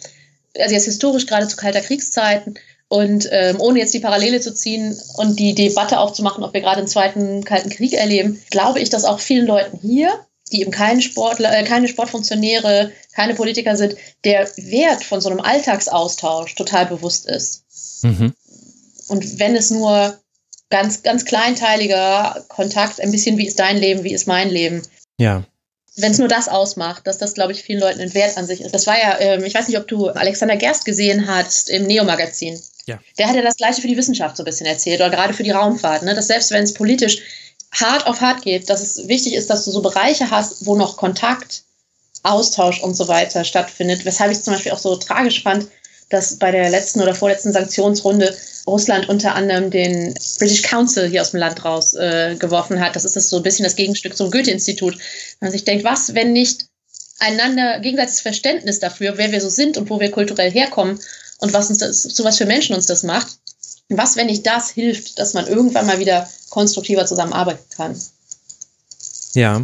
Also 0.57 0.73
jetzt 0.73 0.85
historisch 0.85 1.27
gerade 1.27 1.47
zu 1.47 1.57
kalter 1.57 1.81
Kriegszeiten. 1.81 2.55
Und 2.89 3.27
ähm, 3.31 3.59
ohne 3.59 3.79
jetzt 3.79 3.93
die 3.93 3.99
Parallele 3.99 4.39
zu 4.39 4.53
ziehen 4.53 4.97
und 5.17 5.39
die 5.39 5.53
Debatte 5.53 5.99
aufzumachen, 5.99 6.43
ob 6.43 6.53
wir 6.53 6.61
gerade 6.61 6.77
einen 6.77 6.87
zweiten 6.87 7.43
Kalten 7.43 7.69
Krieg 7.69 7.93
erleben, 7.93 8.41
glaube 8.49 8.79
ich, 8.79 8.89
dass 8.89 9.03
auch 9.03 9.19
vielen 9.19 9.45
Leuten 9.45 9.77
hier 9.81 10.25
die 10.51 10.61
eben 10.61 10.71
keine 10.71 11.01
Sportler, 11.01 11.57
äh, 11.57 11.63
keine 11.63 11.87
Sportfunktionäre, 11.87 12.91
keine 13.13 13.35
Politiker 13.35 13.75
sind, 13.75 13.95
der 14.23 14.49
Wert 14.57 15.03
von 15.03 15.21
so 15.21 15.29
einem 15.29 15.41
Alltagsaustausch 15.41 16.55
total 16.55 16.85
bewusst 16.85 17.27
ist. 17.27 17.63
Mhm. 18.03 18.33
Und 19.07 19.39
wenn 19.39 19.55
es 19.55 19.69
nur 19.69 20.17
ganz, 20.69 21.03
ganz 21.03 21.25
kleinteiliger 21.25 22.45
Kontakt, 22.49 23.01
ein 23.01 23.11
bisschen 23.11 23.37
wie 23.37 23.47
ist 23.47 23.59
dein 23.59 23.77
Leben, 23.77 24.03
wie 24.03 24.13
ist 24.13 24.27
mein 24.27 24.49
Leben. 24.49 24.81
Ja. 25.17 25.43
Wenn 25.95 26.11
es 26.11 26.19
nur 26.19 26.27
das 26.27 26.47
ausmacht, 26.47 27.07
dass 27.07 27.17
das, 27.17 27.33
glaube 27.33 27.53
ich, 27.53 27.63
vielen 27.63 27.79
Leuten 27.79 28.01
ein 28.01 28.13
Wert 28.13 28.37
an 28.37 28.45
sich 28.45 28.61
ist. 28.61 28.73
Das 28.73 28.85
war 28.85 28.99
ja, 28.99 29.19
ähm, 29.19 29.43
ich 29.43 29.55
weiß 29.55 29.67
nicht, 29.67 29.79
ob 29.79 29.87
du 29.87 30.09
Alexander 30.09 30.55
Gerst 30.55 30.85
gesehen 30.85 31.27
hast 31.27 31.69
im 31.69 31.87
Neo-Magazin. 31.87 32.59
Ja. 32.85 32.99
Der 33.17 33.27
hat 33.27 33.35
ja 33.35 33.41
das 33.41 33.57
Gleiche 33.57 33.81
für 33.81 33.87
die 33.87 33.97
Wissenschaft 33.97 34.37
so 34.37 34.43
ein 34.43 34.45
bisschen 34.45 34.67
erzählt 34.67 35.01
oder 35.01 35.09
gerade 35.09 35.33
für 35.33 35.43
die 35.43 35.51
Raumfahrt, 35.51 36.03
ne? 36.03 36.13
dass 36.13 36.27
selbst 36.27 36.51
wenn 36.51 36.63
es 36.63 36.73
politisch 36.73 37.21
hart 37.71 38.07
auf 38.07 38.21
hart 38.21 38.41
geht, 38.41 38.69
dass 38.69 38.81
es 38.81 39.07
wichtig 39.07 39.33
ist, 39.33 39.49
dass 39.49 39.65
du 39.65 39.71
so 39.71 39.81
Bereiche 39.81 40.31
hast, 40.31 40.65
wo 40.65 40.75
noch 40.75 40.97
Kontakt, 40.97 41.63
Austausch 42.23 42.81
und 42.81 42.95
so 42.95 43.07
weiter 43.07 43.43
stattfindet. 43.43 44.05
Weshalb 44.05 44.31
ich 44.31 44.41
zum 44.41 44.53
Beispiel 44.53 44.71
auch 44.71 44.79
so 44.79 44.95
tragisch 44.95 45.43
fand, 45.43 45.67
dass 46.09 46.37
bei 46.37 46.51
der 46.51 46.69
letzten 46.69 47.01
oder 47.01 47.13
vorletzten 47.13 47.51
Sanktionsrunde 47.51 48.35
Russland 48.65 49.07
unter 49.09 49.35
anderem 49.35 49.71
den 49.71 50.13
British 50.39 50.61
Council 50.61 51.09
hier 51.09 51.21
aus 51.21 51.31
dem 51.31 51.39
Land 51.39 51.63
raus 51.63 51.93
äh, 51.93 52.37
hat. 52.39 52.95
Das 52.95 53.05
ist 53.05 53.15
das 53.15 53.29
so 53.29 53.37
ein 53.37 53.43
bisschen 53.43 53.63
das 53.63 53.75
Gegenstück 53.75 54.15
zum 54.15 54.31
Goethe-Institut. 54.31 54.97
Man 55.39 55.51
sich 55.51 55.63
denkt, 55.63 55.83
was, 55.83 56.13
wenn 56.13 56.33
nicht 56.33 56.65
einander 57.19 57.79
gegenseitiges 57.79 58.21
Verständnis 58.21 58.79
dafür, 58.79 59.17
wer 59.17 59.31
wir 59.31 59.41
so 59.41 59.49
sind 59.49 59.77
und 59.77 59.89
wo 59.89 59.99
wir 59.99 60.11
kulturell 60.11 60.51
herkommen 60.51 60.99
und 61.39 61.53
was 61.53 61.69
uns 61.69 61.79
das, 61.79 62.01
zu 62.03 62.23
was 62.23 62.37
für 62.37 62.45
Menschen 62.45 62.75
uns 62.75 62.85
das 62.85 63.03
macht, 63.03 63.37
was, 63.89 64.17
wenn 64.17 64.27
nicht 64.27 64.45
das 64.45 64.69
hilft, 64.69 65.17
dass 65.17 65.33
man 65.33 65.47
irgendwann 65.47 65.87
mal 65.87 65.99
wieder 65.99 66.29
konstruktiver 66.57 67.05
zusammenarbeiten 67.05 67.63
kann? 67.75 67.95
Ja. 69.35 69.63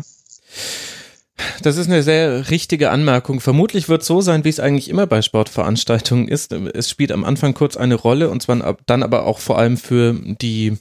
Das 1.63 1.77
ist 1.77 1.87
eine 1.87 2.03
sehr 2.03 2.51
richtige 2.51 2.91
Anmerkung. 2.91 3.39
Vermutlich 3.39 3.89
wird 3.89 4.03
es 4.03 4.07
so 4.07 4.21
sein, 4.21 4.43
wie 4.43 4.49
es 4.49 4.59
eigentlich 4.59 4.89
immer 4.89 5.07
bei 5.07 5.23
Sportveranstaltungen 5.23 6.27
ist. 6.27 6.51
Es 6.51 6.91
spielt 6.91 7.11
am 7.11 7.23
Anfang 7.23 7.55
kurz 7.55 7.77
eine 7.77 7.95
Rolle 7.95 8.29
und 8.29 8.43
zwar 8.43 8.77
dann 8.85 9.01
aber 9.01 9.25
auch 9.25 9.39
vor 9.39 9.57
allem 9.57 9.77
für 9.77 10.13
die 10.13 10.77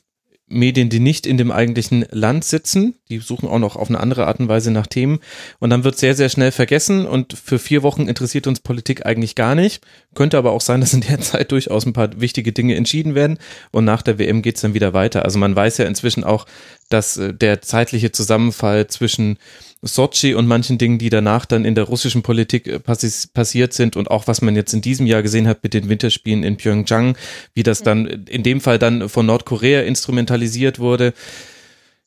Medien, 0.52 0.88
die 0.88 1.00
nicht 1.00 1.26
in 1.26 1.36
dem 1.36 1.50
eigentlichen 1.50 2.06
Land 2.10 2.44
sitzen. 2.44 2.94
Die 3.08 3.18
suchen 3.18 3.48
auch 3.48 3.58
noch 3.58 3.76
auf 3.76 3.88
eine 3.88 4.00
andere 4.00 4.26
Art 4.26 4.40
und 4.40 4.48
Weise 4.48 4.70
nach 4.70 4.86
Themen. 4.86 5.20
Und 5.58 5.70
dann 5.70 5.84
wird 5.84 5.98
sehr, 5.98 6.14
sehr 6.14 6.28
schnell 6.28 6.52
vergessen. 6.52 7.06
Und 7.06 7.32
für 7.32 7.58
vier 7.58 7.82
Wochen 7.82 8.08
interessiert 8.08 8.46
uns 8.46 8.60
Politik 8.60 9.06
eigentlich 9.06 9.34
gar 9.34 9.54
nicht. 9.54 9.84
Könnte 10.14 10.38
aber 10.38 10.52
auch 10.52 10.60
sein, 10.60 10.80
dass 10.80 10.94
in 10.94 11.00
der 11.00 11.20
Zeit 11.20 11.50
durchaus 11.52 11.86
ein 11.86 11.92
paar 11.92 12.20
wichtige 12.20 12.52
Dinge 12.52 12.76
entschieden 12.76 13.14
werden. 13.14 13.38
Und 13.70 13.84
nach 13.84 14.02
der 14.02 14.18
WM 14.18 14.42
geht 14.42 14.56
es 14.56 14.62
dann 14.62 14.74
wieder 14.74 14.92
weiter. 14.92 15.24
Also 15.24 15.38
man 15.38 15.56
weiß 15.56 15.78
ja 15.78 15.86
inzwischen 15.86 16.24
auch, 16.24 16.46
dass 16.88 17.16
äh, 17.16 17.32
der 17.32 17.62
zeitliche 17.62 18.12
Zusammenfall 18.12 18.86
zwischen 18.86 19.38
Sochi 19.82 20.34
und 20.34 20.46
manchen 20.46 20.78
Dingen, 20.78 20.98
die 20.98 21.10
danach 21.10 21.44
dann 21.44 21.64
in 21.64 21.74
der 21.74 21.84
russischen 21.84 22.22
Politik 22.22 22.68
äh, 22.68 22.78
passi 22.78 23.28
passiert 23.34 23.72
sind 23.72 23.96
und 23.96 24.10
auch 24.10 24.28
was 24.28 24.40
man 24.40 24.54
jetzt 24.54 24.72
in 24.72 24.80
diesem 24.80 25.06
Jahr 25.06 25.22
gesehen 25.22 25.48
hat 25.48 25.62
mit 25.62 25.74
den 25.74 25.88
Winterspielen 25.88 26.44
in 26.44 26.56
Pyeongchang, 26.56 27.16
wie 27.54 27.64
das 27.64 27.82
dann 27.82 28.06
in 28.06 28.44
dem 28.44 28.60
Fall 28.60 28.78
dann 28.78 29.08
von 29.08 29.26
Nordkorea 29.26 29.82
instrumentalisiert 29.82 30.78
wurde. 30.78 31.14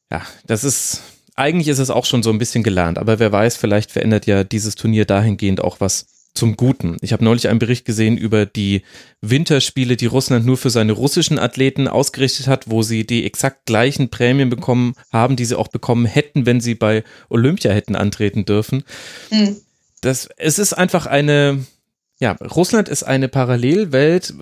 Ja, 0.10 0.22
das 0.48 0.64
ist, 0.64 1.02
eigentlich 1.36 1.68
ist 1.68 1.80
es 1.80 1.90
auch 1.90 2.06
schon 2.06 2.24
so 2.24 2.30
ein 2.30 2.38
bisschen 2.38 2.64
gelernt, 2.64 2.98
aber 2.98 3.20
wer 3.20 3.32
weiß, 3.32 3.58
vielleicht 3.58 3.92
verändert 3.92 4.26
ja 4.26 4.46
dieses 4.46 4.76
Turnier 4.76 5.06
dahingehend 5.06 5.62
auch 5.62 5.82
was 5.82 6.15
zum 6.36 6.58
Guten. 6.58 6.98
Ich 7.02 7.14
habe 7.14 7.24
neulich 7.24 7.48
einen 7.48 7.60
Bericht 7.60 7.86
gesehen 7.86 8.18
über 8.18 8.46
die 8.46 8.84
Winterspiele, 9.22 9.96
die 9.96 10.06
Russland 10.06 10.46
nur 10.46 10.58
für 10.58 10.70
seine 10.70 10.92
russischen 10.92 11.40
Athleten 11.40 11.88
ausgerichtet 11.88 12.48
hat, 12.48 12.70
wo 12.70 12.84
sie 12.84 13.06
die 13.08 13.26
exakt 13.26 13.66
gleichen 13.66 14.10
Prämien 14.10 14.50
bekommen 14.50 14.94
haben, 15.12 15.36
die 15.36 15.46
sie 15.46 15.58
auch 15.58 15.70
bekommen 15.70 16.06
hätten, 16.06 16.46
wenn 16.46 16.62
sie 16.62 16.76
bei 16.76 17.04
Olympia 17.30 17.72
hätten 17.72 17.96
antreten 17.96 18.46
dürfen. 18.46 18.84
Mhm. 19.32 19.56
Das, 20.02 20.30
es 20.38 20.60
ist 20.60 20.74
einfach 20.74 21.08
eine, 21.08 21.66
ja, 22.20 22.34
Russland 22.34 22.90
ist 22.90 23.04
eine 23.04 23.28
Parallelwelt. 23.28 24.34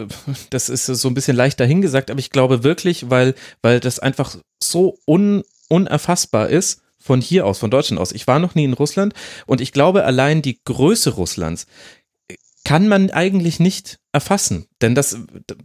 Das 0.49 0.69
ist 0.69 0.85
so 0.85 1.07
ein 1.07 1.13
bisschen 1.13 1.37
leicht 1.37 1.59
dahingesagt, 1.59 2.11
aber 2.11 2.19
ich 2.19 2.31
glaube 2.31 2.63
wirklich, 2.63 3.09
weil, 3.09 3.35
weil 3.61 3.79
das 3.79 3.99
einfach 3.99 4.35
so 4.61 4.97
un, 5.07 5.43
unerfassbar 5.69 6.49
ist 6.49 6.82
von 7.03 7.21
hier 7.21 7.45
aus, 7.45 7.59
von 7.59 7.71
Deutschland 7.71 7.99
aus. 7.99 8.11
Ich 8.11 8.27
war 8.27 8.39
noch 8.39 8.55
nie 8.55 8.63
in 8.63 8.73
Russland 8.73 9.13
und 9.45 9.61
ich 9.61 9.71
glaube, 9.71 10.05
allein 10.05 10.41
die 10.41 10.59
Größe 10.63 11.11
Russlands 11.11 11.67
kann 12.65 12.87
man 12.87 13.11
eigentlich 13.11 13.59
nicht 13.59 13.99
erfassen. 14.13 14.67
Denn 14.81 14.95
das, 14.95 15.17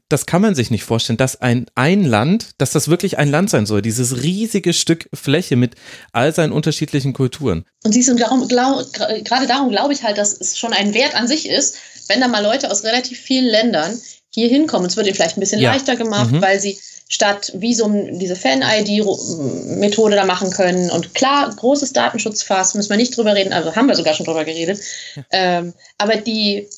das 0.08 0.26
kann 0.26 0.42
man 0.42 0.56
sich 0.56 0.70
nicht 0.70 0.82
vorstellen, 0.82 1.16
dass 1.16 1.40
ein, 1.40 1.66
ein 1.76 2.04
Land, 2.04 2.50
dass 2.58 2.72
das 2.72 2.88
wirklich 2.88 3.18
ein 3.18 3.30
Land 3.30 3.50
sein 3.50 3.66
soll, 3.66 3.82
dieses 3.82 4.22
riesige 4.22 4.72
Stück 4.72 5.08
Fläche 5.14 5.54
mit 5.54 5.76
all 6.12 6.34
seinen 6.34 6.52
unterschiedlichen 6.52 7.12
Kulturen. 7.12 7.64
Und 7.84 7.92
siehst 7.92 8.08
du, 8.08 8.16
darum, 8.16 8.48
glaub, 8.48 8.92
gerade 8.92 9.46
darum 9.46 9.70
glaube 9.70 9.92
ich 9.92 10.02
halt, 10.02 10.18
dass 10.18 10.40
es 10.40 10.58
schon 10.58 10.72
ein 10.72 10.92
Wert 10.92 11.14
an 11.14 11.28
sich 11.28 11.48
ist, 11.48 11.76
wenn 12.08 12.20
da 12.20 12.26
mal 12.26 12.42
Leute 12.42 12.70
aus 12.70 12.82
relativ 12.82 13.18
vielen 13.18 13.46
Ländern 13.46 14.00
hier 14.30 14.48
hinkommen. 14.48 14.88
Es 14.88 14.96
wird 14.96 15.06
ihnen 15.06 15.14
vielleicht 15.14 15.36
ein 15.36 15.40
bisschen 15.40 15.60
ja. 15.60 15.72
leichter 15.72 15.94
gemacht, 15.94 16.32
mhm. 16.32 16.42
weil 16.42 16.58
sie 16.58 16.78
statt 17.08 17.52
Visum 17.54 18.18
diese 18.18 18.36
Fan-ID-Methode 18.36 20.14
da 20.14 20.26
machen 20.26 20.50
können. 20.50 20.90
Und 20.90 21.14
klar, 21.14 21.54
großes 21.54 21.94
Datenschutzfass, 21.94 22.74
müssen 22.74 22.90
wir 22.90 22.98
nicht 22.98 23.16
drüber 23.16 23.34
reden, 23.34 23.52
also 23.52 23.74
haben 23.74 23.88
wir 23.88 23.94
sogar 23.94 24.14
schon 24.14 24.26
drüber 24.26 24.44
geredet. 24.44 24.80
Ja. 25.16 25.22
Ähm, 25.30 25.74
aber 25.96 26.16
die, 26.16 26.68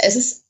es 0.00 0.16
ist, 0.16 0.42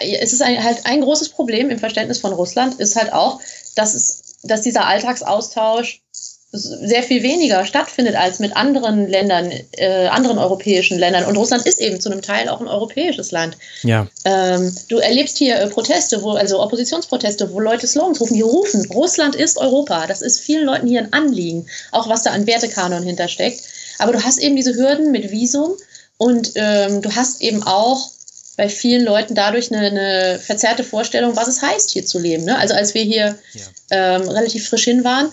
es 0.00 0.32
ist 0.32 0.42
ein, 0.42 0.62
halt 0.62 0.84
ein 0.84 1.00
großes 1.00 1.30
Problem 1.30 1.70
im 1.70 1.78
Verständnis 1.78 2.18
von 2.18 2.32
Russland, 2.32 2.80
ist 2.80 2.96
halt 2.96 3.12
auch, 3.12 3.40
dass, 3.76 3.94
es, 3.94 4.36
dass 4.42 4.62
dieser 4.62 4.86
Alltagsaustausch 4.86 6.02
sehr 6.52 7.04
viel 7.04 7.22
weniger 7.22 7.64
stattfindet 7.64 8.16
als 8.16 8.40
mit 8.40 8.56
anderen 8.56 9.08
Ländern, 9.08 9.52
äh, 9.72 10.06
anderen 10.08 10.38
europäischen 10.38 10.98
Ländern. 10.98 11.24
Und 11.24 11.36
Russland 11.36 11.64
ist 11.64 11.80
eben 11.80 12.00
zu 12.00 12.10
einem 12.10 12.22
Teil 12.22 12.48
auch 12.48 12.60
ein 12.60 12.66
europäisches 12.66 13.30
Land. 13.30 13.56
Ja. 13.82 14.08
Ähm, 14.24 14.74
du 14.88 14.98
erlebst 14.98 15.38
hier 15.38 15.60
äh, 15.60 15.68
Proteste, 15.68 16.22
wo, 16.22 16.32
also 16.32 16.60
Oppositionsproteste, 16.60 17.52
wo 17.52 17.60
Leute 17.60 17.86
Slogans 17.86 18.20
rufen, 18.20 18.34
die 18.34 18.42
rufen, 18.42 18.84
Russland 18.90 19.36
ist 19.36 19.58
Europa. 19.58 20.08
Das 20.08 20.22
ist 20.22 20.40
vielen 20.40 20.66
Leuten 20.66 20.88
hier 20.88 21.00
ein 21.00 21.12
Anliegen, 21.12 21.66
auch 21.92 22.08
was 22.08 22.24
da 22.24 22.30
an 22.30 22.48
Wertekanon 22.48 23.04
hintersteckt. 23.04 23.62
Aber 23.98 24.12
du 24.12 24.22
hast 24.22 24.38
eben 24.38 24.56
diese 24.56 24.74
Hürden 24.74 25.12
mit 25.12 25.30
Visum 25.30 25.74
und 26.18 26.52
ähm, 26.56 27.00
du 27.00 27.14
hast 27.14 27.42
eben 27.42 27.62
auch 27.62 28.10
bei 28.56 28.68
vielen 28.68 29.04
Leuten 29.04 29.34
dadurch 29.34 29.72
eine, 29.72 29.86
eine, 29.86 30.38
verzerrte 30.38 30.84
Vorstellung, 30.84 31.36
was 31.36 31.48
es 31.48 31.62
heißt, 31.62 31.90
hier 31.92 32.04
zu 32.04 32.18
leben. 32.18 32.44
Ne? 32.44 32.58
Also 32.58 32.74
als 32.74 32.92
wir 32.92 33.02
hier 33.02 33.38
ja. 33.54 34.16
ähm, 34.16 34.28
relativ 34.28 34.68
frisch 34.68 34.84
hin 34.84 35.04
waren, 35.04 35.32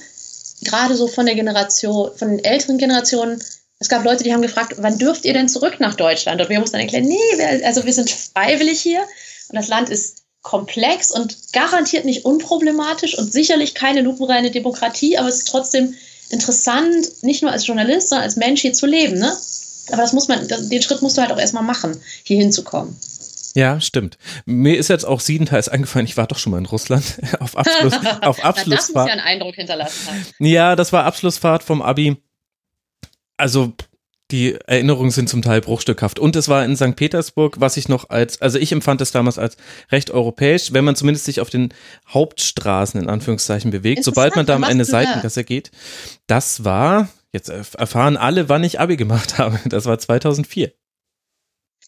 gerade 0.63 0.95
so 0.95 1.07
von 1.07 1.25
der 1.25 1.35
Generation, 1.35 2.11
von 2.15 2.29
den 2.29 2.43
älteren 2.43 2.77
Generationen, 2.77 3.41
es 3.79 3.89
gab 3.89 4.03
Leute, 4.03 4.23
die 4.23 4.33
haben 4.33 4.41
gefragt, 4.41 4.75
wann 4.77 4.97
dürft 4.97 5.25
ihr 5.25 5.33
denn 5.33 5.49
zurück 5.49 5.79
nach 5.79 5.93
Deutschland? 5.93 6.41
Und 6.41 6.49
wir 6.49 6.59
mussten 6.59 6.77
dann 6.77 6.81
erklären, 6.81 7.05
nee, 7.05 7.15
wir, 7.15 7.65
also 7.65 7.85
wir 7.85 7.93
sind 7.93 8.09
freiwillig 8.09 8.81
hier 8.81 9.01
und 9.01 9.55
das 9.55 9.67
Land 9.67 9.89
ist 9.89 10.23
komplex 10.41 11.11
und 11.11 11.35
garantiert 11.53 12.05
nicht 12.05 12.25
unproblematisch 12.25 13.17
und 13.17 13.31
sicherlich 13.31 13.75
keine 13.75 14.01
lupenreine 14.01 14.49
Demokratie, 14.49 15.17
aber 15.17 15.27
es 15.27 15.39
ist 15.39 15.49
trotzdem 15.49 15.93
interessant, 16.29 17.23
nicht 17.23 17.41
nur 17.41 17.51
als 17.51 17.67
Journalist, 17.67 18.09
sondern 18.09 18.23
als 18.23 18.35
Mensch 18.35 18.61
hier 18.61 18.73
zu 18.73 18.85
leben. 18.85 19.17
Ne? 19.17 19.35
Aber 19.91 20.01
das 20.01 20.13
muss 20.13 20.27
man, 20.27 20.47
den 20.47 20.81
Schritt 20.81 21.01
musst 21.01 21.17
du 21.17 21.21
halt 21.21 21.31
auch 21.31 21.39
erstmal 21.39 21.63
machen, 21.63 22.01
hier 22.23 22.37
hinzukommen. 22.37 22.97
Ja, 23.57 23.81
stimmt. 23.81 24.19
Mir 24.45 24.77
ist 24.77 24.87
jetzt 24.87 25.03
auch 25.03 25.19
siebenteils 25.19 25.67
eingefallen, 25.67 26.05
ich 26.05 26.15
war 26.15 26.27
doch 26.27 26.37
schon 26.37 26.51
mal 26.51 26.59
in 26.59 26.67
Russland 26.67 27.17
auf 27.39 27.57
Abschluss 27.57 27.93
auf 28.21 28.45
Abschlussfahrt. 28.45 28.77
das 28.77 28.89
muss 28.93 29.07
ja 29.07 29.13
einen 29.13 29.21
Eindruck 29.21 29.55
hinterlassen 29.55 30.07
haben. 30.07 30.25
Ja, 30.37 30.75
das 30.75 30.93
war 30.93 31.05
Abschlussfahrt 31.05 31.63
vom 31.63 31.81
Abi. 31.81 32.17
Also 33.35 33.73
die 34.29 34.53
Erinnerungen 34.67 35.09
sind 35.09 35.27
zum 35.27 35.41
Teil 35.41 35.61
bruchstückhaft. 35.61 36.19
Und 36.19 36.35
es 36.35 36.49
war 36.49 36.63
in 36.65 36.75
St. 36.75 36.95
Petersburg, 36.95 37.59
was 37.59 37.77
ich 37.77 37.89
noch 37.89 38.11
als, 38.11 38.39
also 38.43 38.59
ich 38.59 38.71
empfand 38.71 39.01
es 39.01 39.11
damals 39.11 39.39
als 39.39 39.57
recht 39.91 40.11
europäisch, 40.11 40.71
wenn 40.73 40.85
man 40.85 40.95
zumindest 40.95 41.25
sich 41.25 41.41
auf 41.41 41.49
den 41.49 41.73
Hauptstraßen 42.09 43.01
in 43.01 43.09
Anführungszeichen 43.09 43.71
bewegt. 43.71 44.03
Sobald 44.03 44.35
man 44.35 44.45
da 44.45 44.55
um 44.55 44.65
eine 44.65 44.85
Seitengasse 44.85 45.43
geht, 45.43 45.71
das 46.27 46.63
war, 46.63 47.09
jetzt 47.31 47.49
erfahren 47.49 48.17
alle, 48.17 48.49
wann 48.49 48.63
ich 48.63 48.79
Abi 48.79 48.97
gemacht 48.97 49.37
habe. 49.39 49.59
Das 49.65 49.85
war 49.85 49.97
2004 49.97 50.73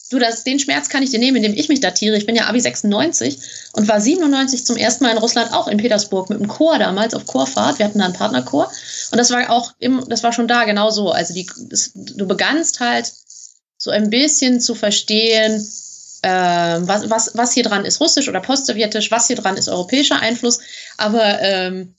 du, 0.10 0.19
das, 0.19 0.43
den 0.43 0.60
Schmerz 0.60 0.89
kann 0.89 1.04
ich 1.04 1.12
dir 1.12 1.19
nehmen, 1.19 1.38
indem 1.38 1.54
ich 1.54 1.69
mich 1.69 1.80
datiere. 1.80 2.17
Ich 2.17 2.26
bin 2.26 2.36
ja 2.36 2.48
Abi 2.48 2.60
96 2.60 3.39
und 3.74 3.88
war 3.88 4.02
97 4.02 4.65
zum 4.65 4.78
ersten 4.78 5.04
Mal 5.04 5.12
in 5.12 5.17
Russland, 5.17 5.54
auch 5.54 5.67
in 5.67 5.78
Petersburg, 5.78 6.30
mit 6.30 6.39
einem 6.39 6.48
Chor 6.48 6.80
damals 6.80 7.13
auf 7.13 7.26
Chorfahrt. 7.26 7.80
Wir 7.80 7.86
hatten 7.86 8.00
da 8.00 8.06
einen 8.06 8.13
Partnerchor. 8.13 8.72
Und 9.12 9.17
das 9.17 9.30
war 9.32 9.50
auch, 9.50 9.74
im, 9.80 10.04
das 10.10 10.24
war 10.24 10.34
schon 10.34 10.48
da 10.48 10.65
genau 10.65 10.89
so. 10.89 11.12
Also 11.12 11.34
die, 11.34 11.48
das, 11.69 11.91
du 11.93 12.28
begannst 12.28 12.80
halt 12.80 13.12
so 13.78 13.91
ein 13.91 14.10
bisschen 14.10 14.60
zu 14.60 14.76
verstehen, 14.76 15.65
äh, 16.22 16.30
was, 16.82 17.10
was, 17.10 17.32
was 17.36 17.54
hier 17.54 17.63
dran 17.63 17.86
ist 17.86 18.02
russisch 18.02 18.28
oder 18.28 18.41
postsowjetisch, 18.41 19.12
was 19.12 19.28
hier 19.28 19.38
dran 19.38 19.58
ist 19.58 19.69
europäischer 19.69 20.19
Einfluss. 20.19 20.60
Aber 20.98 21.41
ähm, 21.41 21.95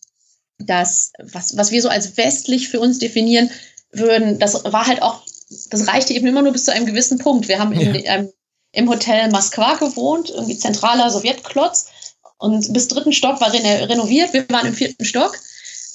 das, 0.59 1.13
was, 1.19 1.57
was 1.57 1.71
wir 1.71 1.81
so 1.81 1.89
als 1.89 2.17
westlich 2.17 2.69
für 2.69 2.81
uns 2.81 2.99
definieren 2.99 3.51
würden, 3.93 4.39
das 4.39 4.65
war 4.65 4.87
halt 4.87 5.01
auch 5.03 5.23
das 5.70 5.88
reichte 5.88 6.14
eben 6.14 6.28
immer 6.28 6.42
nur 6.42 6.52
bis 6.52 6.66
zu 6.66 6.74
einem 6.74 6.86
gewissen 6.86 7.18
Punkt. 7.18 7.48
Wir 7.48 7.60
haben 7.60 7.72
in, 7.74 7.96
ja. 7.96 8.16
ähm, 8.16 8.30
im 8.72 8.90
Hotel 8.90 9.30
Moskwa 9.30 9.76
gewohnt, 9.76 10.30
irgendwie 10.30 10.58
zentraler 10.58 11.10
Sowjetklotz. 11.10 11.88
Und 12.38 12.74
bis 12.74 12.88
dritten 12.88 13.14
Stock 13.14 13.40
war 13.40 13.54
reno 13.54 13.86
renoviert. 13.86 14.34
Wir 14.34 14.48
waren 14.50 14.68
im 14.68 14.74
vierten 14.74 15.06
Stock. 15.06 15.38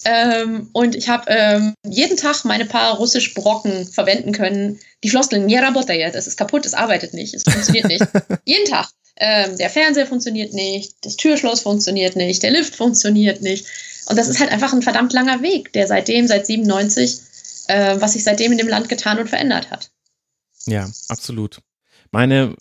Ähm, 0.05 0.71
und 0.73 0.95
ich 0.95 1.09
habe 1.09 1.25
ähm, 1.29 1.75
jeden 1.87 2.17
Tag 2.17 2.45
meine 2.45 2.65
paar 2.65 2.97
russisch 2.97 3.35
Brocken 3.35 3.87
verwenden 3.87 4.33
können. 4.33 4.79
Die 5.05 5.11
Floskeln, 5.11 5.49
ja, 5.49 5.61
работает, 5.61 6.15
es 6.15 6.27
ist 6.27 6.37
kaputt, 6.37 6.65
es 6.65 6.75
arbeitet 6.75 7.13
nicht, 7.13 7.35
es 7.35 7.43
funktioniert 7.43 7.89
nicht. 7.89 8.03
jeden 8.45 8.65
Tag. 8.65 8.89
Ähm, 9.17 9.59
der 9.59 9.69
Fernseher 9.69 10.07
funktioniert 10.07 10.55
nicht, 10.55 10.95
das 11.03 11.17
Türschloss 11.17 11.61
funktioniert 11.61 12.17
nicht, 12.17 12.43
der 12.43 12.53
Lift 12.53 12.75
funktioniert 12.75 13.43
nicht. 13.43 13.67
Und 14.07 14.19
das 14.19 14.29
ist 14.29 14.41
halt 14.41 14.51
einfach 14.51 14.73
ein 14.73 14.83
verdammt 14.83 15.13
langer 15.13 15.43
Weg, 15.43 15.73
der 15.75 15.87
seitdem, 15.87 16.27
seit 16.27 16.47
97, 16.47 17.21
äh, 17.68 18.00
was 18.00 18.14
sich 18.14 18.24
seitdem 18.24 18.52
in 18.52 18.58
dem 18.58 18.68
Land 18.68 18.90
getan 18.90 19.20
und 19.20 19.30
verändert 19.30 19.72
hat. 19.72 19.92
Ja, 20.66 20.90
absolut. 21.10 21.62
Meine 22.12 22.56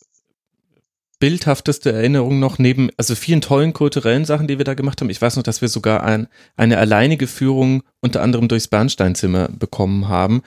bildhafteste 1.24 1.90
Erinnerung 1.90 2.38
noch 2.38 2.58
neben, 2.58 2.90
also 2.98 3.14
vielen 3.14 3.40
tollen 3.40 3.72
kulturellen 3.72 4.26
Sachen, 4.26 4.46
die 4.46 4.58
wir 4.58 4.64
da 4.66 4.74
gemacht 4.74 5.00
haben. 5.00 5.08
Ich 5.08 5.22
weiß 5.22 5.36
noch, 5.36 5.42
dass 5.42 5.62
wir 5.62 5.68
sogar 5.68 6.02
ein, 6.02 6.28
eine 6.56 6.76
alleinige 6.76 7.26
Führung 7.26 7.82
unter 8.00 8.20
anderem 8.20 8.46
durchs 8.46 8.68
Bernsteinzimmer 8.68 9.48
bekommen 9.48 10.08
haben 10.08 10.42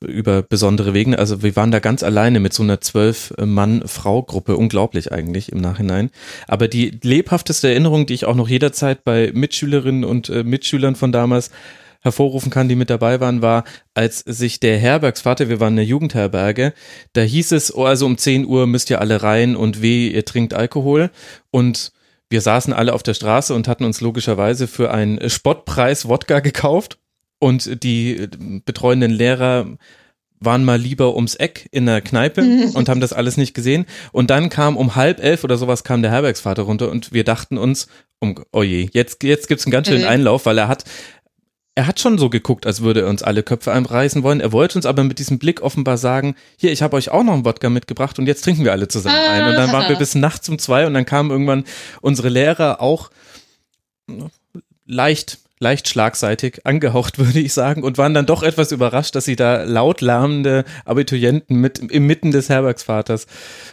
über 0.00 0.42
besondere 0.42 0.94
Wege. 0.94 1.18
Also 1.18 1.42
wir 1.42 1.54
waren 1.56 1.70
da 1.70 1.80
ganz 1.80 2.02
alleine 2.02 2.40
mit 2.40 2.54
so 2.54 2.62
einer 2.62 2.80
zwölf 2.80 3.34
Mann-Frau-Gruppe. 3.38 4.56
Unglaublich 4.56 5.12
eigentlich 5.12 5.52
im 5.52 5.60
Nachhinein. 5.60 6.10
Aber 6.48 6.66
die 6.66 6.98
lebhafteste 7.02 7.68
Erinnerung, 7.68 8.06
die 8.06 8.14
ich 8.14 8.24
auch 8.24 8.34
noch 8.34 8.48
jederzeit 8.48 9.04
bei 9.04 9.32
Mitschülerinnen 9.34 10.04
und 10.04 10.30
äh, 10.30 10.44
Mitschülern 10.44 10.96
von 10.96 11.12
damals 11.12 11.50
hervorrufen 12.02 12.50
kann, 12.50 12.68
die 12.68 12.74
mit 12.74 12.90
dabei 12.90 13.20
waren, 13.20 13.42
war, 13.42 13.64
als 13.94 14.18
sich 14.18 14.60
der 14.60 14.76
Herbergsvater, 14.78 15.48
wir 15.48 15.60
waren 15.60 15.72
in 15.72 15.76
der 15.76 15.84
Jugendherberge, 15.86 16.74
da 17.14 17.22
hieß 17.22 17.52
es, 17.52 17.74
oh, 17.74 17.84
also 17.84 18.06
um 18.06 18.18
10 18.18 18.44
Uhr 18.44 18.66
müsst 18.66 18.90
ihr 18.90 19.00
alle 19.00 19.22
rein 19.22 19.56
und 19.56 19.80
weh, 19.80 20.08
ihr 20.08 20.24
trinkt 20.24 20.52
Alkohol 20.52 21.10
und 21.50 21.92
wir 22.28 22.40
saßen 22.40 22.72
alle 22.72 22.92
auf 22.92 23.02
der 23.02 23.14
Straße 23.14 23.54
und 23.54 23.68
hatten 23.68 23.84
uns 23.84 24.00
logischerweise 24.00 24.66
für 24.66 24.90
einen 24.90 25.28
Spottpreis 25.30 26.08
Wodka 26.08 26.40
gekauft 26.40 26.98
und 27.38 27.82
die 27.82 28.28
betreuenden 28.64 29.10
Lehrer 29.10 29.66
waren 30.44 30.64
mal 30.64 30.78
lieber 30.80 31.14
ums 31.14 31.34
Eck 31.34 31.68
in 31.72 31.86
der 31.86 32.00
Kneipe 32.00 32.40
und 32.74 32.88
haben 32.88 33.00
das 33.00 33.12
alles 33.12 33.36
nicht 33.36 33.54
gesehen. 33.54 33.86
Und 34.12 34.30
dann 34.30 34.48
kam 34.48 34.76
um 34.76 34.96
halb 34.96 35.22
elf 35.22 35.44
oder 35.44 35.56
sowas 35.56 35.84
kam 35.84 36.02
der 36.02 36.10
Herbergsvater 36.10 36.62
runter 36.62 36.90
und 36.90 37.12
wir 37.12 37.24
dachten 37.24 37.58
uns, 37.58 37.86
um, 38.18 38.36
oh 38.52 38.62
je, 38.62 38.88
jetzt, 38.92 39.22
jetzt 39.22 39.48
gibt's 39.48 39.66
einen 39.66 39.72
ganz 39.72 39.88
schönen 39.88 40.02
mhm. 40.02 40.08
Einlauf, 40.08 40.46
weil 40.46 40.58
er 40.58 40.68
hat 40.68 40.84
er 41.74 41.86
hat 41.86 42.00
schon 42.00 42.18
so 42.18 42.28
geguckt, 42.28 42.66
als 42.66 42.82
würde 42.82 43.02
er 43.02 43.08
uns 43.08 43.22
alle 43.22 43.42
Köpfe 43.42 43.72
einreißen 43.72 44.22
wollen. 44.22 44.40
Er 44.40 44.52
wollte 44.52 44.76
uns 44.76 44.84
aber 44.84 45.04
mit 45.04 45.18
diesem 45.18 45.38
Blick 45.38 45.62
offenbar 45.62 45.96
sagen, 45.96 46.34
hier, 46.56 46.70
ich 46.70 46.82
habe 46.82 46.96
euch 46.96 47.10
auch 47.10 47.22
noch 47.22 47.32
einen 47.32 47.44
Wodka 47.46 47.70
mitgebracht 47.70 48.18
und 48.18 48.26
jetzt 48.26 48.42
trinken 48.42 48.64
wir 48.64 48.72
alle 48.72 48.88
zusammen 48.88 49.16
ein. 49.16 49.48
Und 49.48 49.54
dann 49.54 49.72
waren 49.72 49.88
wir 49.88 49.96
bis 49.96 50.14
nachts 50.14 50.48
um 50.48 50.58
zwei 50.58 50.86
und 50.86 50.92
dann 50.92 51.06
kamen 51.06 51.30
irgendwann 51.30 51.64
unsere 52.02 52.28
Lehrer 52.28 52.82
auch 52.82 53.10
leicht, 54.84 55.38
leicht 55.60 55.88
schlagseitig 55.88 56.66
angehaucht, 56.66 57.18
würde 57.24 57.40
ich 57.40 57.54
sagen, 57.54 57.82
und 57.84 57.96
waren 57.96 58.12
dann 58.12 58.26
doch 58.26 58.42
etwas 58.42 58.70
überrascht, 58.70 59.14
dass 59.14 59.24
sie 59.24 59.36
da 59.36 59.62
laut 59.62 60.02
lärmende 60.02 60.64
Abiturienten 60.84 61.56
mit 61.56 61.78
inmitten 61.78 62.32
des 62.32 62.50
Herbergsvaters 62.50 63.26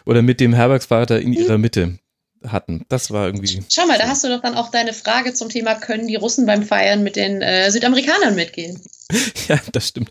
oder 0.06 0.22
mit 0.22 0.40
dem 0.40 0.54
Herbergsvater 0.54 1.20
in 1.20 1.34
ihrer 1.34 1.58
Mitte 1.58 2.00
hatten. 2.48 2.86
Das 2.90 3.12
war 3.12 3.26
irgendwie. 3.26 3.64
Schau 3.70 3.86
mal, 3.86 3.98
da 3.98 4.08
hast 4.08 4.24
du 4.24 4.30
doch 4.30 4.42
dann 4.42 4.56
auch 4.56 4.72
deine 4.72 4.94
Frage 4.94 5.34
zum 5.34 5.50
Thema, 5.50 5.76
können 5.76 6.08
die 6.08 6.16
Russen 6.16 6.46
beim 6.46 6.64
Feiern 6.64 7.04
mit 7.04 7.16
den 7.16 7.42
äh, 7.42 7.70
Südamerikanern 7.72 8.36
mitgehen? 8.36 8.82
Ja, 9.48 9.60
das 9.72 9.88
stimmt. 9.88 10.10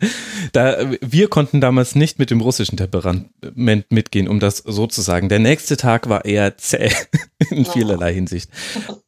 Da, 0.52 0.90
wir 1.00 1.28
konnten 1.28 1.60
damals 1.60 1.94
nicht 1.94 2.18
mit 2.18 2.30
dem 2.30 2.40
russischen 2.40 2.76
Temperament 2.76 3.30
mitgehen, 3.90 4.26
um 4.26 4.40
das 4.40 4.58
so 4.58 4.86
zu 4.88 5.00
sagen. 5.00 5.28
Der 5.28 5.38
nächste 5.38 5.76
Tag 5.76 6.08
war 6.08 6.24
eher 6.24 6.56
zäh 6.56 6.90
in 7.50 7.64
vielerlei 7.64 8.12
Hinsicht. 8.14 8.50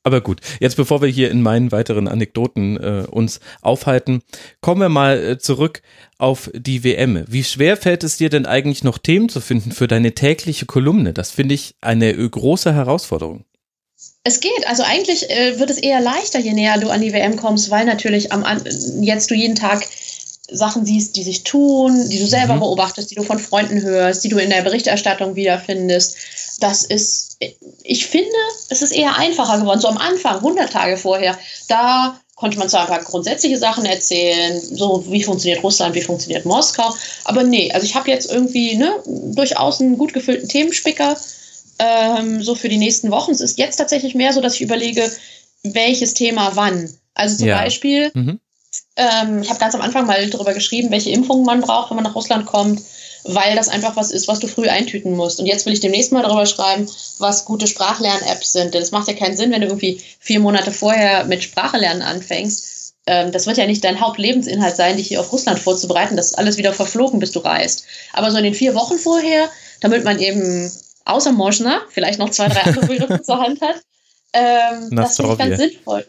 Aber 0.04 0.20
gut, 0.20 0.40
jetzt 0.60 0.76
bevor 0.76 1.02
wir 1.02 1.08
hier 1.08 1.30
in 1.30 1.42
meinen 1.42 1.72
weiteren 1.72 2.06
Anekdoten 2.06 2.76
äh, 2.76 3.06
uns 3.10 3.40
aufhalten, 3.60 4.22
kommen 4.60 4.80
wir 4.80 4.88
mal 4.88 5.18
äh, 5.18 5.38
zurück 5.38 5.82
auf 6.18 6.50
die 6.54 6.84
WM. 6.84 7.24
Wie 7.26 7.42
schwer 7.42 7.76
fällt 7.76 8.04
es 8.04 8.16
dir 8.16 8.30
denn 8.30 8.46
eigentlich 8.46 8.84
noch 8.84 8.98
Themen 8.98 9.28
zu 9.28 9.40
finden 9.40 9.72
für 9.72 9.88
deine 9.88 10.12
tägliche 10.12 10.66
Kolumne? 10.66 11.12
Das 11.12 11.32
finde 11.32 11.54
ich 11.54 11.74
eine 11.80 12.12
äh, 12.12 12.28
große 12.28 12.72
Herausforderung. 12.72 13.44
Es 14.22 14.40
geht. 14.40 14.66
Also 14.66 14.82
eigentlich 14.82 15.30
äh, 15.30 15.58
wird 15.58 15.70
es 15.70 15.78
eher 15.78 16.00
leichter, 16.00 16.38
je 16.38 16.52
näher 16.52 16.78
du 16.78 16.90
an 16.90 17.00
die 17.00 17.12
WM 17.12 17.36
kommst, 17.36 17.70
weil 17.70 17.86
natürlich 17.86 18.32
am, 18.32 18.44
jetzt 19.00 19.30
du 19.30 19.34
jeden 19.34 19.54
Tag 19.54 19.86
Sachen 20.52 20.84
siehst, 20.84 21.16
die 21.16 21.22
sich 21.22 21.44
tun, 21.44 22.08
die 22.08 22.18
du 22.18 22.26
selber 22.26 22.56
mhm. 22.56 22.60
beobachtest, 22.60 23.10
die 23.10 23.14
du 23.14 23.22
von 23.22 23.38
Freunden 23.38 23.80
hörst, 23.82 24.24
die 24.24 24.28
du 24.28 24.38
in 24.38 24.50
der 24.50 24.62
Berichterstattung 24.62 25.36
wiederfindest. 25.36 26.16
Das 26.60 26.84
ist, 26.84 27.38
ich 27.82 28.06
finde, 28.06 28.36
es 28.68 28.82
ist 28.82 28.92
eher 28.92 29.16
einfacher 29.16 29.60
geworden. 29.60 29.80
So 29.80 29.88
am 29.88 29.96
Anfang, 29.96 30.36
100 30.36 30.70
Tage 30.70 30.96
vorher, 30.96 31.38
da 31.68 32.20
konnte 32.34 32.58
man 32.58 32.68
zwar 32.68 32.82
ein 32.82 32.88
paar 32.88 33.04
grundsätzliche 33.04 33.58
Sachen 33.58 33.84
erzählen, 33.84 34.60
so 34.60 35.04
wie 35.08 35.22
funktioniert 35.22 35.62
Russland, 35.62 35.94
wie 35.94 36.02
funktioniert 36.02 36.46
Moskau, 36.46 36.94
aber 37.24 37.42
nee, 37.42 37.70
also 37.70 37.84
ich 37.84 37.94
habe 37.94 38.10
jetzt 38.10 38.32
irgendwie 38.32 38.76
ne, 38.76 38.94
durchaus 39.34 39.80
einen 39.80 39.98
gut 39.98 40.14
gefüllten 40.14 40.48
Themenspicker 40.48 41.16
ähm, 41.80 42.42
so 42.42 42.54
für 42.54 42.68
die 42.68 42.76
nächsten 42.76 43.10
Wochen. 43.10 43.32
Es 43.32 43.40
ist 43.40 43.58
jetzt 43.58 43.76
tatsächlich 43.76 44.14
mehr 44.14 44.32
so, 44.32 44.40
dass 44.40 44.54
ich 44.54 44.60
überlege, 44.60 45.10
welches 45.62 46.14
Thema 46.14 46.52
wann. 46.54 46.92
Also 47.14 47.38
zum 47.38 47.48
ja. 47.48 47.58
Beispiel, 47.58 48.10
mhm. 48.14 48.40
ähm, 48.96 49.42
ich 49.42 49.48
habe 49.48 49.60
ganz 49.60 49.74
am 49.74 49.80
Anfang 49.80 50.06
mal 50.06 50.28
darüber 50.28 50.54
geschrieben, 50.54 50.90
welche 50.90 51.10
Impfungen 51.10 51.44
man 51.44 51.60
braucht, 51.60 51.90
wenn 51.90 51.96
man 51.96 52.04
nach 52.04 52.14
Russland 52.14 52.46
kommt, 52.46 52.82
weil 53.24 53.56
das 53.56 53.68
einfach 53.68 53.96
was 53.96 54.10
ist, 54.10 54.28
was 54.28 54.40
du 54.40 54.46
früh 54.46 54.68
eintüten 54.68 55.16
musst. 55.16 55.40
Und 55.40 55.46
jetzt 55.46 55.66
will 55.66 55.72
ich 55.72 55.80
demnächst 55.80 56.12
mal 56.12 56.22
darüber 56.22 56.46
schreiben, 56.46 56.88
was 57.18 57.44
gute 57.44 57.66
Sprachlern-Apps 57.66 58.52
sind. 58.52 58.74
Denn 58.74 58.82
es 58.82 58.92
macht 58.92 59.08
ja 59.08 59.14
keinen 59.14 59.36
Sinn, 59.36 59.50
wenn 59.50 59.60
du 59.60 59.66
irgendwie 59.66 60.00
vier 60.18 60.40
Monate 60.40 60.72
vorher 60.72 61.24
mit 61.24 61.42
Sprache 61.42 61.78
lernen 61.78 62.02
anfängst. 62.02 62.94
Ähm, 63.06 63.32
das 63.32 63.46
wird 63.46 63.56
ja 63.56 63.66
nicht 63.66 63.84
dein 63.84 64.00
Hauptlebensinhalt 64.00 64.76
sein, 64.76 64.96
dich 64.96 65.08
hier 65.08 65.20
auf 65.20 65.32
Russland 65.32 65.58
vorzubereiten. 65.58 66.16
Das 66.16 66.26
ist 66.26 66.38
alles 66.38 66.56
wieder 66.58 66.72
verflogen, 66.72 67.20
bis 67.20 67.32
du 67.32 67.40
reist. 67.40 67.84
Aber 68.12 68.30
so 68.30 68.38
in 68.38 68.44
den 68.44 68.54
vier 68.54 68.74
Wochen 68.74 68.98
vorher, 68.98 69.50
damit 69.80 70.04
man 70.04 70.18
eben 70.18 70.70
außer 71.04 71.32
Moschner 71.32 71.82
vielleicht 71.90 72.18
noch 72.18 72.30
zwei, 72.30 72.48
drei 72.48 72.62
andere 72.62 72.86
Begriffe 72.86 73.22
zur 73.22 73.40
Hand 73.40 73.60
hat, 73.60 73.76
ähm, 74.32 74.88
das 74.92 75.16
finde 75.16 75.32
ich 75.32 75.38
ganz 75.38 75.56
sinnvoll. 75.58 76.06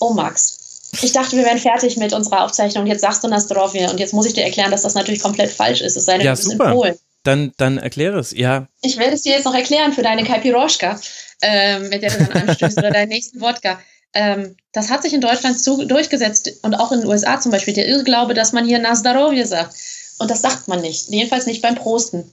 Oh, 0.00 0.12
Max. 0.12 0.90
Ich 1.02 1.12
dachte, 1.12 1.36
wir 1.36 1.44
wären 1.44 1.58
fertig 1.58 1.96
mit 1.96 2.12
unserer 2.12 2.44
Aufzeichnung. 2.44 2.86
Jetzt 2.86 3.02
sagst 3.02 3.22
du 3.22 3.28
Nastrovje 3.28 3.90
und 3.90 4.00
jetzt 4.00 4.14
muss 4.14 4.26
ich 4.26 4.32
dir 4.32 4.44
erklären, 4.44 4.70
dass 4.70 4.82
das 4.82 4.94
natürlich 4.94 5.20
komplett 5.20 5.50
falsch 5.50 5.80
ist. 5.80 5.96
Es 5.96 6.06
sei 6.06 6.18
denn, 6.18 6.26
ja, 6.26 6.32
du 6.32 6.38
bist 6.38 6.50
super. 6.50 6.70
in 6.70 6.72
Polen. 6.72 6.98
Dann, 7.22 7.52
dann 7.56 7.78
erkläre 7.78 8.18
es, 8.18 8.30
ja. 8.32 8.68
Ich 8.82 8.98
werde 8.98 9.14
es 9.14 9.22
dir 9.22 9.32
jetzt 9.32 9.44
noch 9.44 9.54
erklären 9.54 9.92
für 9.92 10.02
deine 10.02 10.22
Kaipiroschka, 10.22 11.00
ähm, 11.42 11.88
mit 11.88 12.02
der 12.02 12.10
du 12.10 12.24
dann 12.24 12.48
anstößt 12.48 12.78
oder 12.78 12.90
deinen 12.90 13.08
nächsten 13.08 13.40
Wodka. 13.40 13.80
Ähm, 14.14 14.56
das 14.72 14.90
hat 14.90 15.02
sich 15.02 15.12
in 15.12 15.20
Deutschland 15.20 15.60
zu, 15.60 15.84
durchgesetzt 15.84 16.50
und 16.62 16.74
auch 16.76 16.92
in 16.92 17.00
den 17.00 17.08
USA 17.08 17.40
zum 17.40 17.50
Beispiel 17.50 17.74
der 17.74 17.88
Irrglaube, 17.88 18.32
dass 18.32 18.52
man 18.52 18.64
hier 18.64 18.78
Nazdarovje 18.78 19.44
sagt. 19.44 19.74
Und 20.18 20.30
das 20.30 20.40
sagt 20.40 20.68
man 20.68 20.80
nicht. 20.80 21.08
Jedenfalls 21.08 21.46
nicht 21.46 21.62
beim 21.62 21.74
Prosten. 21.74 22.32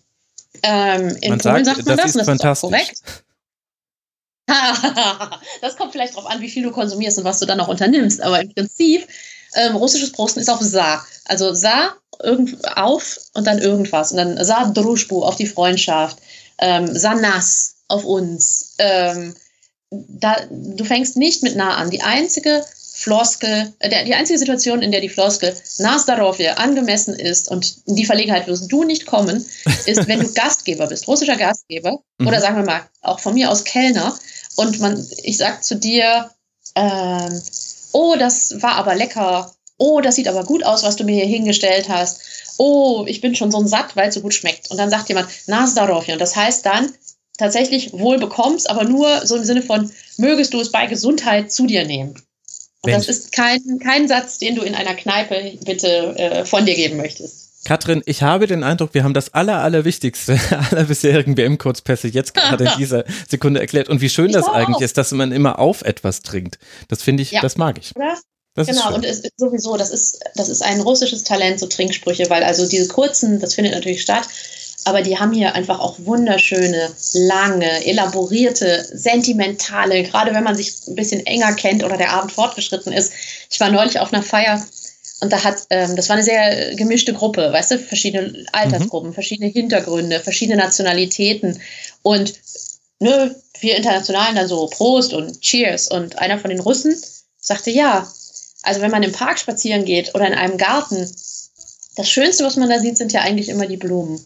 Ähm, 0.62 1.18
in 1.22 1.32
man 1.32 1.40
Polen 1.40 1.66
sagt, 1.66 1.78
sagt 1.78 1.88
man 1.88 1.98
das, 1.98 2.14
das 2.14 2.28
und 2.28 2.44
das 2.44 2.58
ist 2.58 2.64
auch 2.64 2.70
korrekt. 2.70 3.02
das 5.62 5.78
kommt 5.78 5.94
vielleicht 5.94 6.14
darauf 6.16 6.30
an, 6.30 6.42
wie 6.42 6.50
viel 6.50 6.64
du 6.64 6.72
konsumierst 6.72 7.18
und 7.18 7.24
was 7.24 7.40
du 7.40 7.46
dann 7.46 7.60
auch 7.60 7.70
unternimmst. 7.70 8.22
Aber 8.22 8.42
im 8.42 8.54
Prinzip, 8.54 9.08
ähm, 9.56 9.76
russisches 9.76 10.12
Prosten 10.12 10.42
ist 10.42 10.50
auf 10.50 10.62
Sa. 10.62 11.04
Also 11.26 11.54
Sa 11.54 11.96
auf 12.76 13.20
und 13.34 13.48
dann 13.48 13.60
irgendwas. 13.60 14.12
Und 14.12 14.18
dann 14.18 14.44
Sa 14.44 14.66
Druschbu 14.66 15.24
auf 15.24 15.36
die 15.36 15.48
Freundschaft. 15.48 16.18
Ähm, 16.60 16.94
Sa 16.98 17.16
Nas 17.16 17.76
auf 17.88 18.04
uns. 18.04 18.76
Ähm, 18.80 19.34
da, 19.90 20.38
du 20.50 20.84
fängst 20.84 21.18
nicht 21.18 21.44
mit 21.44 21.56
nah 21.56 21.76
an. 21.76 21.90
Die 21.90 22.02
einzige 22.02 22.64
Floskel, 23.04 23.74
äh, 23.80 24.06
die 24.06 24.14
einzige 24.14 24.40
Situation, 24.40 24.82
in 24.82 24.92
der 24.92 25.02
die 25.02 25.10
Floskel 25.10 25.54
Nas 25.80 26.06
Darovje 26.06 26.58
angemessen 26.58 27.14
ist 27.14 27.52
und 27.52 27.76
in 27.86 27.98
die 27.98 28.06
Verlegenheit 28.06 28.48
wirst 28.48 28.72
du 28.72 28.86
nicht 28.86 29.06
kommen, 29.06 29.46
ist, 29.86 30.08
wenn 30.08 30.22
du 30.22 30.34
Gastgeber 30.34 30.88
bist, 30.88 31.08
russischer 31.08 31.36
Gastgeber 31.36 32.00
mhm. 32.18 32.28
oder 32.28 32.40
sagen 32.40 32.56
wir 32.56 32.64
mal 32.64 32.82
auch 33.02 33.20
von 33.20 33.34
mir 33.34 33.52
aus 33.52 33.66
Kellner 33.66 34.18
und 34.56 34.80
man, 34.80 35.06
ich 35.24 35.38
sag 35.38 35.64
zu 35.66 35.76
dir, 35.76 36.32
ähm, 36.76 37.42
oh, 37.92 38.16
das 38.18 38.62
war 38.62 38.76
aber 38.76 38.96
lecker, 38.96 39.54
oh, 39.78 40.00
das 40.00 40.16
sieht 40.16 40.30
aber 40.30 40.46
gut 40.46 40.64
aus, 40.64 40.84
was 40.84 40.96
du 40.96 41.04
mir 41.04 41.16
hier 41.16 41.26
hingestellt 41.26 41.90
hast, 41.90 42.22
oh, 42.58 43.04
ich 43.06 43.20
bin 43.20 43.36
schon 43.36 43.52
so 43.52 43.66
satt, 43.68 43.98
weil 43.98 44.10
es 44.10 44.16
so 44.16 44.22
gut 44.22 44.34
schmeckt. 44.34 44.72
Und 44.72 44.78
dann 44.78 44.90
sagt 44.90 45.10
jemand, 45.10 45.28
Nas 45.48 45.74
Darovje. 45.74 46.14
Und 46.14 46.20
das 46.20 46.36
heißt 46.36 46.66
dann, 46.66 46.94
tatsächlich 47.38 47.92
wohl 47.94 48.20
bekommst, 48.20 48.70
aber 48.70 48.84
nur 48.84 49.26
so 49.26 49.36
im 49.36 49.44
Sinne 49.44 49.64
von, 49.64 49.92
mögest 50.18 50.54
du 50.54 50.60
es 50.62 50.72
bei 50.72 50.86
Gesundheit 50.86 51.52
zu 51.52 51.66
dir 51.66 51.86
nehmen. 51.86 52.16
Und 52.84 52.92
Mensch. 52.92 53.08
das 53.08 53.18
ist 53.18 53.32
kein, 53.32 53.80
kein 53.80 54.08
Satz, 54.08 54.40
den 54.40 54.56
du 54.56 54.62
in 54.62 54.76
einer 54.76 54.94
Kneipe 54.94 55.58
bitte 55.64 55.88
äh, 56.18 56.46
von 56.46 56.66
dir 56.66 56.76
geben 56.76 56.98
möchtest. 56.98 57.44
Katrin, 57.66 58.04
ich 58.06 58.22
habe 58.24 58.46
den 58.46 58.62
Eindruck, 58.62 58.94
wir 58.94 59.06
haben 59.06 59.14
das 59.14 59.34
aller, 59.34 59.62
allerwichtigste 59.62 60.38
aller 60.72 60.84
bisherigen 60.84 61.38
WM-Kurzpässe 61.38 62.10
jetzt 62.10 62.34
gerade 62.34 62.66
in 62.66 62.72
dieser 62.78 63.06
Sekunde 63.30 63.62
erklärt. 63.62 63.88
Und 63.88 64.02
wie 64.02 64.10
schön 64.10 64.28
ich 64.28 64.34
das 64.34 64.50
eigentlich 64.50 64.78
auch. 64.78 64.82
ist, 64.82 64.98
dass 64.98 65.12
man 65.12 65.32
immer 65.32 65.60
auf 65.60 65.82
etwas 65.84 66.22
trinkt. 66.22 66.60
Das 66.90 67.02
finde 67.02 67.24
ich, 67.24 67.32
ja. 67.32 67.42
das 67.42 67.56
mag 67.56 67.78
ich. 67.78 67.94
Das 68.56 68.68
genau, 68.68 68.94
und 68.94 69.04
es 69.04 69.22
ist 69.22 69.40
sowieso, 69.40 69.78
das 69.78 69.90
ist, 69.90 70.20
das 70.36 70.50
ist 70.50 70.62
ein 70.62 70.82
russisches 70.82 71.24
Talent, 71.24 71.60
so 71.60 71.66
Trinksprüche, 71.66 72.30
weil 72.30 72.44
also 72.44 72.68
diese 72.68 72.88
kurzen, 72.88 73.40
das 73.40 73.56
findet 73.56 73.74
natürlich 73.74 74.02
statt, 74.02 74.28
aber 74.86 75.02
die 75.02 75.18
haben 75.18 75.34
hier 75.34 75.56
einfach 75.56 75.80
auch 75.80 75.98
wunderschöne, 76.00 76.92
lange, 77.14 77.86
elaborierte, 77.86 78.86
sentimentale, 78.92 80.04
gerade 80.04 80.34
wenn 80.34 80.44
man 80.44 80.56
sich 80.56 80.74
ein 80.88 80.96
bisschen 80.96 81.26
enger 81.26 81.54
kennt 81.54 81.84
oder 81.84 81.98
der 81.98 82.12
Abend 82.12 82.32
fortgeschritten 82.32 82.92
ist. 82.92 83.14
Ich 83.50 83.60
war 83.60 83.70
neulich 83.70 84.00
auf 84.00 84.14
einer 84.14 84.24
Feier 84.24 84.66
und 85.22 85.32
da 85.32 85.44
hat, 85.44 85.68
ähm, 85.70 85.96
das 85.96 86.10
war 86.10 86.16
eine 86.16 86.24
sehr 86.24 86.76
gemischte 86.76 87.14
Gruppe, 87.14 87.54
weißt 87.54 87.72
du, 87.72 87.80
verschiedene 87.80 88.46
Altersgruppen, 88.52 89.12
mhm. 89.12 89.14
verschiedene 89.14 89.50
Hintergründe, 89.50 90.20
verschiedene 90.20 90.58
Nationalitäten 90.58 91.62
und 92.02 92.34
ne, 93.00 93.34
wir 93.60 93.78
Internationalen 93.78 94.36
dann 94.36 94.48
so 94.48 94.68
Prost 94.68 95.14
und 95.14 95.40
Cheers 95.40 95.88
und 95.88 96.20
einer 96.20 96.40
von 96.40 96.50
den 96.50 96.60
Russen 96.60 96.96
sagte, 97.40 97.72
ja, 97.72 98.08
also 98.64 98.82
wenn 98.82 98.92
man 98.92 99.04
im 99.04 99.12
Park 99.12 99.40
spazieren 99.40 99.86
geht 99.86 100.14
oder 100.16 100.28
in 100.28 100.34
einem 100.34 100.58
Garten, 100.58 101.10
das 101.96 102.10
Schönste, 102.10 102.44
was 102.44 102.56
man 102.56 102.70
da 102.70 102.80
sieht, 102.80 102.98
sind 102.98 103.14
ja 103.14 103.22
eigentlich 103.22 103.50
immer 103.50 103.68
die 103.68 103.78
Blumen. 103.78 104.26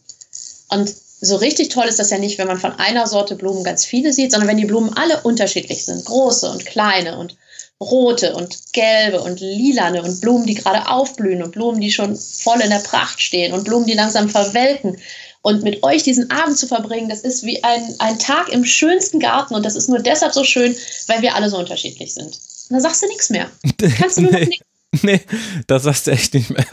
Und 0.70 0.93
so 1.20 1.36
richtig 1.38 1.70
toll 1.70 1.86
ist 1.86 1.99
das 1.99 2.11
ja 2.11 2.18
nicht, 2.18 2.38
wenn 2.38 2.47
man 2.47 2.59
von 2.59 2.74
einer 2.74 3.07
Sorte 3.07 3.36
Blumen 3.36 3.63
ganz 3.63 3.86
viele 3.86 4.13
sieht, 4.13 4.32
sondern 4.32 4.49
wenn 4.49 4.57
die 4.57 4.65
Blumen 4.65 4.93
alle 4.95 5.22
unterschiedlich 5.22 5.86
sind. 5.86 6.05
Große 6.05 6.49
und 6.49 6.65
kleine 6.65 7.18
und 7.18 7.36
rote 7.80 8.36
und 8.36 8.57
gelbe 8.74 9.22
und 9.22 9.39
lilane 9.39 10.01
und 10.01 10.20
Blumen, 10.22 10.45
die 10.45 10.55
gerade 10.55 10.89
aufblühen 10.89 11.43
und 11.43 11.51
Blumen, 11.51 11.80
die 11.80 11.91
schon 11.91 12.15
voll 12.15 12.61
in 12.61 12.70
der 12.70 12.80
Pracht 12.80 13.22
stehen 13.22 13.53
und 13.53 13.65
Blumen, 13.65 13.86
die 13.86 13.93
langsam 13.93 14.30
verwelken. 14.30 14.97
Und 15.41 15.63
mit 15.63 15.84
euch 15.84 16.03
diesen 16.03 16.30
Abend 16.32 16.57
zu 16.57 16.68
verbringen, 16.68 17.09
das 17.09 17.22
ist 17.22 17.43
wie 17.43 17.63
ein, 17.63 17.95
ein 17.99 18.20
Tag 18.20 18.49
im 18.49 18.65
schönsten 18.65 19.20
Garten 19.20 19.55
und 19.55 19.65
das 19.65 19.76
ist 19.76 19.88
nur 19.88 19.99
deshalb 19.99 20.34
so 20.34 20.43
schön, 20.43 20.76
weil 21.07 21.22
wir 21.22 21.36
alle 21.36 21.49
so 21.49 21.57
unterschiedlich 21.57 22.13
sind. 22.13 22.39
Und 22.70 22.76
da 22.76 22.80
sagst 22.80 23.03
du 23.03 23.07
nichts 23.07 23.30
mehr. 23.30 23.49
Kannst 23.97 24.18
du 24.18 24.22
nur 24.22 24.32
nee, 24.32 24.39
noch 24.39 24.47
nichts. 24.47 24.65
Nee, 25.03 25.22
das 25.68 25.84
sagst 25.84 26.07
du 26.07 26.11
echt 26.11 26.34
nicht 26.34 26.49
mehr. 26.49 26.65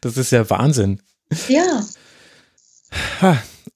Das 0.00 0.16
ist 0.16 0.30
ja 0.30 0.48
Wahnsinn. 0.48 1.02
Ja. 1.48 1.84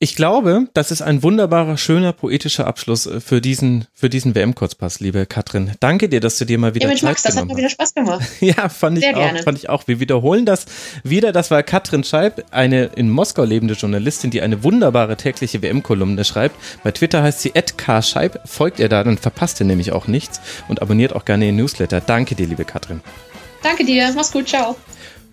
Ich 0.00 0.14
glaube, 0.14 0.68
das 0.74 0.92
ist 0.92 1.02
ein 1.02 1.24
wunderbarer, 1.24 1.76
schöner, 1.76 2.12
poetischer 2.12 2.68
Abschluss 2.68 3.06
äh, 3.06 3.20
für 3.20 3.40
diesen, 3.40 3.86
für 3.92 4.08
diesen 4.08 4.36
WM-Kurzpass, 4.36 5.00
liebe 5.00 5.26
Katrin. 5.26 5.72
Danke 5.80 6.08
dir, 6.08 6.20
dass 6.20 6.38
du 6.38 6.44
dir 6.44 6.56
mal 6.56 6.76
wieder 6.76 6.88
ja, 6.88 6.94
Zeit 6.94 7.02
Max, 7.02 7.22
das 7.24 7.36
hat 7.36 7.46
mir 7.46 7.56
wieder 7.56 7.68
Spaß 7.68 7.94
gemacht. 7.94 8.24
ja, 8.40 8.68
fand 8.68 9.00
Sehr 9.00 9.10
ich 9.10 9.16
auch, 9.16 9.42
fand 9.42 9.58
ich 9.58 9.68
auch. 9.68 9.88
Wir 9.88 9.98
wiederholen 9.98 10.46
das 10.46 10.66
wieder. 11.02 11.32
Das 11.32 11.50
war 11.50 11.64
Katrin 11.64 12.04
Scheib, 12.04 12.44
eine 12.52 12.84
in 12.94 13.10
Moskau 13.10 13.42
lebende 13.42 13.74
Journalistin, 13.74 14.30
die 14.30 14.40
eine 14.40 14.62
wunderbare 14.62 15.16
tägliche 15.16 15.62
WM-Kolumne 15.62 16.24
schreibt. 16.24 16.54
Bei 16.84 16.92
Twitter 16.92 17.24
heißt 17.24 17.40
sie 17.40 17.50
@kscheib. 17.50 18.40
Folgt 18.48 18.78
ihr 18.78 18.88
da, 18.88 19.02
dann 19.02 19.18
verpasst 19.18 19.58
ihr 19.58 19.66
nämlich 19.66 19.90
auch 19.90 20.06
nichts 20.06 20.40
und 20.68 20.80
abonniert 20.80 21.12
auch 21.12 21.24
gerne 21.24 21.46
den 21.46 21.56
Newsletter. 21.56 22.00
Danke 22.00 22.36
dir, 22.36 22.46
liebe 22.46 22.64
Katrin. 22.64 23.00
Danke 23.64 23.84
dir. 23.84 24.12
Mach's 24.14 24.30
gut. 24.30 24.48
Ciao. 24.48 24.76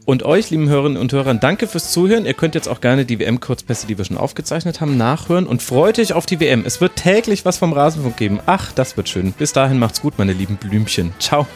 Und 0.06 0.22
euch, 0.24 0.52
lieben 0.52 0.70
Hörerinnen 0.70 0.98
und 0.98 1.12
Hörer, 1.12 1.34
danke 1.34 1.66
fürs 1.66 1.92
Zuhören. 1.92 2.28
Ihr 2.28 2.36
könnt 2.36 2.54
jetzt 2.54 2.70
auch 2.70 2.80
gerne 2.80 3.06
die 3.06 3.20
WM-Kurzpässe, 3.20 3.88
die 3.88 3.98
wir 3.98 4.06
schon 4.06 4.18
aufgezeichnet 4.18 4.80
haben, 4.80 4.98
nachhören 4.98 5.48
und 5.48 5.64
freut 5.64 5.98
euch 5.98 6.14
auf 6.14 6.28
die 6.28 6.40
WM. 6.40 6.64
Es 6.64 6.80
wird 6.80 6.96
täglich 6.96 7.44
was 7.44 7.58
vom 7.58 7.74
Rasenfunk 7.74 8.16
geben. 8.16 8.40
Ach, 8.46 8.72
das 8.72 8.98
wird 8.98 9.10
schön. 9.10 9.32
Bis 9.32 9.52
dahin 9.52 9.80
macht's 9.80 10.02
gut, 10.02 10.20
meine 10.20 10.34
lieben 10.34 10.58
Blümchen. 10.58 11.12
Ciao. 11.20 11.48